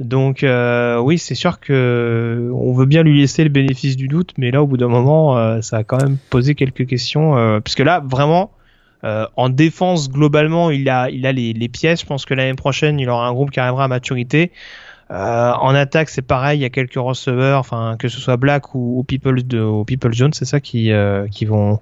[0.00, 4.32] Donc euh, oui, c'est sûr que on veut bien lui laisser le bénéfice du doute,
[4.36, 7.60] mais là, au bout d'un moment, euh, ça a quand même posé quelques questions, euh,
[7.60, 8.52] puisque là, vraiment,
[9.04, 12.00] euh, en défense globalement, il a, il a les, les pièces.
[12.00, 14.52] Je pense que l'année prochaine, il aura un groupe qui arrivera à maturité.
[15.12, 18.74] Euh, en attaque, c'est pareil, il y a quelques receveurs, enfin que ce soit Black
[18.74, 21.80] ou, ou People de, ou People Jones, c'est ça qui euh, qui vont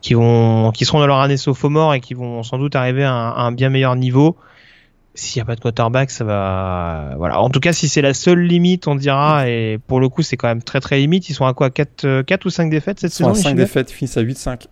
[0.00, 3.12] qui vont qui seront dans leur année sophomore et qui vont sans doute arriver à
[3.12, 4.36] un, à un bien meilleur niveau.
[5.12, 7.14] S'il n'y a pas de quarterback, ça va.
[7.18, 7.40] Voilà.
[7.40, 9.48] En tout cas, si c'est la seule limite, on dira.
[9.48, 11.28] Et pour le coup, c'est quand même très très limite.
[11.28, 11.68] Ils sont à quoi?
[11.68, 14.22] 4, 4 ou 5 défaites cette Ils saison à les 5 Chiefs défaites, finissent à
[14.22, 14.68] 8-5.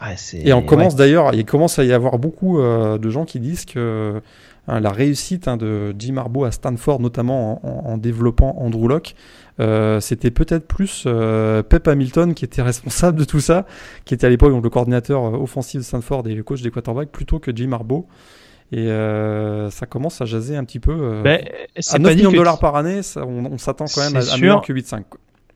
[0.00, 0.98] Ah, Et on commence ouais.
[0.98, 4.22] d'ailleurs, il commence à y avoir beaucoup euh, de gens qui disent que
[4.68, 8.86] hein, la réussite hein, de Jim Harbaugh à Stanford, notamment en, en- en développant Andrew
[8.88, 9.14] Locke,
[9.60, 13.66] euh, c'était peut-être plus euh, Pep Hamilton qui était responsable de tout ça,
[14.04, 16.70] qui était à l'époque donc, le coordinateur euh, offensif de Stanford et le coach des
[16.70, 18.06] quarterbacks, plutôt que Jim Harbaugh.
[18.70, 21.22] Et euh, ça commence à jaser un petit peu.
[21.24, 23.86] Ben, à c'est 9 pas dit millions de dollars par année, ça, on, on s'attend
[23.92, 24.40] quand même à, à sûr.
[24.40, 25.02] meilleur que 8-5.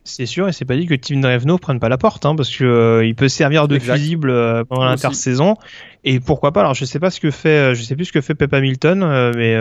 [0.04, 2.50] C'est sûr, et c'est pas dit que Tim Drevno prenne pas la porte, hein, parce
[2.54, 3.94] que euh, il peut servir de Exact.
[3.96, 5.54] fusible euh, pendant l'intersaison.
[6.02, 8.12] Et pourquoi pas Alors, je sais pas ce que fait, euh, je sais plus ce
[8.12, 9.54] que fait Pep Hamilton, euh, mais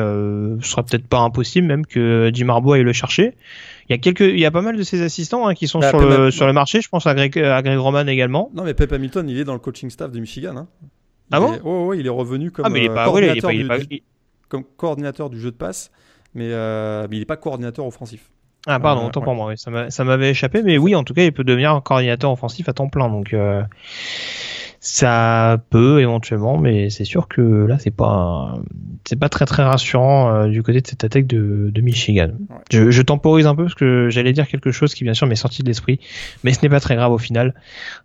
[0.64, 3.36] ce sera peut-être pas impossible même que Jim Harbaugh aille le chercher.
[3.88, 5.78] Il y a quelques, il y a pas mal de ses assistants hein, qui sont
[5.80, 6.82] Bah, sur Pep le Ham- sur le marché.
[6.82, 8.50] Je pense à Greg, à Greg Roman également.
[8.56, 10.56] Non, mais Pep Hamilton, il est dans le coaching staff de Michigan.
[10.58, 10.68] Hein.
[10.82, 10.88] Il
[11.36, 11.54] Ah bon?
[11.54, 12.66] est- ouais, il est revenu comme,
[14.76, 15.92] coordinateur du- jeu de passe,
[16.34, 18.32] mais, euh, mais il n'est pas coordinateur offensif.
[18.68, 19.26] Ah pardon, Euh, autant ouais.
[19.26, 19.58] pour moi, oui.
[19.58, 22.70] ça m'a- ça m'avait échappé, mais oui, en tout cas, il peut devenir coordinateur offensif
[22.70, 23.64] à temps plein, donc euh,
[24.84, 28.56] ça peut éventuellement, mais c'est sûr que là, c'est pas
[29.06, 32.32] c'est pas très très rassurant euh, du côté de cette attaque de, de Michigan.
[32.50, 32.56] Ouais.
[32.72, 35.36] Je, je temporise un peu parce que j'allais dire quelque chose qui bien sûr m'est
[35.36, 36.00] sorti de l'esprit,
[36.44, 37.54] mais ce n'est pas très grave au final.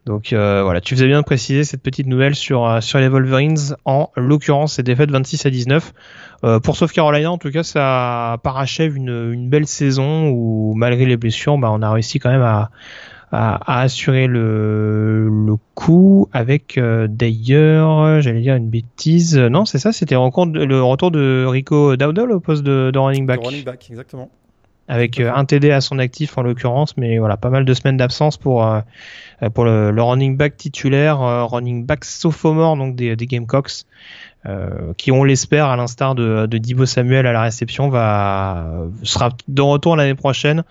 [0.04, 3.08] Donc euh, voilà, tu faisais bien de préciser cette petite nouvelle sur euh, sur les
[3.08, 5.94] Wolverines, en l'occurrence, c'est défaite 26 à 19.
[6.44, 11.06] Euh, pour South Carolina, en tout cas, ça parachève une, une belle saison où, malgré
[11.06, 12.70] les blessures, bah, on a réussi quand même à,
[13.32, 19.78] à, à assurer le, le coup avec euh, d'ailleurs, j'allais dire une bêtise, non, c'est
[19.78, 23.44] ça, c'était le retour de- Rico Dowdle au poste de, de running back.
[23.44, 24.30] Running back, exactement.
[24.88, 27.96] avec euh, un TD à son actif en l'occurrence, mais voilà, pas mal de semaines
[27.96, 28.80] d'absence pour euh,
[29.52, 33.72] pour le, le running back titulaire, euh, running back sophomore donc des, des Gamecocks,
[34.96, 39.62] qui on l'espère à l'instar de, de Dibo Samuel à la réception va sera de
[39.62, 40.62] retour l'année prochaine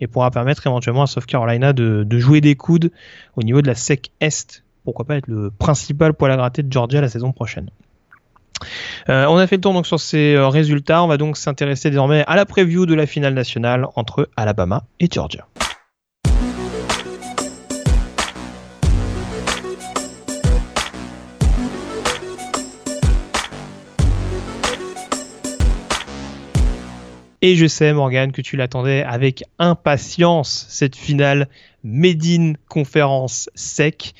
[0.00, 2.90] et pourra permettre éventuellement à South Carolina de, de jouer des coudes
[3.36, 4.62] au niveau de la SEC Est.
[4.84, 7.70] Pourquoi pas être le principal poil à gratter de Georgia la saison prochaine.
[9.08, 11.02] Euh, on a fait le tour donc sur ces euh, résultats.
[11.02, 15.08] On va donc s'intéresser désormais à la preview de la finale nationale entre Alabama et
[15.10, 15.46] Georgia.
[27.46, 31.46] Et je sais, Morgan, que tu l'attendais avec impatience, cette finale
[31.84, 34.14] Made in Conférence sec.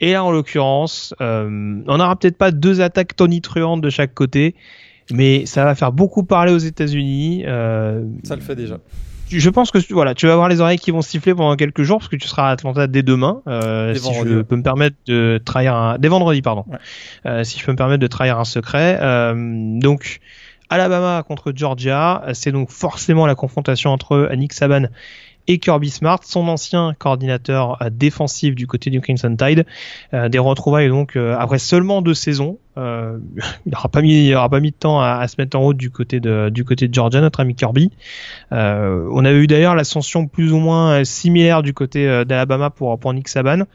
[0.00, 4.54] Et là, en l'occurrence, euh, on n'aura peut-être pas deux attaques tonitruantes de chaque côté,
[5.12, 7.44] mais ça va faire beaucoup parler aux États-Unis.
[7.46, 8.78] Euh, Ça le fait déjà.
[9.28, 11.98] je pense que voilà, tu vas avoir les oreilles qui vont siffler pendant quelques jours
[11.98, 13.42] parce que tu seras à Atlanta dès demain.
[13.46, 16.64] Euh, Dès si vendredi, je peux me permettre de trahir un, dès vendredi, pardon.
[16.66, 16.78] Ouais.
[17.26, 18.98] Euh, si je peux me permettre de trahir un secret.
[19.02, 20.20] Euh, donc,
[20.70, 24.86] Alabama contre Georgia, c'est donc forcément la confrontation entre Nick Saban
[25.50, 29.66] et Kirby Smart, son ancien coordinateur euh, défensif du côté du Crimson Tide.
[30.14, 32.58] Euh, des retrouvailles donc euh, après seulement deux saisons.
[32.76, 36.18] Il n'aura pas mis, pas mis de temps à, se mettre en route du côté
[36.18, 36.50] de
[36.90, 37.90] Georgia, notre ami Kirby.
[38.50, 43.66] On avait eu d'ailleurs l'ascension plus ou moins similaire du côté d'Alabama pour Nick Saban.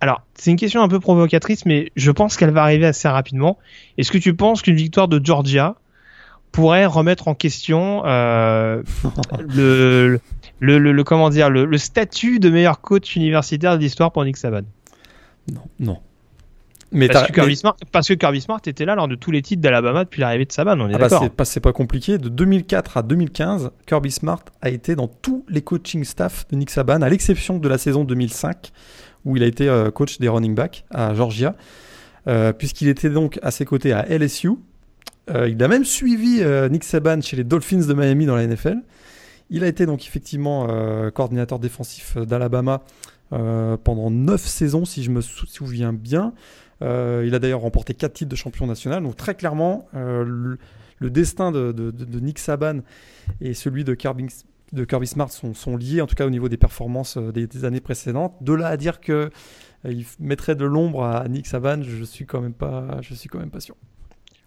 [0.00, 3.58] Alors, c'est une question un peu provocatrice, mais je pense qu'elle va arriver assez rapidement.
[3.98, 5.74] Est-ce que tu penses qu'une victoire de Georgia
[6.52, 8.82] pourrait remettre en question euh,
[9.40, 10.20] le,
[10.60, 14.24] le, le, le- comment dire le, le statut de meilleur coach universitaire de l'histoire pour
[14.24, 14.62] Nick Saban?
[15.52, 15.98] Non, non.
[16.90, 19.30] Mais parce que, Kirby mais- Smart, parce que Kirby Smart était là lors de tous
[19.30, 21.60] les titres d'Alabama depuis l'arrivée de Saban, on est Ah bah, d'accord c'est pas, c'est
[21.60, 22.16] pas compliqué.
[22.16, 26.70] De 2004 à 2015, Kirby Smart a été dans tous les coaching staff de Nick
[26.70, 28.70] Saban, à l'exception de la saison 2005,
[29.24, 31.54] où il a été euh, coach des running backs à Georgia,
[32.26, 34.50] euh, puisqu'il était donc à ses côtés à LSU.
[35.30, 38.78] Euh, il a même suivi Nick Saban chez les Dolphins de Miami dans la NFL.
[39.50, 40.66] Il a été donc effectivement
[41.12, 42.82] coordinateur défensif d'Alabama
[43.30, 46.32] pendant 9 saisons, si je me sou- souviens bien.
[46.80, 46.86] Il
[47.34, 49.02] a d'ailleurs remporté 4 titres de champion national.
[49.02, 50.58] Donc très clairement, le,
[51.00, 52.80] destin de, de- de- de Nick Saban
[53.40, 54.26] et celui de Kirby,
[54.72, 57.80] de Kirby Smart sont, liés, en tout cas au niveau des performances des, des années
[57.80, 58.34] précédentes.
[58.40, 59.30] De là à dire que
[59.84, 63.38] il mettrait de l'ombre à Nick Saban, je suis quand même pas, je suis quand
[63.38, 63.76] même pas sûr.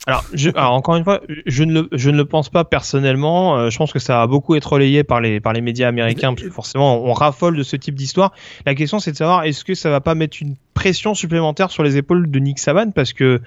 [0.07, 3.57] Alors, encore une fois, je ne le, je ne le pense pas personnellement.
[3.57, 6.33] Euh, je pense que ça va beaucoup être relayé par les, par les médias américains,
[6.33, 8.33] parce que forcément, on raffole de ce type d'histoire.
[8.65, 11.83] La question, c'est de savoir est-ce que ça va pas mettre une pression supplémentaire sur
[11.83, 13.41] les épaules de Nick Saban, parce que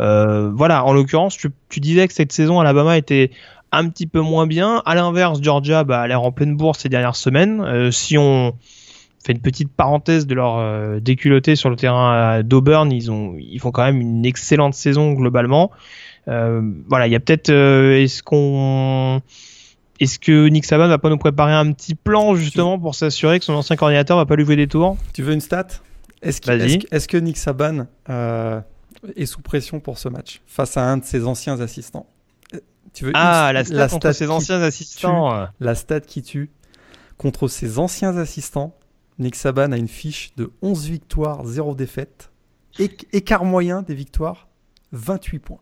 [0.00, 3.30] euh, voilà, en l'occurrence, tu disais que cette saison Alabama était
[3.72, 4.82] un petit peu moins bien.
[4.84, 7.60] À l'inverse, Georgia bah, a l'air en pleine bourse ces dernières semaines.
[7.60, 8.54] Euh, si on
[9.24, 13.60] fait une petite parenthèse de leur euh, déculotté sur le terrain d'Auburn, ils ont ils
[13.60, 15.70] font quand même une excellente saison globalement.
[16.28, 19.20] Euh, voilà, il y a peut-être euh, est-ce qu'on
[19.98, 23.44] est-ce que Nick Saban va pas nous préparer un petit plan justement pour s'assurer que
[23.44, 24.96] son ancien coordinateur va pas lui jouer des tours?
[25.12, 25.66] Tu veux une stat?
[26.22, 27.86] Est-ce que, est -ce que, Nick Saban
[29.16, 32.06] est sous pression pour ce match face à un de ses anciens assistants?
[32.92, 35.48] Tu veux Ah, la stat, la contre ses anciens assistants.
[35.60, 36.50] la stat qui tue
[37.16, 38.76] contre ses anciens assistants.
[39.18, 42.30] Nick Saban a une fiche de 11 victoires, 0 défaites.
[43.12, 44.48] Écart moyen des victoires,
[44.92, 45.60] 28 points.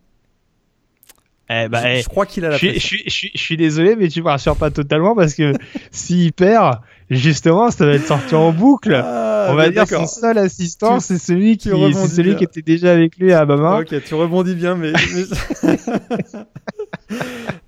[1.50, 4.22] Eh bah, je, eh, je, crois qu'il a la je, je, suis désolé, mais tu
[4.22, 5.54] me rassures pas totalement parce que
[5.90, 6.80] s'il perd,
[7.10, 8.94] justement, ça va être sorti en boucle.
[8.94, 12.92] Ah, On va dire son seul assistant, c'est celui qui, c'est celui qui était déjà
[12.92, 13.80] avec lui à Alabama.
[13.80, 14.92] Ok, tu rebondis bien, mais.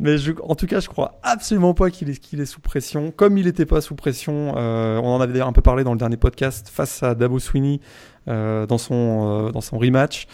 [0.00, 3.10] mais je, en tout cas, je crois absolument pas qu'il est, qu'il est sous pression.
[3.10, 5.98] Comme il n'était pas sous pression, euh, on en avait un peu parlé dans le
[5.98, 7.80] dernier podcast face à Dabo Sweeney
[8.28, 10.26] euh, dans son euh, dans son rematch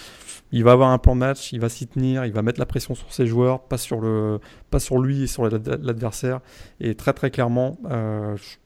[0.52, 2.66] il va avoir un plan de match, il va s'y tenir, il va mettre la
[2.66, 4.38] pression sur ses joueurs, pas sur, le,
[4.70, 6.38] pas sur lui et sur l'adversaire.
[6.78, 8.56] Et très très clairement, je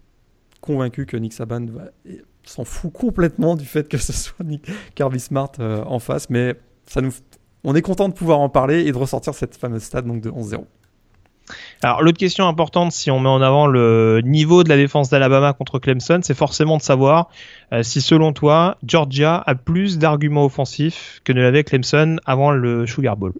[0.60, 1.66] convaincu que Nick Saban
[2.44, 6.54] s'en fout complètement du fait que ce soit Nick Kirby Smart euh, en face, mais
[6.86, 7.12] ça nous,
[7.64, 10.30] on est content de pouvoir en parler et de ressortir cette fameuse stade donc de
[10.30, 10.64] 11-0.
[11.82, 15.52] Alors l'autre question importante, si on met en avant le niveau de la défense d'Alabama
[15.52, 17.28] contre Clemson, c'est forcément de savoir
[17.72, 22.86] euh, si selon toi Georgia a plus d'arguments offensifs que ne l'avait Clemson avant le
[22.86, 23.32] Sugar Bowl.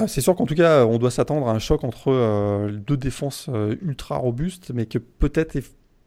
[0.00, 2.96] Ah, c'est sûr qu'en tout cas, on doit s'attendre à un choc entre euh, deux
[2.96, 5.56] défenses euh, ultra robustes, mais que peut-être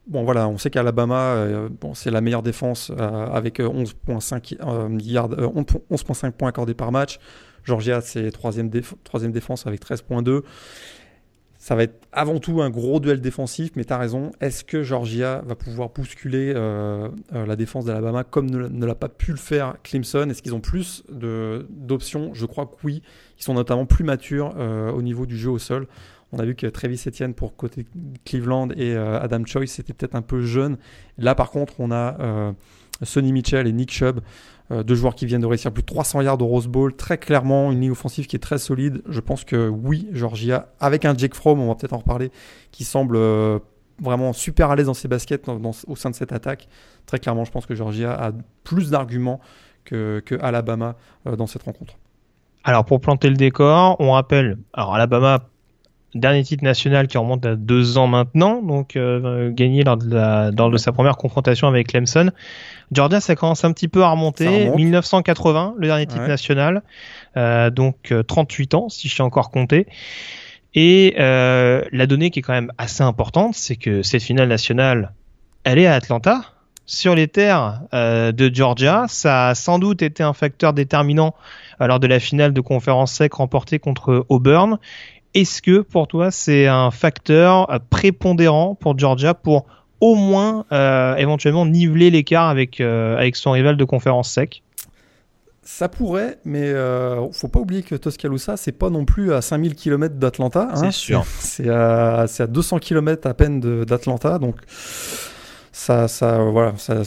[0.08, 6.48] Bon voilà, on sait qu'Alabama, euh, c'est la meilleure défense avec 11.5 euh, 11.5 points
[6.48, 7.20] accordés par match.
[7.62, 10.42] Georgia, c'est troisième, déf troisième défense avec 13.2.
[11.56, 14.32] Ça va être avant tout un gros duel défensif, mais tu as raison.
[14.40, 19.30] Est-ce que Georgia va pouvoir bousculer la défense d'Alabama comme ne, ne l'a pas pu
[19.30, 20.28] le faire Clemson?
[20.28, 22.34] Est-ce qu'ils ont plus d'options?
[22.34, 23.04] Je crois que oui.
[23.42, 25.88] Sont notamment plus matures euh, au niveau du jeu au sol.
[26.32, 27.86] On a vu que Travis Etienne pour côté
[28.24, 30.78] Cleveland et Adam Choice, c'était peut-être un peu jeune.
[31.18, 32.54] Là, par contre, on a
[33.02, 34.20] Sonny Mitchell et Nick Chubb
[34.72, 37.18] euh, deux joueurs qui viennent de réussir plus de 300 yards au Rose Bowl, très
[37.18, 39.02] clairement une ligne offensive qui est très solide.
[39.08, 42.30] Je pense que oui, Georgia, avec un Jake Fromm, on va peut-être en reparler,
[42.70, 43.58] qui semble euh,
[44.00, 46.68] vraiment super à l'aise dans ses baskets au sein de cette attaque.
[47.06, 48.32] Très clairement, je pense que Georgia a
[48.64, 49.40] plus d'arguments
[49.84, 50.96] que, Alabama
[51.26, 51.98] euh, dans cette rencontre.
[52.64, 55.48] Alors pour planter le décor, on rappelle, alors Alabama
[56.14, 60.50] dernier titre national qui remonte à deux ans maintenant, donc euh, gagné lors de, la,
[60.50, 62.30] lors de sa première confrontation avec Clemson.
[62.92, 64.68] Georgia, ça commence un petit peu à remonter.
[64.70, 66.82] 1980, le dernier titre national,
[67.36, 69.86] euh, donc 38 euh, ans si je suis encore compté.
[70.74, 75.12] Et euh, la donnée qui est quand même assez importante, c'est que cette finale nationale,
[75.64, 76.51] elle est à Atlanta,
[76.86, 79.06] sur les terres euh, de Georgia.
[79.08, 81.34] Ça a sans doute été un facteur déterminant
[81.80, 84.78] lors de la finale de conférence sec remportée contre Auburn.
[85.34, 89.66] Est-ce que pour toi c'est un facteur euh, prépondérant pour Georgia pour
[90.02, 94.62] au moins euh, éventuellement niveler l'écart avec, euh, avec son rival de conférence sec?
[95.62, 99.76] Ça pourrait, mais euh, faut pas oublier que Tuscaloosa, c'est pas non plus à 5000
[99.76, 100.70] km d'Atlanta.
[100.72, 101.24] Hein, c'est sûr.
[101.38, 104.56] C'est à, à, 200 km à peine d'Atlanta, donc
[105.72, 107.02] ça, ça, voilà, ça,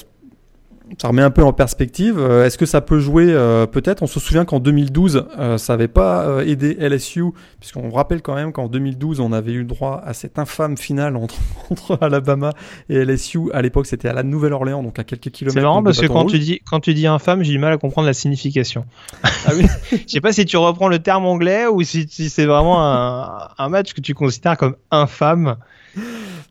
[0.98, 2.18] ça remet un peu en perspective.
[2.20, 4.04] Euh, est-ce que ça peut jouer euh, Peut-être?
[4.04, 7.26] On se souvient qu'en 2012, euh, ça n'avait pas aidé LSU,
[7.60, 11.36] puisqu'on rappelle quand même qu'en 2012, on avait eu droit à cette infâme finale entre,
[11.70, 12.52] entre Alabama
[12.90, 13.52] et LSU.
[13.54, 15.60] À l'époque, c'était à la Nouvelle-Orléans, donc à quelques kilomètres.
[15.60, 17.78] C'est marrant parce que quand tu, dis, quand tu dis infâme, j'ai du mal à
[17.78, 18.86] comprendre la signification.
[19.24, 22.46] Ah oui Je sais pas si tu reprends le terme anglais ou si, si c'est
[22.46, 25.58] vraiment un, un match que tu considères comme infâme.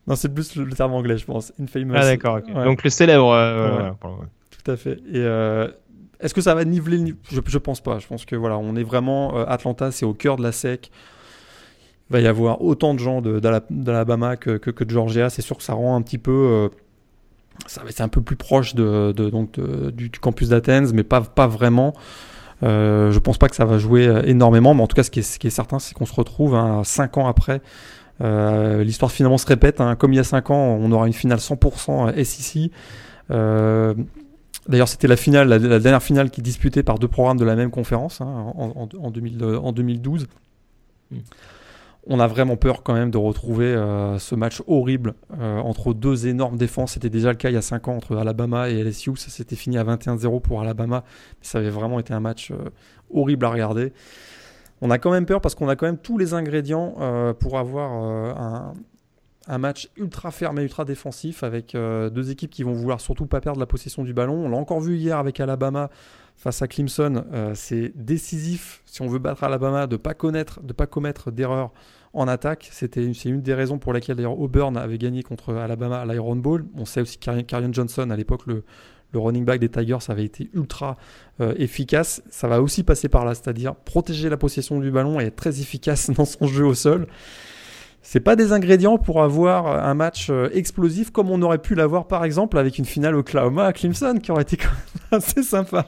[0.06, 1.52] Non, c'est plus le, terme anglais, je pense.
[1.60, 1.94] Infamous.
[1.96, 2.40] Ah, d'accord.
[2.42, 3.32] Donc le célèbre.
[3.32, 4.98] Euh, Tout à fait.
[5.10, 5.68] Et euh,
[6.20, 7.98] est-ce que ça va niveler je, je pense pas.
[7.98, 9.38] Je pense que voilà, on est vraiment.
[9.38, 10.90] Euh, Atlanta, c'est au cœur de la SEC.
[12.10, 15.30] Il va y avoir autant de gens d'Alabama que, que, que, de Georgia.
[15.30, 16.68] C'est sûr que ça rend un petit peu.
[17.88, 21.46] être un peu plus proche de, de donc du, du, campus d'Athens, mais pas, pas
[21.46, 21.94] vraiment.
[22.62, 25.20] Euh, je pense pas que ça va jouer énormément, mais en tout cas, ce qui
[25.20, 27.62] est, ce qui est certain, c'est qu'on se retrouve hein, 5 ans après
[28.20, 29.80] L'histoire finalement se répète.
[29.80, 29.96] Hein.
[29.96, 32.70] Comme il y a 5 ans, on aura une finale 100% SEC.
[33.28, 37.54] D'ailleurs, c'était la finale, la, dernière finale qui est disputée par deux programmes de la
[37.54, 40.26] même conférence hein, en, en, 2012
[42.06, 46.26] on a vraiment peur quand même de retrouver euh, ce match horrible euh, entre deux
[46.26, 46.92] énormes défenses.
[46.92, 49.16] C'était déjà le cas il y a 5 ans entre Alabama et LSU.
[49.16, 51.04] Ça s'était fini à 21-0 pour Alabama.
[51.06, 52.70] Mais ça avait vraiment été un match euh,
[53.12, 53.92] horrible à regarder.
[54.84, 56.94] On a quand même peur parce qu'on a quand même tous les ingrédients
[57.40, 58.74] pour avoir un,
[59.48, 63.40] un, match ultra ferme et ultra défensif avec deux équipes qui vont vouloir surtout pas
[63.40, 64.44] perdre la possession du ballon.
[64.44, 65.88] On l'a encore vu hier avec Alabama
[66.36, 70.72] face à Clemson, euh, c'est décisif si on veut battre Alabama de pas connaître, de
[70.72, 71.72] pas commettre d'erreurs
[72.12, 72.68] en attaque.
[72.70, 76.66] C'est une des raisons pour laquelle d'ailleurs Auburn avait gagné contre Alabama à l'Iron Bowl.
[76.76, 78.64] On sait aussi qu'Arian Johnson à l'époque le,
[79.18, 80.96] running back des Tigers avait été ultra
[81.40, 82.22] euh, efficace.
[82.30, 85.60] Ça va aussi passer par là, c'est-à-dire protéger la possession du ballon et être très
[85.60, 87.06] efficace dans son jeu au sol.
[88.02, 92.06] C'est pas des ingrédients pour avoir un match euh, explosif comme on aurait pu l'avoir
[92.06, 95.86] par exemple avec une finale Oklahoma à Clemson qui aurait été quand même assez sympa.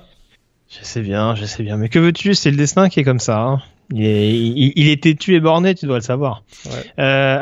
[0.69, 1.77] Je sais bien, je sais bien.
[1.77, 2.35] Mais que veux-tu?
[2.35, 3.41] C'est le destin qui est comme ça.
[3.41, 3.63] Hein.
[3.93, 6.43] Il, est, il, est têtu et borné, tu dois le savoir.
[6.99, 7.41] Euh...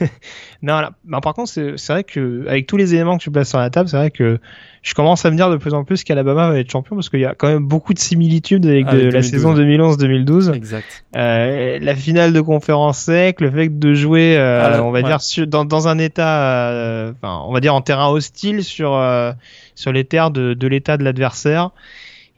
[0.62, 3.48] non, là, bah, par contre, c'est vrai que avec tous les éléments que tu places
[3.48, 4.38] sur la table, c'est vrai que
[4.82, 7.20] je commence à me dire de plus en plus qu'Alabama va être champion parce qu'il
[7.20, 10.54] y a quand même beaucoup de similitudes avec, la saison 2011-2012.
[10.54, 11.04] Exact.
[11.16, 15.64] Euh, la finale de conférence sec, le fait de jouer, euh, on va dire, dans,
[15.64, 19.32] dans, un état, euh, enfin, on va dire en terrain hostile sur euh,
[19.74, 21.70] sur les terres de, de l'état de l'adversaire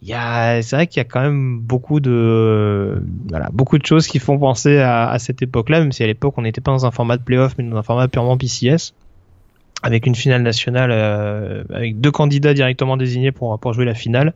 [0.03, 3.87] il y a, c'est vrai qu'il y a quand même beaucoup de, voilà, beaucoup de
[3.87, 6.73] choses qui font penser à, à cette époque-là, même si à l'époque on n'était pas
[6.73, 8.95] dans un format de playoff, mais dans un format purement PCS,
[9.85, 14.35] avec une finale nationale, euh, avec deux candidats directement désignés pour pour jouer la finale.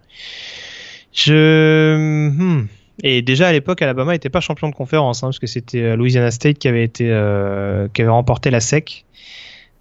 [1.13, 2.67] Je, hmm.
[3.03, 5.97] et déjà à l'époque, Alabama n'était pas champion de conférence, hein, parce que c'était euh,
[5.97, 9.05] Louisiana State qui avait été, euh, qui avait remporté la SEC.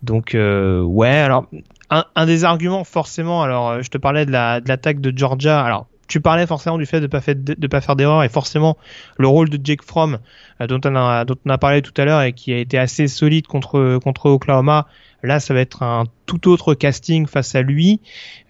[0.01, 1.47] Donc euh, ouais, alors
[1.89, 5.63] un, des arguments forcément, alors euh, je te parlais de la de l'attaque de Georgia.
[5.63, 8.77] Alors tu parlais forcément du fait de pas faire de, pas faire d'erreur et forcément
[9.17, 10.19] le rôle de Jake Fromm
[10.61, 12.77] euh, dont on a dont on a parlé tout à l'heure et qui a été
[12.77, 14.87] assez solide contre contre Oklahoma.
[15.25, 17.99] Là, ça va être un tout autre casting face à lui.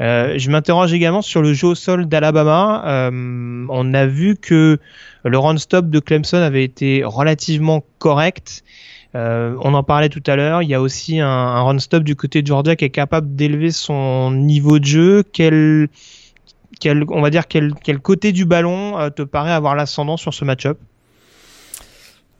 [0.02, 2.84] Euh, je m'interroge également sur le jeu au sol d'Alabama.
[2.86, 4.80] Euh, on a vu que
[5.24, 8.64] le run stop de Clemson avait été relativement correct.
[9.16, 10.62] Euh, on en parlait tout à l'heure.
[10.62, 13.72] Il y a aussi un, run stop du côté de Georgia qui est capable d'élever
[13.72, 15.24] son niveau de jeu.
[15.32, 15.88] Quel,
[16.80, 20.34] quel, on va dire quel, quel côté du ballon euh, te paraît avoir l'ascendant sur
[20.34, 20.78] ce match-up?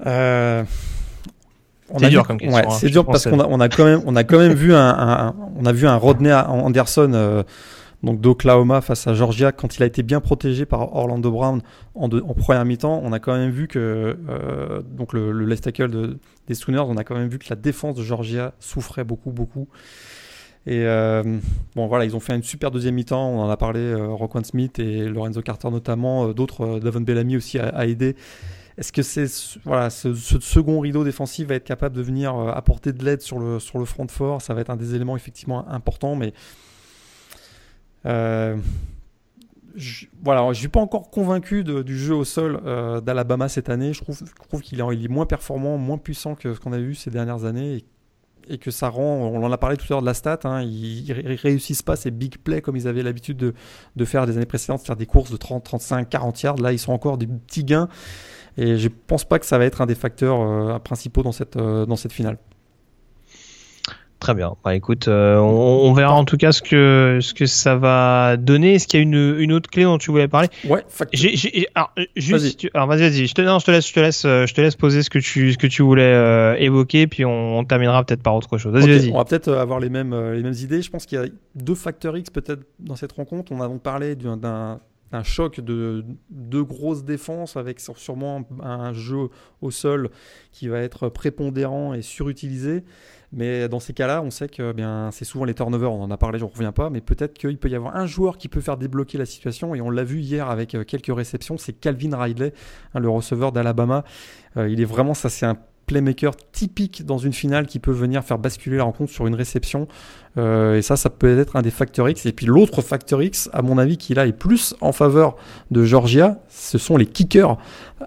[0.06, 0.64] Euh,
[1.98, 2.58] c'est dur comme question.
[2.58, 4.76] Ouais, c'est dur parce qu'on a, on a quand même, on a quand même vu
[4.76, 7.44] un, on a vu un Rodney Anderson
[8.06, 11.62] donc d'Oklahoma face à Georgia, quand il a été bien protégé par Orlando Brown
[11.96, 15.90] en, première mi-temps, on a quand même vu que euh, donc le, le left tackle
[15.90, 19.32] de, des Sooners, on a quand même vu que la défense de Georgia souffrait beaucoup,
[19.32, 19.68] beaucoup.
[20.68, 21.24] Et euh,
[21.76, 23.28] bon voilà, ils ont fait une super deuxième mi-temps.
[23.28, 27.58] On en a parlé, euh, Roquan Smith et Lorenzo Carter notamment, d'autres, Davon Bellamy aussi
[27.58, 28.16] a, aidé.
[28.78, 29.26] Est-ce que c'est
[29.64, 33.60] voilà ce, second rideau défensif va être capable de venir apporter de l'aide sur le
[33.60, 34.44] sur le front fort?
[34.44, 36.32] Ça va être un des éléments effectivement importants, mais euh,
[39.76, 43.94] je, voilà, je suis pas encore convaincu du jeu au sol euh, d'Alabama cette année.
[43.94, 47.46] Je trouve, qu'il est, moins performant, moins puissant que ce qu'on a vu ces dernières
[47.46, 47.84] années
[48.48, 50.62] et, que ça rend, on en a parlé tout à l'heure de la stat, hein,
[50.62, 54.82] ils, réussissent pas ces big plays comme ils avaient l'habitude de, faire des années précédentes,
[54.82, 56.58] faire des courses de 30, 35, 40 yards.
[56.58, 57.90] Là, ils sont encore des petits gains
[58.58, 62.14] et je pense pas que ça va être un des facteurs euh, principaux dans cette
[62.14, 62.38] finale.
[64.26, 64.56] Très bien.
[64.64, 68.74] Bah écoute, euh, on, verra en tout cas ce que ce que ça va donner.
[68.74, 70.48] Est-ce qu'il y a une, une autre clé dont tu voulais parler?
[70.68, 70.84] Ouais.
[71.14, 73.02] J'ai, alors juste, vas-y.
[73.02, 73.28] vas-y.
[73.28, 75.12] Je te, non, je te laisse, je te laisse, euh, je te laisse poser ce
[75.12, 78.74] que tu ce que tu voulais euh, évoquer, puis on, terminera peut-être par autre chose.
[78.74, 79.12] Vas-y, vas-y.
[79.12, 80.82] On va peut-être avoir les mêmes les mêmes idées.
[80.82, 83.52] Je pense qu'il y a deux facteurs X peut-être dans cette rencontre.
[83.52, 84.80] On a donc parlé d'un
[85.12, 89.30] un choc de deux grosses défenses avec sûrement un jeu
[89.62, 90.10] au sol
[90.52, 92.84] qui va être prépondérant et surutilisé.
[93.36, 96.10] Mais dans ces cas-là, on sait que eh bien c'est souvent les turnovers, on en
[96.10, 98.48] a parlé, je ne reviens pas, mais peut-être qu'il peut y avoir un joueur qui
[98.48, 101.74] peut faire débloquer la situation, et on l'a vu hier avec euh, quelques réceptions, c'est
[101.74, 102.54] Calvin Ridley,
[102.94, 104.06] hein, le receveur d'Alabama.
[104.56, 108.24] Euh, il est vraiment, ça c'est un playmaker typique dans une finale qui peut venir
[108.24, 109.88] faire basculer la rencontre sur une réception.
[110.38, 112.26] Euh, et ça, ça peut être un des facteurs X.
[112.26, 115.36] Et puis l'autre facteur X, à mon avis, qui là est plus en faveur
[115.70, 117.58] de Georgia, ce sont les kickers.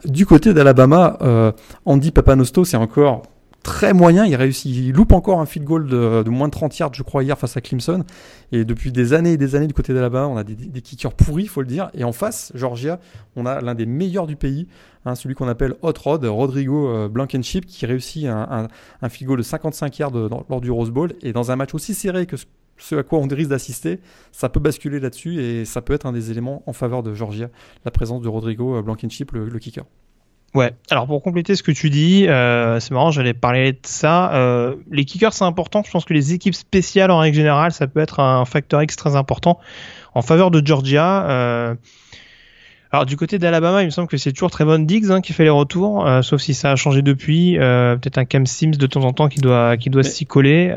[0.06, 3.22] Du côté d'Alabama, Andy Papanosto, c'est encore
[3.62, 4.24] très moyen.
[4.24, 7.22] Il réussit, il loupe encore un field goal de, moins de 30 yards, je crois,
[7.22, 8.04] hier face à Clemson.
[8.52, 11.44] Et depuis des années et des années du côté d'Alabama, on a des, kickers pourris,
[11.44, 11.90] il faut le dire.
[11.94, 12.98] Et en face, Georgia,
[13.36, 14.68] on a l'un des meilleurs du pays,
[15.04, 18.68] hein, celui qu'on appelle Hot Rod, Rodrigo euh, Blankenship, qui réussit un,
[19.02, 21.12] un, field goal de 55 yards dans, lors du Rose Bowl.
[21.22, 22.36] Et dans un match aussi serré que
[22.80, 23.98] ce à quoi on risque d'assister,
[24.30, 27.50] ça peut basculer là-dessus et ça peut être un des éléments en faveur de Georgia,
[27.84, 29.84] la présence de Rodrigo Blankenship, le, le kicker.
[30.54, 34.32] Ouais, alors pour compléter ce que tu dis, euh, c'est marrant, j'allais parler de ça.
[34.34, 35.82] Euh, les kickers, c'est important.
[35.84, 38.96] Je pense que les équipes spéciales, en règle générale, ça peut être un facteur X
[38.96, 39.58] très important
[40.14, 41.28] en faveur de Georgia.
[41.28, 41.74] Euh,
[42.90, 45.44] alors du côté d'Alabama, il me semble que c'est toujours Trevon Diggs hein, qui fait
[45.44, 47.58] les retours, euh, sauf si ça a changé depuis.
[47.58, 50.74] Euh, peut-être un Cam Sims de temps en temps qui doit qui doit s'y coller.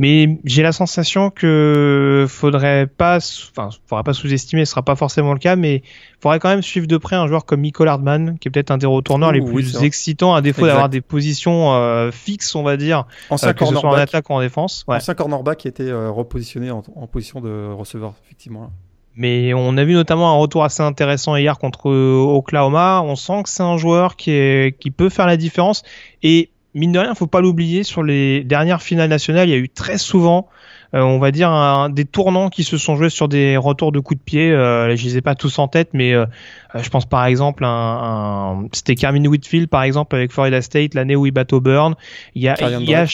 [0.00, 3.18] Euh, mais j'ai la sensation que faudrait pas,
[3.50, 5.82] enfin, faudra pas sous-estimer, ce sera pas forcément le cas, mais
[6.20, 8.78] faudrait quand même suivre de près un joueur comme Michael Hardman, qui est peut-être un
[8.78, 12.76] des retourneurs les plus oui, excitants, à défaut d'avoir des positions euh, fixes, on va
[12.76, 14.84] dire, Ancien euh, que ce soit en attaque ou en défense.
[14.88, 14.96] Ouais.
[14.96, 18.70] Ancien cornerback qui était euh, repositionné en, en, position de receveur, effectivement.
[19.16, 23.02] Mais on a vu notamment un retour assez intéressant hier contre Oklahoma.
[23.04, 25.82] On sent que c'est un joueur qui, est, qui peut faire la différence.
[26.22, 29.58] Et mine de rien, faut pas l'oublier, sur les dernières finales nationales, il y a
[29.58, 30.48] eu très souvent,
[30.94, 34.00] euh, on va dire, un, des tournants qui se sont joués sur des retours de
[34.00, 34.52] coups de pied.
[34.52, 36.26] Euh, je les ai pas tous en tête, mais euh,
[36.74, 38.68] je pense par exemple, un, un...
[38.72, 41.94] c'était Carmine Whitfield, par exemple, avec Florida State, l'année où il bat Auburn.
[42.34, 43.06] Il y a, il y a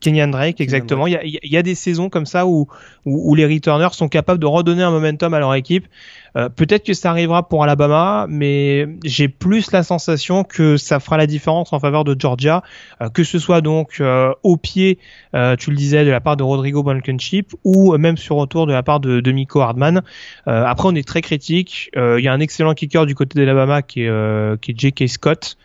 [0.00, 1.06] Kenyan Drake, exactement.
[1.06, 2.68] Il, y a, il, y a, des saisons comme ça où,
[3.06, 5.86] où, où, les returners sont capables de redonner un momentum à leur équipe.
[6.36, 11.16] Euh, Peut-être que ça arrivera pour Alabama, mais j'ai plus la sensation que ça fera
[11.16, 12.62] la différence en faveur de Georgia,
[13.00, 14.98] euh, que ce soit donc euh, au pied,
[15.34, 18.72] euh, tu le disais, de la part de Rodrigo Blankenship, ou même sur retour de
[18.72, 20.02] la part de, de Miko Hardman.
[20.46, 21.90] Euh, après, on est très critique.
[21.96, 25.08] Il y a un excellent kicker du côté d'Alabama qui est, qui est J.K.
[25.08, 25.56] Scott.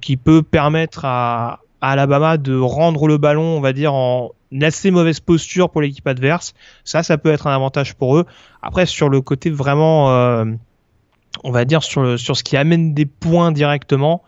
[0.00, 4.30] qui peut permettre à, Alabama de rendre le ballon, on va dire, en
[4.60, 6.54] assez mauvaise posture pour l'équipe adverse.
[6.84, 8.26] Ça, ça peut être un avantage pour eux.
[8.62, 10.44] Après, sur le côté vraiment, euh,
[11.42, 14.22] on va dire, sur, sur ce qui amène des points directement,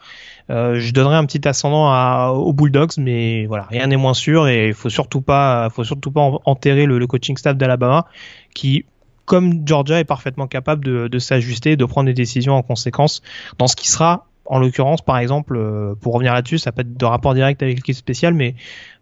[0.51, 4.69] euh, je donnerais un petit ascendant aux Bulldogs, mais voilà, rien n'est moins sûr et
[4.69, 8.07] il faut surtout pas, faut surtout pas enterrer le, le coaching staff d'Alabama
[8.55, 8.85] qui
[9.25, 13.23] comme Georgia est parfaitement capable de, de s'ajuster, de prendre des décisions en conséquence
[13.57, 16.97] dans ce qui sera en l'occurrence, par exemple, euh, pour revenir là-dessus, ça peut être
[16.97, 18.55] de rapport direct avec l'équipe spéciale, mais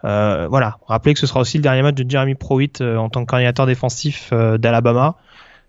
[0.04, 3.08] euh, voilà, rappelez que ce sera aussi le dernier match de Jeremy Pruitt euh, en
[3.08, 5.16] tant que coordinateur défensif euh, d'Alabama.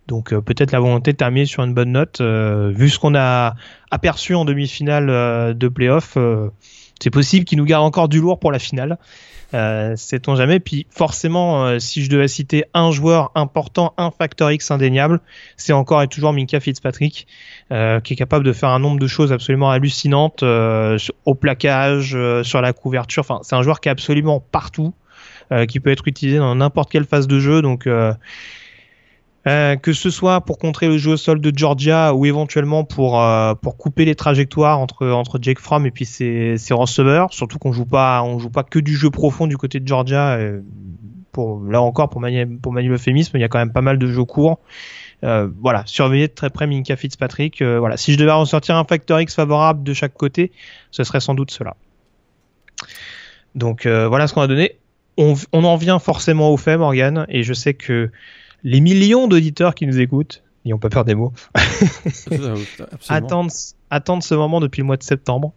[0.07, 3.55] Donc peut-être la volonté de terminer sur une bonne note, vu ce qu'on a
[3.89, 6.17] aperçu en demi-finale de playoff.
[6.99, 8.97] c'est possible qu'il nous garde encore du lourd pour la finale.
[9.53, 10.59] Euh, sait-on jamais.
[10.59, 15.21] Puis forcément, euh, si je devais citer un joueur important, un facteur X indéniable,
[15.57, 17.27] c'est encore et toujours Minka Fitzpatrick,
[17.71, 22.15] euh, qui est capable de faire un nombre de choses absolument hallucinantes euh, au plaquage,
[22.15, 23.21] euh, sur la couverture.
[23.21, 24.93] Enfin, c'est un joueur qui est absolument partout,
[25.67, 27.61] qui peut être utilisé dans n'importe quelle phase de jeu.
[27.61, 27.87] Donc
[29.45, 33.21] euh, que ce soit pour contrer le jeu au sol de Georgia ou éventuellement pour
[33.21, 37.59] euh, pour couper les trajectoires entre entre Jake Fromm et puis ses, ses receveurs, surtout
[37.59, 40.37] qu'on joue pas on joue pas que du jeu profond du côté de Georgia.
[40.37, 40.61] Euh,
[41.33, 43.97] pour là encore pour manier pour manier l'euphémisme, il y a quand même pas mal
[43.97, 44.59] de jeux courts.
[45.25, 47.61] Euh, voilà, surveiller de très près Minka Fitzpatrick.
[47.61, 50.51] voilà, si je devais ressortir un facteur X favorable de chaque côté,
[50.91, 51.75] ce serait sans doute cela.
[53.55, 54.77] Donc voilà ce qu'on a donné.
[55.17, 58.09] On, on en vient forcément au fait, Morgan, et je sais que
[58.63, 61.33] les millions d'auditeurs qui nous écoutent, n'ayons pas peur des mots,
[63.09, 63.51] attendent,
[63.89, 65.53] attendent ce moment depuis le mois de septembre,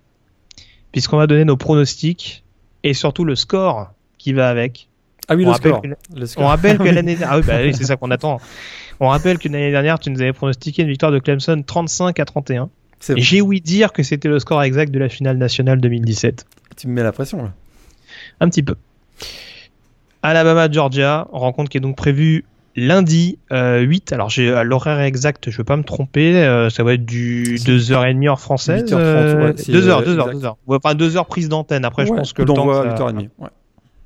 [0.92, 2.44] puisqu'on va donner nos pronostics
[2.82, 4.88] et surtout le score qui va avec.
[5.28, 5.82] Ah oui, on le score.
[5.82, 6.44] Que, le score.
[6.44, 8.40] On rappelle que l'année ah oui, bah oui, c'est ça qu'on attend.
[9.00, 12.24] On rappelle que l'année dernière, tu nous avais pronostiqué une victoire de Clemson 35 à
[12.24, 12.70] 31.
[13.10, 16.46] Et j'ai ouï dire que c'était le score exact de la finale nationale 2017.
[16.76, 17.52] Tu me mets la pression là.
[18.40, 18.74] Un petit peu.
[20.22, 22.44] Alabama Georgia, rencontre qui est donc prévue
[22.76, 24.12] lundi euh, 8.
[24.12, 28.28] Alors j'ai l'horaire exact, je veux pas me tromper, euh, ça va être du 2h30
[28.28, 28.84] heure française.
[28.84, 30.54] 8h30, ouais, 2h, 2h, 2h.
[30.66, 31.84] Ouais, enfin 2h prise d'antenne.
[31.84, 33.28] Après ouais, je pense que le temps à 8h30.
[33.38, 33.48] Ouais.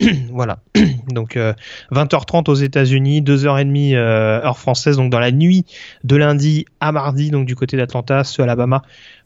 [0.30, 0.60] voilà.
[1.08, 1.52] Donc euh,
[1.92, 5.66] 20h30 aux États-Unis, 2h30 euh, heure française, donc dans la nuit
[6.04, 8.82] de lundi à mardi, donc du côté d'Atlanta, ce Alabama,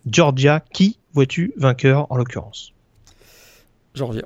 [0.07, 0.63] Georgia.
[0.73, 2.73] Qui vois-tu vainqueur en l'occurrence?
[3.95, 4.23] Georgia.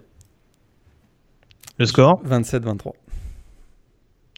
[1.79, 2.23] Le score?
[2.25, 2.93] 27-23.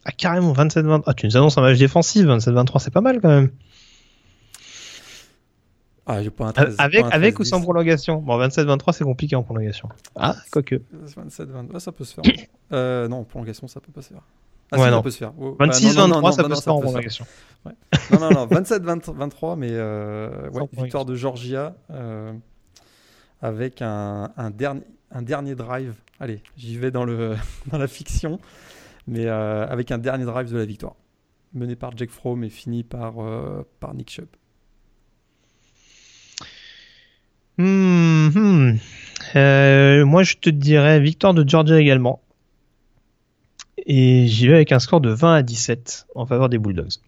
[0.05, 1.03] Ah, carrément, 27-23.
[1.07, 3.51] Ah, tu nous annonces un match défensif, 27-23, c'est pas mal quand même.
[6.07, 7.65] Ah, j'ai pas un 13, avec pas un avec 13, ou sans 10.
[7.65, 8.17] prolongation?
[8.17, 9.89] Bon, 27-23, c'est compliqué en prolongation.
[10.17, 10.77] Ah, quoique.
[11.17, 12.25] 27-22, ça peut se faire.
[12.73, 14.23] euh, non, en prolongation, ça peut pas se faire.
[14.73, 14.97] Ah, Ouais, si, non.
[14.99, 15.33] ça peut se faire.
[15.39, 17.27] Oh, 26-23, bah, non, non, non, ça peut se faire en prolongation.
[17.65, 21.75] Non, non, non, 27-23, mais euh, ouais, victoire de Georgia.
[21.91, 22.33] Euh,
[23.43, 25.95] avec un, dernier, un dernier drive.
[26.19, 27.37] Allez, j'y vais dans, le,
[27.71, 28.39] dans la fiction,
[29.11, 30.95] mais avec un dernier drive de la victoire.
[31.53, 33.15] Mené par Jack Fromm et fini par,
[33.81, 34.29] par Nick Chubb.
[37.59, 40.05] Hmm, hmm.
[40.05, 42.23] moi, je te dirais victoire de Georgia également.
[43.87, 47.01] Et j'y vais avec un score de 20 à 17 en faveur des Bulldogs.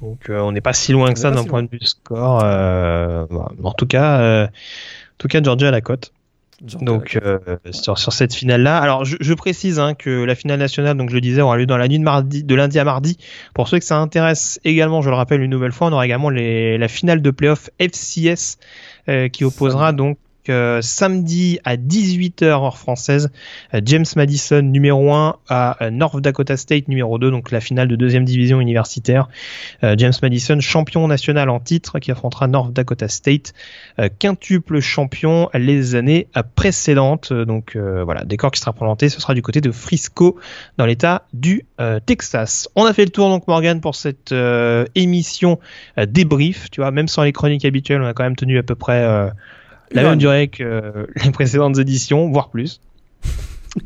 [0.00, 2.42] Donc euh, on n'est pas si loin que ça d'un point de vue score.
[2.42, 3.26] Euh,
[3.62, 6.12] en tout cas, euh, en tout cas Georgia à la cote.
[6.60, 7.18] Donc
[7.70, 11.20] sur, cette finale là, alors je, précise hein, que la finale nationale, donc je le
[11.20, 13.16] disais, aura lieu dans la nuit de mardi, de lundi à mardi.
[13.54, 16.30] Pour ceux que ça intéresse également, je le rappelle une nouvelle fois, on aura également
[16.30, 18.58] les, la finale de playoff FCS
[19.32, 20.18] qui opposera donc
[20.82, 23.30] samedi à 18h heure française,
[23.74, 27.88] euh, James Madison numéro 1 à euh, North Dakota State numéro 2, donc la finale
[27.88, 29.28] de deuxième division universitaire.
[29.84, 33.52] Euh, James Madison, champion national en titre, qui affrontera North Dakota State,
[34.18, 37.32] quintuple champion les années précédentes.
[37.32, 40.38] Donc voilà, décor qui sera présenté, ce sera du côté de Frisco
[40.78, 41.66] dans l'état du
[42.06, 42.68] Texas.
[42.76, 44.34] On a fait le tour donc Morgan pour cette
[44.94, 45.58] émission
[45.96, 48.74] débrief, tu vois, même sans les chroniques habituelles, on a quand même tenu à peu
[48.74, 49.30] près
[49.92, 52.80] la même durée que euh, les précédentes éditions, voire plus.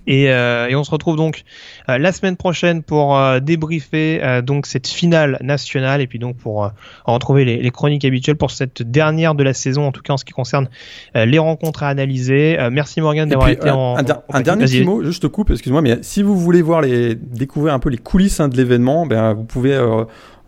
[0.07, 1.45] Et, euh, et, on se retrouve donc
[1.89, 6.71] euh, la semaine prochaine pour euh, débriefer donc cette finale nationale et puis donc pour
[7.05, 10.17] retrouver les, les, chroniques habituelles pour cette dernière de la saison en tout cas en
[10.17, 10.69] ce qui concerne
[11.15, 12.57] les rencontres à analyser.
[12.71, 15.99] merci Morgan d'avoir été en, un, un dernier petit mot, juste te coupe, excuse-moi, mais
[16.03, 19.45] si vous voulez voir les découvrir un peu les coulisses hein, de l'événement, ben vous
[19.45, 19.79] pouvez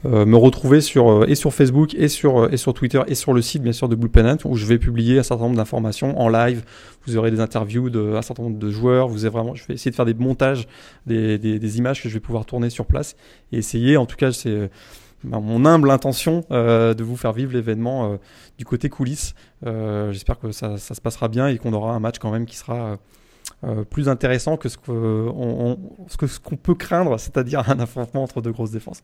[0.05, 3.33] me retrouver sur, euh, et sur Facebook et sur, euh, et sur Twitter et sur
[3.33, 6.19] le site bien sûr de Blue Pennant où je vais publier un certain nombre d'informations
[6.21, 6.65] en live.
[7.07, 9.09] Vous aurez des interviews d'un certain nombre de joueurs.
[9.09, 10.69] Vous avez vraiment, je vais essayer de faire des montages
[11.07, 13.17] des, images que je vais pouvoir tourner sur place
[13.53, 13.97] et essayer.
[13.97, 14.71] En tout cas, c'est
[15.25, 18.19] mon humble intention de vous faire vivre l'événement
[18.59, 19.35] du côté coulisses.
[19.65, 22.99] J'espère que ça, se passera bien et qu'on aura un match quand même qui sera
[23.91, 25.79] plus intéressant que ce qu'on
[26.09, 29.03] ce qu'on peut craindre, c'est-à-dire un affrontement entre deux grosses défenses.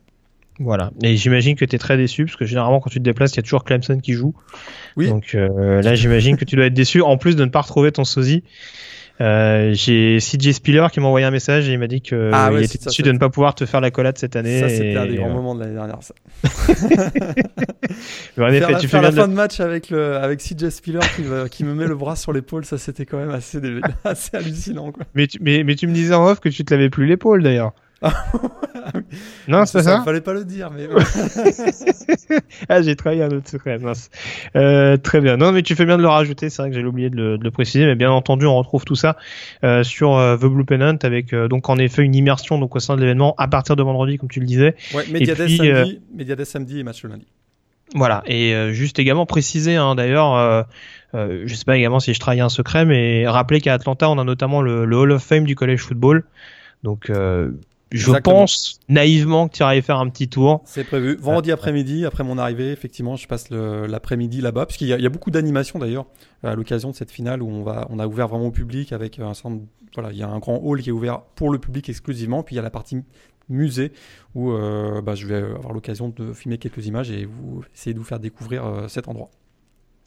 [0.59, 0.91] Voilà.
[1.03, 3.37] Et j'imagine que tu es très déçu parce que généralement quand tu te déplaces, il
[3.37, 4.35] y a toujours Clemson qui joue.
[4.97, 5.09] Oui.
[5.09, 7.93] Donc euh, là, j'imagine que tu dois être déçu en plus de ne pas retrouver
[7.93, 8.45] ton sosie.
[9.21, 12.51] Euh, j'ai CJ Spiller qui m'a envoyé un message et il m'a dit qu'il ah
[12.59, 14.61] était déçu de ne pas pouvoir te faire la collade cette année.
[14.61, 16.15] Ça, c'était un des grands euh, moments de l'année dernière, ça.
[18.37, 21.23] Mais en effet, tu faire la fin de match avec, le, avec CJ Spiller qui,
[21.51, 23.61] qui me met le bras sur l'épaule, ça c'était quand même assez,
[24.05, 24.91] assez hallucinant.
[24.93, 25.05] Quoi.
[25.15, 27.43] Mais, tu, mais, mais tu me disais en off que tu te l'avais plus l'épaule
[27.43, 27.73] d'ailleurs.
[29.49, 29.99] non, c'est ça.
[30.01, 30.89] Il fallait pas le dire, mais.
[32.69, 34.11] ah, j'ai travaillé un autre secret, mince.
[34.57, 35.37] Euh, très bien.
[35.37, 36.51] Non, mais tu fais bien de le rajouter.
[36.51, 38.85] C'est vrai que j'ai oublié de le, de le, préciser, mais bien entendu, on retrouve
[38.85, 39.17] tout ça
[39.65, 42.81] euh, sur euh, The Blue Pennant avec euh, donc en effet une immersion donc au
[42.81, 44.75] sein de l'événement à partir de vendredi, comme tu le disais.
[44.95, 47.27] Ouais, Mediadesk samedi, Mediadesk samedi et match le lundi.
[47.95, 50.63] Voilà, et juste également préciser hein, d'ailleurs, euh,
[51.15, 54.19] euh, je sais pas également si je travaille un secret, mais rappeler qu'à Atlanta, on
[54.19, 56.25] a notamment le, le, Hall of Fame du college football.
[56.83, 57.13] Donc
[57.93, 60.63] je pense naïvement que tu iras y faire un petit tour.
[60.65, 61.17] C'est prévu.
[61.17, 65.31] Vendredi après-midi, après mon arrivée, effectivement, je passe l'après-midi là-bas, puisqu'il y, y, a beaucoup
[65.31, 66.07] d'animations d'ailleurs
[66.43, 69.19] à l'occasion de cette finale où on va, on a ouvert vraiment au public avec
[69.19, 69.63] un centre,
[69.95, 72.55] voilà, il y a un grand hall qui est ouvert pour le public exclusivement, puis
[72.55, 72.99] il y a la partie
[73.49, 73.93] musée
[74.35, 77.99] où euh, bah, je vais avoir l'occasion de filmer quelques images et vous essayer de
[77.99, 79.31] vous faire découvrir euh, cet endroit.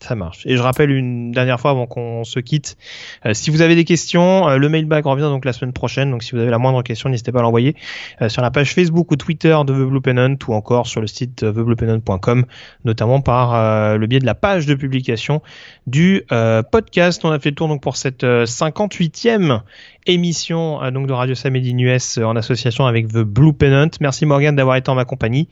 [0.01, 0.45] Ça marche.
[0.45, 2.77] Et je rappelle une dernière fois avant qu'on se quitte,
[3.25, 6.11] euh, si vous avez des questions, euh, le mailbag revient donc la semaine prochaine.
[6.11, 7.75] Donc si vous avez la moindre question, n'hésitez pas à l'envoyer
[8.21, 11.07] euh, sur la page Facebook ou Twitter de The Blue Pennant ou encore sur le
[11.07, 12.45] site thebluepennant.com,
[12.83, 15.41] notamment par le biais de la page de publication
[15.87, 16.23] du
[16.71, 17.23] podcast.
[17.23, 19.61] On a fait le tour donc pour cette 58e
[20.05, 23.89] émission donc de Radio Samedi US en association avec The Blue Pennant.
[24.01, 25.47] Merci Morgan d'avoir été en ma compagnie.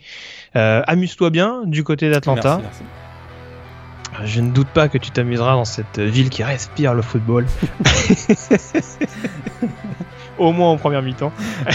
[0.53, 2.59] Amuse-toi bien du côté d'Atlanta.
[2.61, 2.83] Merci.
[4.25, 7.45] Je ne doute pas que tu t'amuseras dans cette ville qui respire le football.
[10.37, 11.31] Au moins en première mi-temps.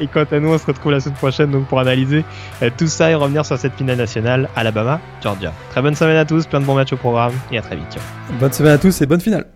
[0.00, 2.24] et quant à nous, on se retrouve la semaine prochaine donc pour analyser
[2.62, 5.52] euh, tout ça et revenir sur cette finale nationale Alabama-Georgia.
[5.70, 7.96] Très bonne semaine à tous, plein de bons matchs au programme et à très vite.
[8.40, 9.46] Bonne semaine à tous et bonne finale.